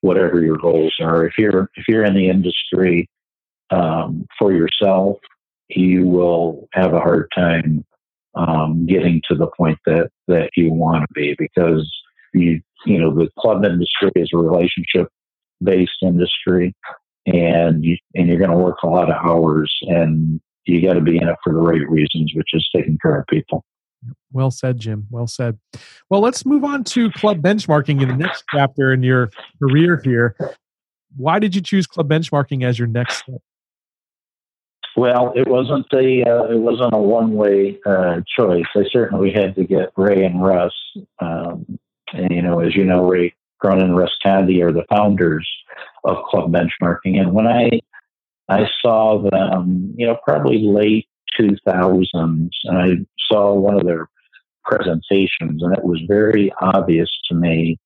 whatever 0.00 0.42
your 0.42 0.58
goals 0.58 0.94
are. 1.00 1.26
If 1.26 1.38
you're 1.38 1.70
if 1.74 1.84
you're 1.88 2.04
in 2.04 2.14
the 2.14 2.28
industry 2.28 3.08
um, 3.70 4.26
for 4.38 4.52
yourself, 4.52 5.18
you 5.68 6.06
will 6.06 6.68
have 6.72 6.92
a 6.94 7.00
hard 7.00 7.30
time 7.34 7.84
um, 8.38 8.86
getting 8.86 9.20
to 9.28 9.36
the 9.36 9.48
point 9.56 9.78
that 9.84 10.10
that 10.28 10.50
you 10.56 10.72
want 10.72 11.02
to 11.02 11.12
be 11.12 11.34
because 11.38 11.90
you 12.32 12.60
you 12.86 12.98
know 12.98 13.12
the 13.14 13.28
club 13.38 13.64
industry 13.64 14.10
is 14.14 14.30
a 14.32 14.38
relationship 14.38 15.08
based 15.62 15.98
industry 16.02 16.74
and 17.26 17.84
you 17.84 17.96
and 18.14 18.28
you're 18.28 18.38
going 18.38 18.50
to 18.50 18.56
work 18.56 18.78
a 18.82 18.86
lot 18.86 19.10
of 19.10 19.16
hours 19.16 19.74
and 19.82 20.40
you 20.64 20.80
got 20.86 20.94
to 20.94 21.00
be 21.00 21.16
in 21.16 21.28
it 21.28 21.36
for 21.42 21.52
the 21.52 21.58
right 21.58 21.88
reasons 21.88 22.32
which 22.34 22.50
is 22.52 22.68
taking 22.74 22.98
care 23.02 23.20
of 23.20 23.26
people. 23.26 23.64
Well 24.32 24.52
said 24.52 24.78
jim. 24.78 25.08
Well 25.10 25.26
said. 25.26 25.58
Well 26.08 26.20
let's 26.20 26.46
move 26.46 26.62
on 26.62 26.84
to 26.84 27.10
club 27.10 27.42
benchmarking 27.42 28.00
in 28.00 28.08
the 28.08 28.16
next 28.16 28.44
chapter 28.54 28.92
in 28.92 29.02
your 29.02 29.30
career 29.60 30.00
here. 30.04 30.36
Why 31.16 31.40
did 31.40 31.56
you 31.56 31.60
choose 31.60 31.88
club 31.88 32.08
benchmarking 32.08 32.64
as 32.64 32.78
your 32.78 32.86
next 32.86 33.18
step 33.24 33.40
well, 34.96 35.32
it 35.34 35.46
wasn't 35.48 35.86
a 35.92 36.22
uh, 36.28 36.44
it 36.44 36.58
wasn't 36.58 36.94
a 36.94 36.98
one 36.98 37.34
way 37.34 37.78
uh, 37.86 38.20
choice. 38.38 38.64
I 38.74 38.84
certainly 38.90 39.32
had 39.32 39.54
to 39.56 39.64
get 39.64 39.92
Ray 39.96 40.24
and 40.24 40.42
Russ. 40.42 40.74
Um, 41.20 41.78
and 42.12 42.30
you 42.30 42.42
know, 42.42 42.60
as 42.60 42.74
you 42.74 42.84
know, 42.84 43.08
Ray 43.08 43.34
Cronin 43.60 43.84
and 43.84 43.96
Russ 43.96 44.16
Tandy 44.22 44.62
are 44.62 44.72
the 44.72 44.86
founders 44.90 45.48
of 46.04 46.16
Club 46.28 46.52
Benchmarking. 46.52 47.20
And 47.20 47.32
when 47.32 47.46
I 47.46 47.80
I 48.48 48.66
saw 48.82 49.28
them, 49.30 49.94
you 49.96 50.06
know, 50.06 50.16
probably 50.24 50.66
late 50.66 51.06
2000s, 51.38 52.06
and 52.14 52.50
I 52.78 52.88
saw 53.30 53.54
one 53.54 53.76
of 53.76 53.84
their 53.84 54.08
presentations, 54.64 55.62
and 55.62 55.76
it 55.76 55.84
was 55.84 56.00
very 56.08 56.52
obvious 56.60 57.10
to 57.28 57.34
me 57.34 57.78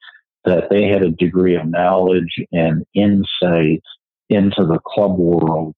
that 0.44 0.70
they 0.70 0.88
had 0.88 1.02
a 1.02 1.10
degree 1.10 1.56
of 1.56 1.66
knowledge 1.66 2.34
and 2.52 2.84
insight 2.94 3.82
into 4.28 4.64
the 4.64 4.80
club 4.84 5.18
world 5.18 5.74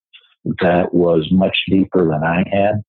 that 0.60 0.92
was 0.92 1.28
much 1.30 1.56
deeper 1.68 2.04
than 2.04 2.22
I 2.22 2.44
had. 2.50 2.82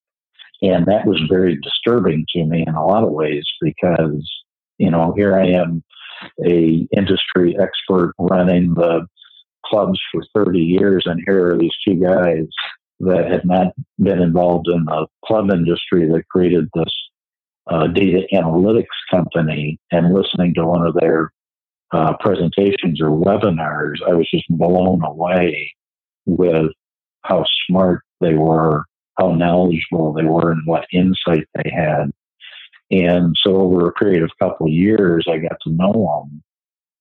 And 0.62 0.86
that 0.86 1.06
was 1.06 1.22
very 1.30 1.58
disturbing 1.62 2.26
to 2.34 2.46
me 2.46 2.64
in 2.66 2.76
a 2.76 2.86
lot 2.86 3.04
of 3.04 3.12
ways 3.12 3.46
because, 3.62 4.30
you 4.78 4.90
know, 4.90 5.14
here 5.16 5.38
I 5.38 5.48
am, 5.48 5.84
a 6.46 6.88
industry 6.96 7.58
expert 7.60 8.14
running 8.18 8.74
the 8.74 9.06
clubs 9.66 10.00
for 10.12 10.24
30 10.34 10.60
years, 10.60 11.04
and 11.06 11.22
here 11.26 11.52
are 11.52 11.58
these 11.58 11.76
two 11.86 11.96
guys 11.96 12.48
that 13.02 13.30
had 13.30 13.46
not 13.46 13.74
been 14.00 14.22
involved 14.22 14.68
in 14.70 14.86
the 14.86 15.08
club 15.26 15.52
industry 15.52 16.08
that 16.08 16.28
created 16.30 16.70
this 16.74 16.94
uh, 17.68 17.88
data 17.88 18.26
analytics 18.34 18.86
company 19.12 19.78
and 19.92 20.14
listening 20.14 20.54
to 20.54 20.66
one 20.66 20.86
of 20.86 20.96
their 20.96 21.32
uh, 21.92 22.14
presentations 22.20 23.02
or 23.02 23.10
webinars, 23.10 23.96
I 24.08 24.14
was 24.14 24.30
just 24.30 24.46
blown 24.50 25.04
away 25.04 25.74
with 26.26 26.72
how 27.28 27.44
smart 27.68 28.02
they 28.22 28.34
were, 28.34 28.86
how 29.18 29.34
knowledgeable 29.34 30.14
they 30.14 30.24
were, 30.24 30.52
and 30.52 30.62
what 30.66 30.86
insight 30.92 31.48
they 31.56 31.72
had. 31.72 32.12
And 32.92 33.36
so 33.44 33.56
over 33.56 33.88
a 33.88 33.94
period 33.94 34.24
of 34.24 34.30
a 34.40 34.44
couple 34.44 34.68
of 34.68 34.74
years, 34.74 35.26
I 35.30 35.38
got 35.38 35.58
to 35.64 35.72
know 35.72 35.92
them. 36.24 36.44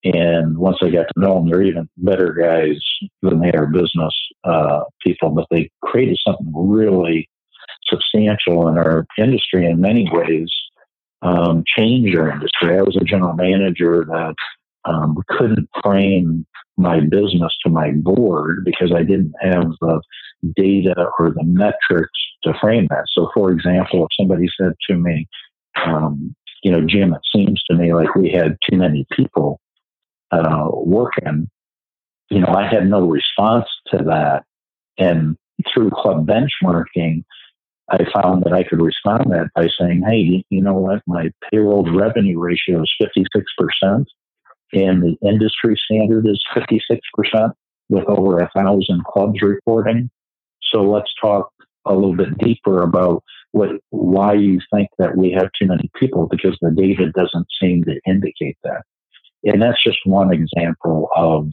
And 0.05 0.59
once 0.59 0.79
I 0.83 0.91
got 0.91 1.07
to 1.15 1.21
know 1.21 1.35
them, 1.35 1.49
they're 1.49 1.63
even 1.63 1.89
better 1.97 2.33
guys 2.33 2.79
than 3.23 3.41
they 3.41 3.53
are 3.53 3.67
business 3.67 4.15
uh, 4.45 4.85
people, 5.03 5.31
but 5.31 5.47
they 5.51 5.71
created 5.83 6.19
something 6.27 6.53
really 6.55 7.29
substantial 7.87 8.69
in 8.69 8.79
our 8.79 9.07
industry 9.19 9.67
in 9.67 9.81
many 9.81 10.09
ways, 10.11 10.51
um, 11.23 11.65
change 11.77 12.15
our 12.17 12.31
industry. 12.31 12.79
I 12.79 12.83
was 12.83 12.97
a 12.97 13.05
general 13.05 13.35
manager 13.35 14.05
that 14.07 14.35
um, 14.85 15.17
couldn't 15.29 15.69
frame 15.83 16.47
my 16.77 17.01
business 17.01 17.53
to 17.65 17.71
my 17.71 17.93
board 17.93 18.65
because 18.65 18.93
I 18.95 19.03
didn't 19.03 19.33
have 19.41 19.71
the 19.81 20.03
data 20.57 21.07
or 21.19 21.31
the 21.31 21.45
metrics 21.45 22.19
to 22.43 22.53
frame 22.61 22.87
that. 22.91 23.05
So, 23.13 23.31
for 23.33 23.51
example, 23.51 24.05
if 24.05 24.09
somebody 24.19 24.47
said 24.61 24.73
to 24.91 24.97
me, 24.97 25.27
um, 25.87 26.35
you 26.63 26.73
know, 26.73 26.85
Jim, 26.87 27.15
it 27.15 27.21
seems 27.35 27.63
to 27.65 27.77
me 27.77 27.93
like 27.93 28.15
we 28.15 28.31
had 28.31 28.57
too 28.69 28.77
many 28.77 29.07
people 29.13 29.61
uh, 30.31 30.69
working, 30.73 31.49
you 32.31 32.41
know, 32.41 32.53
I 32.55 32.67
had 32.67 32.89
no 32.89 33.07
response 33.07 33.67
to 33.91 33.99
that. 33.99 34.45
And 34.99 35.37
through 35.73 35.91
club 35.91 36.27
benchmarking, 36.27 37.25
I 37.91 37.99
found 38.15 38.45
that 38.45 38.53
I 38.53 38.65
could 38.65 38.81
respond 38.81 39.25
to 39.25 39.29
that 39.31 39.51
by 39.55 39.69
saying, 39.79 40.03
hey, 40.07 40.45
you 40.49 40.63
know 40.63 40.75
what? 40.75 41.03
My 41.07 41.31
payroll 41.51 41.85
revenue 41.95 42.41
ratio 42.41 42.83
is 42.83 42.93
56% 43.03 44.07
and 44.75 45.03
the 45.03 45.17
industry 45.27 45.81
standard 45.85 46.27
is 46.27 46.43
56% 46.57 47.53
with 47.89 48.05
over 48.09 48.41
a 48.41 48.51
thousand 48.55 49.05
clubs 49.05 49.41
reporting. 49.43 50.11
So 50.73 50.83
let's 50.83 51.13
talk 51.21 51.51
a 51.87 51.95
little 51.95 52.17
bit 52.17 52.37
deeper 52.39 52.83
about 52.83 53.23
what 53.53 53.71
why 53.91 54.33
you 54.35 54.61
think 54.73 54.89
that 54.99 55.17
we 55.17 55.31
have 55.31 55.49
too 55.59 55.67
many 55.67 55.91
people 55.95 56.27
because 56.29 56.59
the 56.61 56.71
data 56.71 57.13
doesn't 57.13 57.47
seem 57.61 57.85
to 57.85 58.01
indicate 58.07 58.57
that. 58.65 58.83
And 59.45 59.63
that's 59.63 59.83
just 59.83 59.99
one 60.05 60.33
example 60.33 61.09
of 61.15 61.49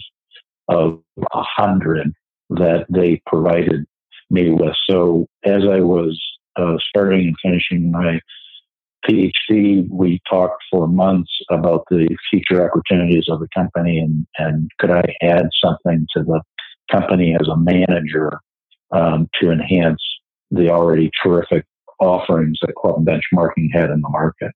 of 0.67 1.01
a 1.17 1.43
hundred 1.43 2.13
that 2.49 2.85
they 2.89 3.21
provided 3.27 3.85
me 4.29 4.51
with. 4.51 4.75
So 4.89 5.27
as 5.43 5.63
I 5.69 5.81
was 5.81 6.19
uh, 6.55 6.77
starting 6.89 7.27
and 7.27 7.35
finishing 7.43 7.91
my 7.91 8.19
PhD, 9.09 9.87
we 9.89 10.21
talked 10.29 10.63
for 10.69 10.87
months 10.87 11.31
about 11.49 11.85
the 11.89 12.07
future 12.29 12.69
opportunities 12.69 13.25
of 13.29 13.39
the 13.39 13.47
company 13.55 13.99
and, 13.99 14.25
and 14.37 14.69
could 14.79 14.91
I 14.91 15.03
add 15.21 15.47
something 15.63 16.05
to 16.15 16.23
the 16.23 16.41
company 16.91 17.35
as 17.39 17.47
a 17.47 17.57
manager 17.57 18.39
um, 18.91 19.27
to 19.39 19.51
enhance 19.51 20.01
the 20.51 20.69
already 20.69 21.09
terrific 21.23 21.65
offerings 21.99 22.57
that 22.61 22.75
Club 22.75 23.05
Benchmarking 23.05 23.69
had 23.73 23.89
in 23.89 24.01
the 24.01 24.09
market. 24.09 24.51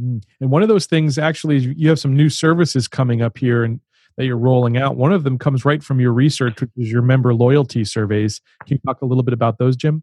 Mm. 0.00 0.22
And 0.40 0.50
one 0.50 0.62
of 0.62 0.68
those 0.68 0.86
things 0.86 1.18
actually 1.18 1.56
is 1.56 1.66
you 1.66 1.88
have 1.88 1.98
some 1.98 2.16
new 2.16 2.30
services 2.30 2.88
coming 2.88 3.22
up 3.22 3.38
here 3.38 3.64
and 3.64 3.80
that 4.16 4.26
you're 4.26 4.38
rolling 4.38 4.76
out. 4.76 4.96
One 4.96 5.12
of 5.12 5.24
them 5.24 5.38
comes 5.38 5.64
right 5.64 5.82
from 5.82 6.00
your 6.00 6.12
research, 6.12 6.60
which 6.60 6.70
is 6.76 6.90
your 6.90 7.02
member 7.02 7.34
loyalty 7.34 7.84
surveys. 7.84 8.40
Can 8.66 8.76
you 8.76 8.80
talk 8.86 9.02
a 9.02 9.06
little 9.06 9.24
bit 9.24 9.34
about 9.34 9.58
those, 9.58 9.76
Jim? 9.76 10.02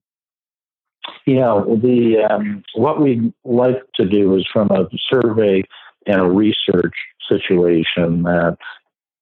Yeah, 1.25 1.61
the 1.65 2.27
um, 2.29 2.63
what 2.73 3.01
we 3.01 3.33
like 3.43 3.81
to 3.95 4.05
do 4.05 4.35
is 4.35 4.47
from 4.51 4.69
a 4.71 4.87
survey 5.09 5.63
and 6.07 6.19
a 6.19 6.29
research 6.29 6.95
situation 7.29 8.23
that 8.23 8.57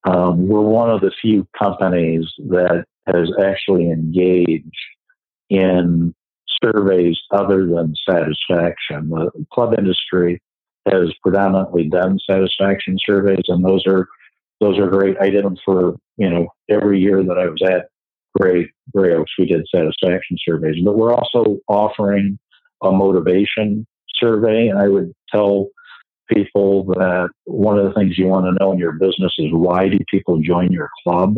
um, 0.06 0.48
we're 0.48 0.62
one 0.62 0.90
of 0.90 1.02
the 1.02 1.12
few 1.22 1.48
companies 1.58 2.26
that 2.50 2.86
has 3.08 3.30
actually 3.44 3.92
engaged 3.92 4.72
in 5.50 6.14
surveys 6.64 7.18
other 7.32 7.66
than 7.66 7.96
satisfaction. 8.10 9.10
The 9.10 9.32
club 9.52 9.76
industry 9.78 10.42
has 10.90 11.14
predominantly 11.22 11.90
done 11.90 12.18
satisfaction 12.28 12.98
surveys, 13.06 13.46
and 13.48 13.64
those 13.64 13.86
are 13.88 14.08
those 14.60 14.78
are 14.78 14.88
great. 14.88 15.18
I 15.20 15.30
did 15.30 15.46
them 15.46 15.58
for 15.66 15.96
you 16.18 16.30
know 16.30 16.48
every 16.70 17.00
year 17.00 17.24
that 17.24 17.38
I 17.38 17.48
was 17.48 17.62
at 17.64 17.90
Grey, 18.40 18.72
Grey 18.96 19.14
Oaks, 19.14 19.32
we 19.38 19.46
did 19.46 19.68
satisfaction 19.74 20.38
surveys, 20.48 20.84
but 20.84 20.98
we're 20.98 21.14
also 21.14 21.58
offering 21.68 22.40
a 22.84 22.92
motivation 22.92 23.86
survey. 24.16 24.68
And 24.68 24.80
I 24.80 24.88
would 24.88 25.14
tell 25.32 25.68
people 26.32 26.86
that 26.86 27.30
one 27.46 27.78
of 27.78 27.86
the 27.86 27.94
things 27.94 28.18
you 28.18 28.28
want 28.28 28.46
to 28.46 28.64
know 28.64 28.72
in 28.72 28.80
your 28.80 28.94
business 28.94 29.34
is 29.38 29.52
why 29.52 29.90
do 29.90 29.98
people 30.10 30.40
join 30.40 30.72
your 30.72 30.90
club? 31.04 31.36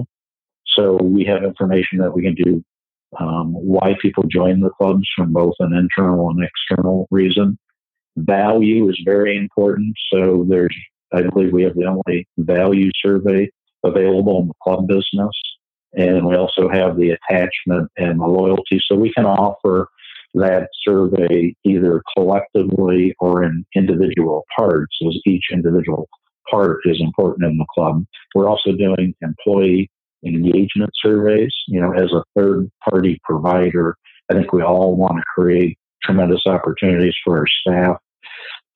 So 0.76 0.98
we 1.02 1.26
have 1.26 1.44
information 1.44 1.98
that 2.00 2.14
we 2.14 2.24
can 2.24 2.36
do 2.36 2.64
um, 3.20 3.54
why 3.54 3.96
people 4.02 4.24
join 4.24 4.62
the 4.62 4.70
clubs 4.70 5.08
from 5.16 5.34
both 5.34 5.54
an 5.60 5.74
internal 5.74 6.30
and 6.30 6.44
external 6.44 7.08
reason. 7.12 7.58
Value 8.18 8.90
is 8.90 9.00
very 9.04 9.38
important. 9.38 9.96
So 10.14 10.46
there's, 10.48 10.76
I 11.14 11.24
believe 11.24 11.52
we 11.52 11.64
have 11.64 11.76
the 11.76 11.86
only 11.86 12.28
value 12.38 12.90
survey 13.04 13.50
available 13.84 14.42
in 14.42 14.48
the 14.48 14.54
club 14.64 14.88
business. 14.88 15.32
And 15.94 16.26
we 16.26 16.36
also 16.36 16.70
have 16.70 16.98
the 16.98 17.12
attachment 17.12 17.92
and 17.98 18.20
the 18.20 18.26
loyalty. 18.26 18.82
So 18.86 18.96
we 18.96 19.12
can 19.14 19.26
offer 19.26 19.88
that 20.34 20.70
survey 20.88 21.54
either 21.66 22.02
collectively 22.16 23.14
or 23.20 23.44
in 23.44 23.66
individual 23.76 24.46
parts, 24.58 24.96
as 25.06 25.18
each 25.26 25.46
individual 25.52 26.08
part 26.50 26.80
is 26.86 27.02
important 27.02 27.52
in 27.52 27.58
the 27.58 27.66
club. 27.74 28.04
We're 28.34 28.50
also 28.50 28.72
doing 28.72 29.14
employee 29.22 29.90
engagement 30.26 30.92
surveys. 30.94 31.54
You 31.68 31.82
know, 31.82 31.94
as 31.94 32.12
a 32.14 32.24
third 32.36 32.70
party 32.90 33.20
provider, 33.24 33.96
I 34.30 34.36
think 34.36 34.54
we 34.54 34.62
all 34.62 34.96
want 34.96 35.18
to 35.18 35.24
create 35.36 35.78
tremendous 36.04 36.44
opportunities 36.46 37.16
for 37.24 37.40
our 37.40 37.48
staff 37.48 37.98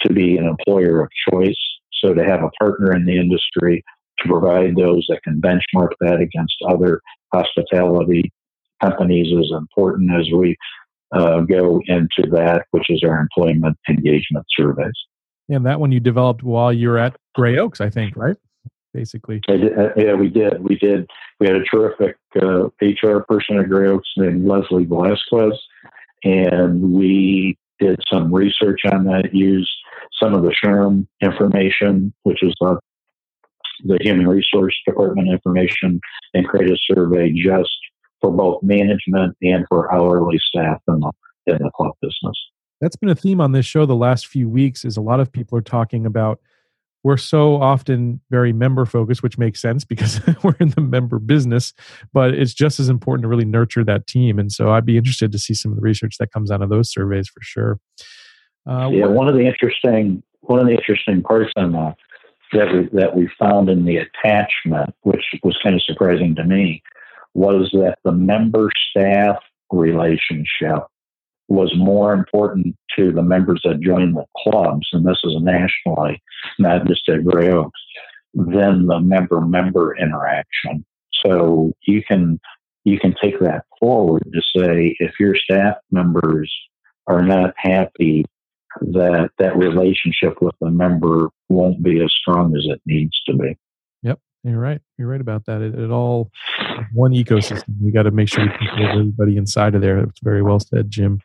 to 0.01 0.13
be 0.13 0.38
an 0.38 0.45
employer 0.45 1.01
of 1.01 1.09
choice. 1.32 1.55
So 2.03 2.13
to 2.13 2.24
have 2.24 2.43
a 2.43 2.51
partner 2.59 2.93
in 2.93 3.05
the 3.05 3.18
industry 3.18 3.84
to 4.20 4.30
provide 4.30 4.76
those 4.76 5.05
that 5.09 5.24
can 5.24 5.41
benchmark 5.41 5.89
that 5.99 6.20
against 6.20 6.55
other 6.68 7.01
hospitality 7.34 8.32
companies 8.82 9.28
is 9.28 9.51
important 9.55 10.11
as 10.11 10.28
we 10.36 10.55
uh, 11.11 11.41
go 11.41 11.82
into 11.88 12.30
that, 12.32 12.66
which 12.72 12.89
is 12.89 13.01
our 13.03 13.20
employment 13.20 13.78
engagement 13.89 14.45
surveys. 14.57 14.93
And 15.49 15.66
that 15.66 15.80
one 15.80 15.91
you 15.91 15.99
developed 15.99 16.43
while 16.43 16.74
you 16.74 16.89
were 16.89 16.97
at 16.97 17.16
Grey 17.36 17.57
Oaks, 17.57 17.80
I 17.80 17.89
think, 17.89 18.16
right? 18.16 18.36
Basically. 18.93 19.41
Did, 19.47 19.78
uh, 19.78 19.89
yeah, 19.95 20.13
we 20.13 20.30
did. 20.30 20.63
We 20.63 20.78
did. 20.78 21.09
We 21.39 21.47
had 21.47 21.57
a 21.57 21.63
terrific 21.66 22.18
uh, 22.41 22.70
HR 22.82 23.20
person 23.28 23.59
at 23.59 23.70
Grey 23.70 23.89
Oaks 23.89 24.07
named 24.18 24.47
Leslie 24.47 24.86
Velasquez, 24.86 25.59
and 26.24 26.93
we 26.93 27.57
did 27.80 27.99
some 28.11 28.34
research 28.34 28.82
on 28.91 29.03
that, 29.05 29.34
used 29.34 29.70
some 30.22 30.34
of 30.34 30.43
the 30.43 30.55
SHRM 30.63 31.05
information, 31.22 32.13
which 32.24 32.41
is 32.41 32.55
the, 32.61 32.80
the 33.84 33.97
human 34.01 34.28
resource 34.28 34.76
department 34.86 35.30
information, 35.30 35.99
and 36.34 36.47
create 36.47 36.71
a 36.71 36.78
survey 36.93 37.32
just 37.32 37.69
for 38.21 38.32
both 38.32 38.61
management 38.63 39.36
and 39.41 39.65
for 39.69 39.93
hourly 39.93 40.39
staff 40.39 40.82
in 40.88 40.99
the, 40.99 41.11
in 41.47 41.57
the 41.59 41.71
club 41.76 41.93
business. 42.01 42.36
That's 42.82 42.95
been 42.95 43.09
a 43.09 43.15
theme 43.15 43.41
on 43.41 43.51
this 43.51 43.65
show 43.65 43.86
the 43.86 43.95
last 43.95 44.28
few 44.28 44.49
weeks 44.49 44.84
is 44.84 44.97
a 44.97 45.01
lot 45.01 45.19
of 45.19 45.32
people 45.32 45.57
are 45.57 45.61
talking 45.61 46.05
about 46.05 46.39
we're 47.03 47.17
so 47.17 47.61
often 47.61 48.19
very 48.32 48.51
member 48.51 48.84
focused, 48.84 49.21
which 49.21 49.38
makes 49.38 49.61
sense 49.61 49.86
because 49.86 50.19
we're 50.43 50.55
in 50.59 50.69
the 50.69 50.82
member 50.82 51.19
business, 51.19 51.71
but 52.13 52.34
it's 52.34 52.53
just 52.53 52.80
as 52.80 52.89
important 52.89 53.21
to 53.21 53.28
really 53.28 53.45
nurture 53.45 53.84
that 53.84 54.07
team. 54.07 54.39
And 54.39 54.51
so 54.51 54.71
I'd 54.71 54.88
be 54.88 54.97
interested 54.97 55.32
to 55.32 55.38
see 55.38 55.53
some 55.53 55.71
of 55.71 55.76
the 55.76 55.84
research 55.84 56.17
that 56.19 56.32
comes 56.32 56.49
out 56.49 56.63
of 56.63 56.69
those 56.69 56.91
surveys 56.91 57.28
for 57.28 57.41
sure. 57.43 57.80
Uh, 58.67 58.89
yeah, 58.91 59.05
one 59.05 59.28
of 59.28 59.36
the 59.36 59.45
interesting 59.45 60.23
one 60.41 60.59
of 60.59 60.65
the 60.65 60.73
interesting 60.73 61.21
parts 61.21 61.51
on 61.55 61.73
that 61.73 61.95
that 62.56 62.74
we, 62.74 62.99
that 62.99 63.16
we 63.16 63.30
found 63.39 63.70
in 63.70 63.86
the 63.86 63.97
attachment, 63.97 64.93
which 65.01 65.24
was 65.43 65.58
kind 65.64 65.76
of 65.76 65.84
surprising 65.84 66.36
to 66.36 66.43
me, 66.43 66.82
was 67.34 67.70
that 67.74 67.97
the 68.03 68.12
member 68.12 68.70
staff 68.89 69.38
relationship 69.72 70.84
was 71.47 71.72
more 71.78 72.14
important 72.14 72.76
to 72.97 73.12
the 73.12 73.22
members 73.22 73.62
that 73.64 73.80
joined 73.82 74.16
the 74.16 74.26
clubs, 74.38 74.88
and 74.93 75.06
this 75.06 75.20
is 75.24 75.36
nationally, 75.41 76.22
not 76.58 76.88
just 76.88 77.08
at 77.10 77.24
Grey 77.24 77.51
Oaks, 77.51 77.80
than 78.34 78.88
the 78.88 78.99
member 78.99 79.41
member 79.41 79.95
interaction. 79.97 80.86
So 81.26 81.74
you 81.86 82.03
can 82.03 82.39
you 82.84 82.99
can 82.99 83.16
take 83.22 83.39
that 83.39 83.66
forward 83.80 84.24
to 84.34 84.41
say 84.58 84.95
if 84.99 85.20
your 85.20 85.36
staff 85.36 85.76
members 85.91 86.53
are 87.08 87.22
not 87.22 87.53
happy 87.58 88.26
that 88.82 89.30
that 89.39 89.57
relationship 89.57 90.41
with 90.41 90.55
the 90.61 90.69
member 90.69 91.30
won't 91.49 91.84
be 91.84 92.03
as 92.03 92.13
strong 92.13 92.55
as 92.55 92.65
it 92.65 92.82
needs 92.86 93.19
to 93.28 93.36
be. 93.36 93.57
Yep, 94.03 94.19
you're 94.43 94.59
right. 94.59 94.82
You're 94.97 95.07
right 95.07 95.21
about 95.21 95.45
that. 95.45 95.61
It, 95.61 95.76
it 95.76 95.91
all 95.91 96.32
one 96.93 97.11
ecosystem. 97.11 97.82
We 97.82 97.91
got 97.91 98.03
to 98.03 98.11
make 98.11 98.30
sure 98.30 98.43
we 98.43 98.51
keep 98.51 98.71
everybody 98.78 99.38
inside 99.38 99.76
of 99.76 99.82
there. 99.82 99.99
It's 99.99 100.19
very 100.21 100.41
well 100.41 100.59
said, 100.59 100.89
Jim. 100.89 101.21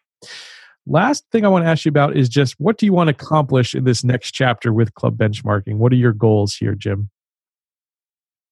Last 0.86 1.24
thing 1.30 1.44
I 1.44 1.48
want 1.48 1.64
to 1.64 1.68
ask 1.68 1.84
you 1.84 1.90
about 1.90 2.16
is 2.16 2.28
just 2.28 2.54
what 2.58 2.78
do 2.78 2.86
you 2.86 2.92
want 2.92 3.08
to 3.08 3.12
accomplish 3.12 3.74
in 3.74 3.84
this 3.84 4.02
next 4.02 4.32
chapter 4.32 4.72
with 4.72 4.94
club 4.94 5.16
benchmarking? 5.16 5.76
What 5.76 5.92
are 5.92 5.96
your 5.96 6.12
goals 6.12 6.54
here, 6.54 6.74
Jim? 6.74 7.10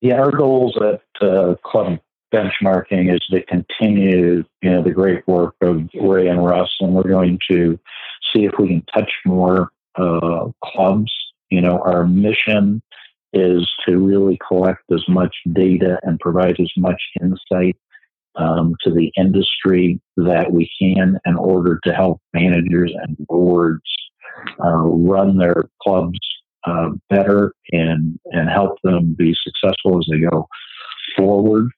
Yeah, 0.00 0.20
our 0.20 0.30
goals 0.30 0.78
at 0.80 1.02
uh, 1.26 1.56
club 1.64 1.98
benchmarking 2.32 3.14
is 3.14 3.20
to 3.30 3.42
continue, 3.44 4.44
you 4.62 4.70
know, 4.70 4.82
the 4.82 4.90
great 4.90 5.26
work 5.26 5.54
of 5.60 5.82
Ray 6.00 6.28
and 6.28 6.44
Russ, 6.44 6.74
and 6.80 6.94
we're 6.94 7.02
going 7.02 7.38
to 7.50 7.78
see 8.32 8.44
if 8.44 8.52
we 8.58 8.68
can 8.68 8.84
touch 8.94 9.10
more 9.24 9.70
uh, 9.96 10.48
clubs. 10.64 11.12
You 11.50 11.60
know, 11.60 11.80
our 11.80 12.06
mission 12.06 12.82
is 13.32 13.68
to 13.86 13.98
really 13.98 14.38
collect 14.46 14.82
as 14.92 15.02
much 15.08 15.34
data 15.52 15.98
and 16.02 16.18
provide 16.20 16.58
as 16.60 16.70
much 16.76 17.00
insight 17.20 17.76
um, 18.36 18.74
to 18.84 18.90
the 18.90 19.10
industry 19.16 20.00
that 20.16 20.50
we 20.50 20.70
can 20.80 21.18
in 21.26 21.36
order 21.36 21.80
to 21.84 21.92
help 21.92 22.20
managers 22.32 22.92
and 23.02 23.16
boards 23.26 23.82
uh, 24.64 24.78
run 24.78 25.36
their 25.36 25.68
clubs 25.82 26.18
uh, 26.66 26.90
better 27.08 27.52
and 27.72 28.18
and 28.32 28.48
help 28.48 28.78
them 28.82 29.14
be 29.16 29.34
successful 29.42 29.98
as 29.98 30.06
they 30.10 30.20
go 30.20 30.46
forward. 31.16 31.70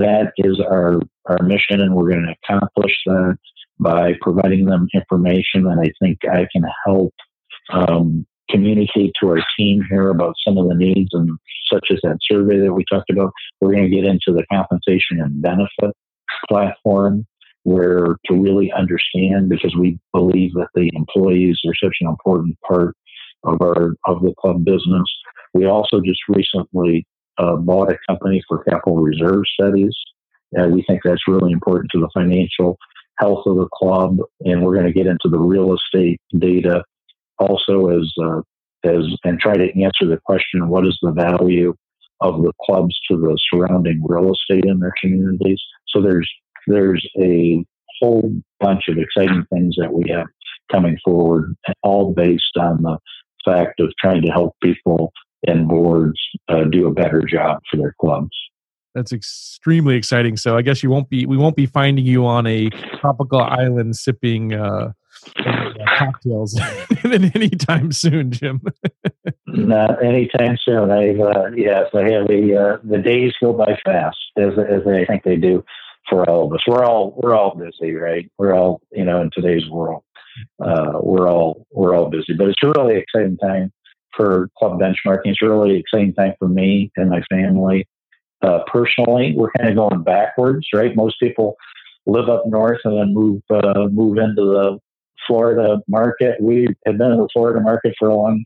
That 0.00 0.32
is 0.38 0.60
our 0.60 1.00
our 1.26 1.42
mission, 1.42 1.80
and 1.80 1.94
we're 1.94 2.10
going 2.10 2.26
to 2.26 2.34
accomplish 2.42 2.92
that 3.06 3.36
by 3.78 4.12
providing 4.20 4.66
them 4.66 4.88
information. 4.94 5.66
And 5.66 5.80
I 5.80 5.92
think 6.00 6.18
I 6.24 6.46
can 6.52 6.64
help 6.84 7.14
um, 7.72 8.26
communicate 8.50 9.12
to 9.20 9.28
our 9.28 9.42
team 9.58 9.82
here 9.88 10.10
about 10.10 10.34
some 10.46 10.58
of 10.58 10.68
the 10.68 10.74
needs 10.74 11.10
and 11.12 11.30
such 11.72 11.88
as 11.90 11.98
that 12.02 12.18
survey 12.22 12.58
that 12.58 12.72
we 12.72 12.84
talked 12.90 13.10
about. 13.10 13.32
We're 13.60 13.72
going 13.72 13.90
to 13.90 13.96
get 13.96 14.04
into 14.04 14.32
the 14.32 14.44
compensation 14.52 15.20
and 15.20 15.40
benefit 15.40 15.96
platform 16.48 17.26
where 17.64 18.16
to 18.26 18.34
really 18.34 18.72
understand 18.72 19.48
because 19.48 19.74
we 19.76 19.98
believe 20.12 20.52
that 20.54 20.68
the 20.74 20.90
employees 20.94 21.58
are 21.66 21.74
such 21.74 21.96
an 22.00 22.08
important 22.08 22.56
part 22.66 22.96
of 23.44 23.60
our 23.60 23.94
of 24.06 24.22
the 24.22 24.34
club 24.38 24.64
business. 24.64 25.04
We 25.54 25.66
also 25.66 26.00
just 26.00 26.20
recently 26.28 27.06
uh, 27.40 27.56
bought 27.56 27.90
a 27.90 27.98
company 28.08 28.42
for 28.46 28.62
capital 28.64 28.96
reserve 28.96 29.42
studies. 29.54 29.94
and 30.52 30.72
we 30.72 30.82
think 30.82 31.00
that's 31.02 31.26
really 31.26 31.52
important 31.52 31.90
to 31.92 32.00
the 32.00 32.10
financial 32.12 32.76
health 33.18 33.44
of 33.46 33.56
the 33.56 33.68
club, 33.72 34.18
and 34.40 34.62
we're 34.62 34.74
going 34.74 34.86
to 34.86 34.92
get 34.92 35.06
into 35.06 35.28
the 35.28 35.38
real 35.38 35.74
estate 35.74 36.20
data 36.38 36.82
also 37.38 37.88
as 37.88 38.10
uh, 38.22 38.40
as 38.84 39.04
and 39.24 39.38
try 39.40 39.54
to 39.54 39.82
answer 39.82 40.06
the 40.06 40.20
question: 40.24 40.68
What 40.68 40.86
is 40.86 40.98
the 41.02 41.12
value 41.12 41.74
of 42.20 42.42
the 42.42 42.52
clubs 42.64 42.98
to 43.10 43.16
the 43.16 43.38
surrounding 43.50 44.02
real 44.06 44.32
estate 44.32 44.64
in 44.64 44.80
their 44.80 44.94
communities? 45.00 45.60
So 45.88 46.02
there's 46.02 46.30
there's 46.66 47.06
a 47.18 47.64
whole 48.00 48.32
bunch 48.60 48.84
of 48.88 48.98
exciting 48.98 49.44
things 49.52 49.74
that 49.78 49.92
we 49.92 50.10
have 50.10 50.26
coming 50.70 50.96
forward, 51.04 51.56
all 51.82 52.12
based 52.12 52.56
on 52.58 52.82
the 52.82 52.98
fact 53.44 53.80
of 53.80 53.92
trying 54.00 54.22
to 54.22 54.30
help 54.30 54.54
people 54.62 55.12
and 55.46 55.68
boards 55.68 56.20
uh, 56.48 56.64
do 56.64 56.86
a 56.86 56.92
better 56.92 57.22
job 57.22 57.60
for 57.70 57.76
their 57.76 57.94
clubs. 58.00 58.36
That's 58.94 59.12
extremely 59.12 59.96
exciting. 59.96 60.36
So 60.36 60.56
I 60.56 60.62
guess 60.62 60.82
you 60.82 60.90
won't 60.90 61.08
be 61.08 61.24
we 61.24 61.36
won't 61.36 61.56
be 61.56 61.66
finding 61.66 62.04
you 62.04 62.26
on 62.26 62.46
a 62.46 62.70
tropical 63.00 63.40
island 63.40 63.96
sipping 63.96 64.52
uh, 64.52 64.92
uh, 65.36 65.72
cocktails 65.96 66.58
anytime 67.04 67.92
soon, 67.92 68.32
Jim. 68.32 68.60
Not 69.46 70.02
anytime 70.04 70.58
soon. 70.64 70.90
I've 70.90 71.20
uh, 71.20 71.50
yes, 71.54 71.86
I 71.94 72.02
have 72.10 72.26
the 72.26 72.56
uh, 72.56 72.78
the 72.82 72.98
days 72.98 73.32
go 73.40 73.52
by 73.52 73.78
fast 73.84 74.18
as 74.36 74.54
as 74.58 74.86
I 74.86 75.04
think 75.04 75.22
they 75.22 75.36
do 75.36 75.64
for 76.08 76.28
all 76.28 76.46
of 76.46 76.52
us. 76.52 76.62
We're 76.66 76.84
all 76.84 77.14
we're 77.16 77.36
all 77.36 77.54
busy, 77.54 77.94
right? 77.94 78.30
We're 78.38 78.54
all 78.54 78.80
you 78.90 79.04
know 79.04 79.20
in 79.20 79.30
today's 79.32 79.68
world, 79.68 80.02
uh, 80.64 80.98
we're 81.00 81.28
all 81.28 81.66
we're 81.70 81.94
all 81.94 82.10
busy. 82.10 82.34
But 82.36 82.48
it's 82.48 82.62
a 82.62 82.72
really 82.76 82.96
exciting 82.96 83.36
time 83.38 83.72
for 84.20 84.50
club 84.58 84.78
benchmarking. 84.78 85.26
It's 85.26 85.42
a 85.42 85.48
really 85.48 85.78
exciting 85.78 86.12
time 86.14 86.34
for 86.38 86.48
me 86.48 86.90
and 86.96 87.08
my 87.08 87.22
family. 87.30 87.88
Uh, 88.42 88.60
personally, 88.66 89.34
we're 89.36 89.50
kind 89.52 89.70
of 89.70 89.76
going 89.76 90.02
backwards, 90.02 90.66
right? 90.74 90.94
Most 90.94 91.16
people 91.20 91.56
live 92.06 92.28
up 92.28 92.44
north 92.46 92.80
and 92.84 92.98
then 92.98 93.14
move 93.14 93.42
uh, 93.50 93.88
move 93.90 94.18
into 94.18 94.42
the 94.42 94.78
Florida 95.26 95.78
market. 95.88 96.36
We 96.40 96.68
have 96.86 96.98
been 96.98 97.12
in 97.12 97.18
the 97.18 97.28
Florida 97.32 97.60
market 97.60 97.94
for 97.98 98.08
a 98.08 98.16
long 98.16 98.44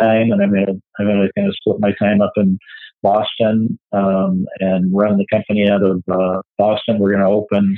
time, 0.00 0.30
and 0.32 0.42
I'm 0.42 0.52
to 0.52 0.80
I'm 0.98 1.06
to 1.06 1.30
kind 1.36 1.48
of 1.48 1.54
split 1.56 1.80
my 1.80 1.92
time 2.00 2.20
up 2.20 2.32
in 2.36 2.58
Boston 3.02 3.78
um, 3.92 4.46
and 4.60 4.96
run 4.96 5.18
the 5.18 5.26
company 5.32 5.68
out 5.68 5.82
of 5.82 6.02
uh, 6.10 6.40
Boston. 6.58 6.98
We're 6.98 7.12
going 7.12 7.22
to 7.22 7.28
open 7.28 7.76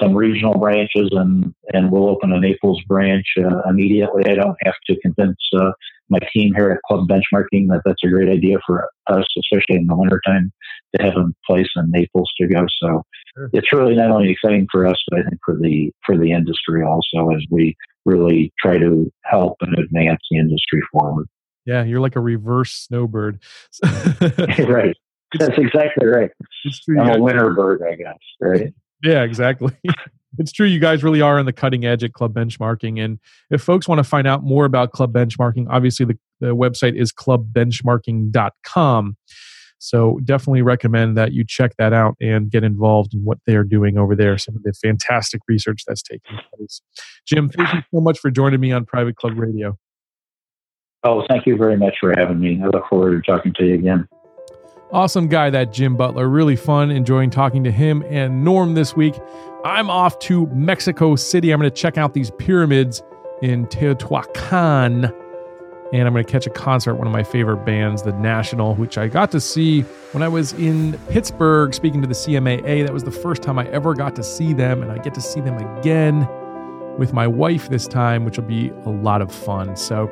some 0.00 0.14
regional 0.14 0.58
branches, 0.58 1.10
and 1.12 1.54
and 1.72 1.90
we'll 1.90 2.08
open 2.08 2.32
a 2.32 2.40
Naples 2.40 2.82
branch 2.86 3.26
uh, 3.38 3.62
immediately. 3.68 4.24
I 4.26 4.34
don't 4.34 4.56
have 4.64 4.74
to 4.88 5.00
convince 5.00 5.38
uh, 5.56 5.70
my 6.08 6.18
team 6.32 6.54
here 6.54 6.70
at 6.70 6.80
Club 6.86 7.08
Benchmarking 7.08 7.68
that 7.68 7.82
that's 7.84 8.02
a 8.04 8.08
great 8.08 8.28
idea 8.28 8.58
for 8.66 8.88
us, 9.08 9.26
especially 9.38 9.76
in 9.76 9.86
the 9.86 9.96
wintertime, 9.96 10.52
to 10.96 11.02
have 11.02 11.16
a 11.16 11.26
place 11.46 11.68
in 11.76 11.90
Naples 11.90 12.30
to 12.40 12.46
go. 12.46 12.66
So 12.82 13.02
sure. 13.36 13.50
it's 13.52 13.72
really 13.72 13.94
not 13.94 14.10
only 14.10 14.30
exciting 14.30 14.66
for 14.70 14.86
us, 14.86 14.96
but 15.08 15.20
I 15.20 15.22
think 15.24 15.40
for 15.44 15.56
the 15.56 15.92
for 16.04 16.16
the 16.16 16.32
industry 16.32 16.82
also 16.82 17.30
as 17.30 17.44
we 17.50 17.76
really 18.04 18.52
try 18.58 18.78
to 18.78 19.12
help 19.24 19.56
and 19.60 19.78
advance 19.78 20.20
the 20.30 20.38
industry 20.38 20.80
forward. 20.92 21.28
Yeah, 21.66 21.84
you're 21.84 22.00
like 22.00 22.16
a 22.16 22.20
reverse 22.20 22.72
snowbird. 22.72 23.42
right. 23.84 24.96
That's 25.38 25.58
exactly 25.58 26.06
right. 26.06 26.30
I'm 26.98 27.20
a 27.20 27.22
winter 27.22 27.52
bird, 27.52 27.82
I 27.86 27.94
guess. 27.96 28.16
Right. 28.40 28.72
Yeah, 29.02 29.22
exactly. 29.22 29.72
it's 30.38 30.52
true. 30.52 30.66
You 30.66 30.80
guys 30.80 31.02
really 31.02 31.20
are 31.20 31.38
on 31.38 31.46
the 31.46 31.52
cutting 31.52 31.84
edge 31.84 32.04
at 32.04 32.12
Club 32.12 32.34
Benchmarking. 32.34 33.02
And 33.02 33.18
if 33.50 33.62
folks 33.62 33.88
want 33.88 33.98
to 33.98 34.04
find 34.04 34.26
out 34.26 34.42
more 34.42 34.64
about 34.64 34.92
Club 34.92 35.12
Benchmarking, 35.12 35.66
obviously 35.70 36.06
the, 36.06 36.18
the 36.40 36.56
website 36.56 36.96
is 36.96 37.12
clubbenchmarking.com. 37.12 39.16
So 39.80 40.18
definitely 40.24 40.62
recommend 40.62 41.16
that 41.16 41.32
you 41.32 41.44
check 41.46 41.72
that 41.78 41.92
out 41.92 42.16
and 42.20 42.50
get 42.50 42.64
involved 42.64 43.14
in 43.14 43.24
what 43.24 43.38
they 43.46 43.54
are 43.54 43.62
doing 43.62 43.96
over 43.96 44.16
there. 44.16 44.36
Some 44.36 44.56
of 44.56 44.64
the 44.64 44.72
fantastic 44.72 45.40
research 45.46 45.84
that's 45.86 46.02
taking 46.02 46.38
place. 46.54 46.82
Jim, 47.26 47.48
thank 47.48 47.72
you 47.72 47.80
so 47.94 48.00
much 48.00 48.18
for 48.18 48.30
joining 48.30 48.60
me 48.60 48.72
on 48.72 48.84
Private 48.84 49.16
Club 49.16 49.38
Radio. 49.38 49.78
Oh, 51.04 51.24
thank 51.28 51.46
you 51.46 51.56
very 51.56 51.76
much 51.76 51.94
for 52.00 52.12
having 52.16 52.40
me. 52.40 52.60
I 52.62 52.66
look 52.66 52.88
forward 52.88 53.24
to 53.24 53.30
talking 53.30 53.54
to 53.54 53.64
you 53.64 53.74
again. 53.74 54.08
Awesome 54.90 55.28
guy, 55.28 55.50
that 55.50 55.70
Jim 55.70 55.96
Butler. 55.96 56.26
Really 56.26 56.56
fun, 56.56 56.90
enjoying 56.90 57.28
talking 57.28 57.62
to 57.64 57.70
him 57.70 58.02
and 58.08 58.42
Norm 58.42 58.72
this 58.72 58.96
week. 58.96 59.14
I'm 59.62 59.90
off 59.90 60.18
to 60.20 60.46
Mexico 60.46 61.14
City. 61.14 61.52
I'm 61.52 61.60
going 61.60 61.70
to 61.70 61.76
check 61.76 61.98
out 61.98 62.14
these 62.14 62.30
pyramids 62.38 63.02
in 63.42 63.66
Teotihuacan. 63.66 65.14
And 65.92 66.06
I'm 66.06 66.14
going 66.14 66.24
to 66.24 66.32
catch 66.32 66.46
a 66.46 66.50
concert, 66.50 66.94
one 66.94 67.06
of 67.06 67.12
my 67.12 67.22
favorite 67.22 67.66
bands, 67.66 68.02
The 68.02 68.12
National, 68.12 68.76
which 68.76 68.96
I 68.96 69.08
got 69.08 69.30
to 69.32 69.40
see 69.42 69.82
when 70.12 70.22
I 70.22 70.28
was 70.28 70.54
in 70.54 70.98
Pittsburgh 71.10 71.74
speaking 71.74 72.00
to 72.00 72.08
the 72.08 72.14
CMAA. 72.14 72.86
That 72.86 72.92
was 72.94 73.04
the 73.04 73.10
first 73.10 73.42
time 73.42 73.58
I 73.58 73.68
ever 73.68 73.92
got 73.92 74.16
to 74.16 74.22
see 74.22 74.54
them, 74.54 74.82
and 74.82 74.90
I 74.90 74.96
get 74.96 75.12
to 75.14 75.20
see 75.20 75.42
them 75.42 75.58
again 75.58 76.26
with 76.98 77.12
my 77.12 77.26
wife 77.26 77.68
this 77.68 77.86
time, 77.86 78.24
which 78.24 78.38
will 78.38 78.46
be 78.46 78.70
a 78.86 78.90
lot 78.90 79.20
of 79.20 79.30
fun. 79.30 79.76
So, 79.76 80.10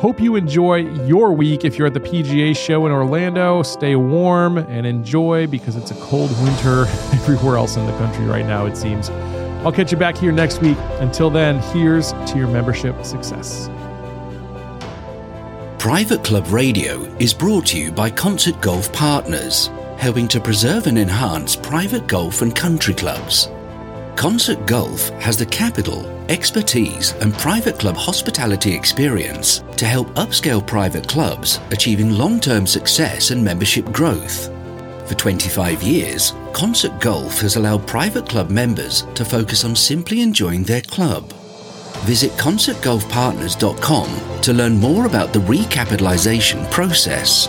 Hope 0.00 0.20
you 0.20 0.34
enjoy 0.34 0.76
your 1.06 1.32
week. 1.32 1.64
If 1.64 1.78
you're 1.78 1.86
at 1.86 1.94
the 1.94 2.00
PGA 2.00 2.56
show 2.56 2.84
in 2.84 2.92
Orlando, 2.92 3.62
stay 3.62 3.94
warm 3.94 4.58
and 4.58 4.86
enjoy 4.86 5.46
because 5.46 5.76
it's 5.76 5.92
a 5.92 5.94
cold 5.94 6.30
winter 6.42 6.84
everywhere 7.12 7.56
else 7.56 7.76
in 7.76 7.86
the 7.86 7.96
country 7.96 8.26
right 8.26 8.44
now, 8.44 8.66
it 8.66 8.76
seems. 8.76 9.08
I'll 9.64 9.72
catch 9.72 9.92
you 9.92 9.96
back 9.96 10.16
here 10.16 10.32
next 10.32 10.60
week. 10.60 10.76
Until 10.98 11.30
then, 11.30 11.60
here's 11.72 12.12
to 12.12 12.34
your 12.36 12.48
membership 12.48 13.02
success. 13.04 13.70
Private 15.78 16.24
Club 16.24 16.48
Radio 16.48 17.02
is 17.18 17.32
brought 17.32 17.66
to 17.66 17.78
you 17.78 17.92
by 17.92 18.10
Concert 18.10 18.60
Golf 18.60 18.92
Partners, 18.92 19.68
helping 19.96 20.26
to 20.28 20.40
preserve 20.40 20.86
and 20.86 20.98
enhance 20.98 21.54
private 21.54 22.06
golf 22.08 22.42
and 22.42 22.54
country 22.54 22.94
clubs. 22.94 23.48
Concert 24.16 24.66
Golf 24.66 25.10
has 25.20 25.36
the 25.36 25.46
capital, 25.46 26.04
expertise, 26.30 27.12
and 27.20 27.32
private 27.34 27.78
club 27.78 27.96
hospitality 27.96 28.72
experience 28.72 29.62
to 29.76 29.86
help 29.86 30.08
upscale 30.14 30.66
private 30.66 31.06
clubs 31.08 31.60
achieving 31.70 32.12
long 32.12 32.40
term 32.40 32.66
success 32.66 33.30
and 33.30 33.44
membership 33.44 33.84
growth. 33.86 34.50
For 35.08 35.14
25 35.14 35.82
years, 35.82 36.32
Concert 36.52 36.98
Golf 37.00 37.40
has 37.40 37.56
allowed 37.56 37.86
private 37.86 38.28
club 38.28 38.50
members 38.50 39.02
to 39.14 39.24
focus 39.24 39.64
on 39.64 39.76
simply 39.76 40.22
enjoying 40.22 40.62
their 40.62 40.82
club. 40.82 41.32
Visit 42.04 42.30
concertgolfpartners.com 42.32 44.40
to 44.40 44.52
learn 44.52 44.78
more 44.78 45.06
about 45.06 45.32
the 45.32 45.40
recapitalization 45.40 46.70
process 46.70 47.48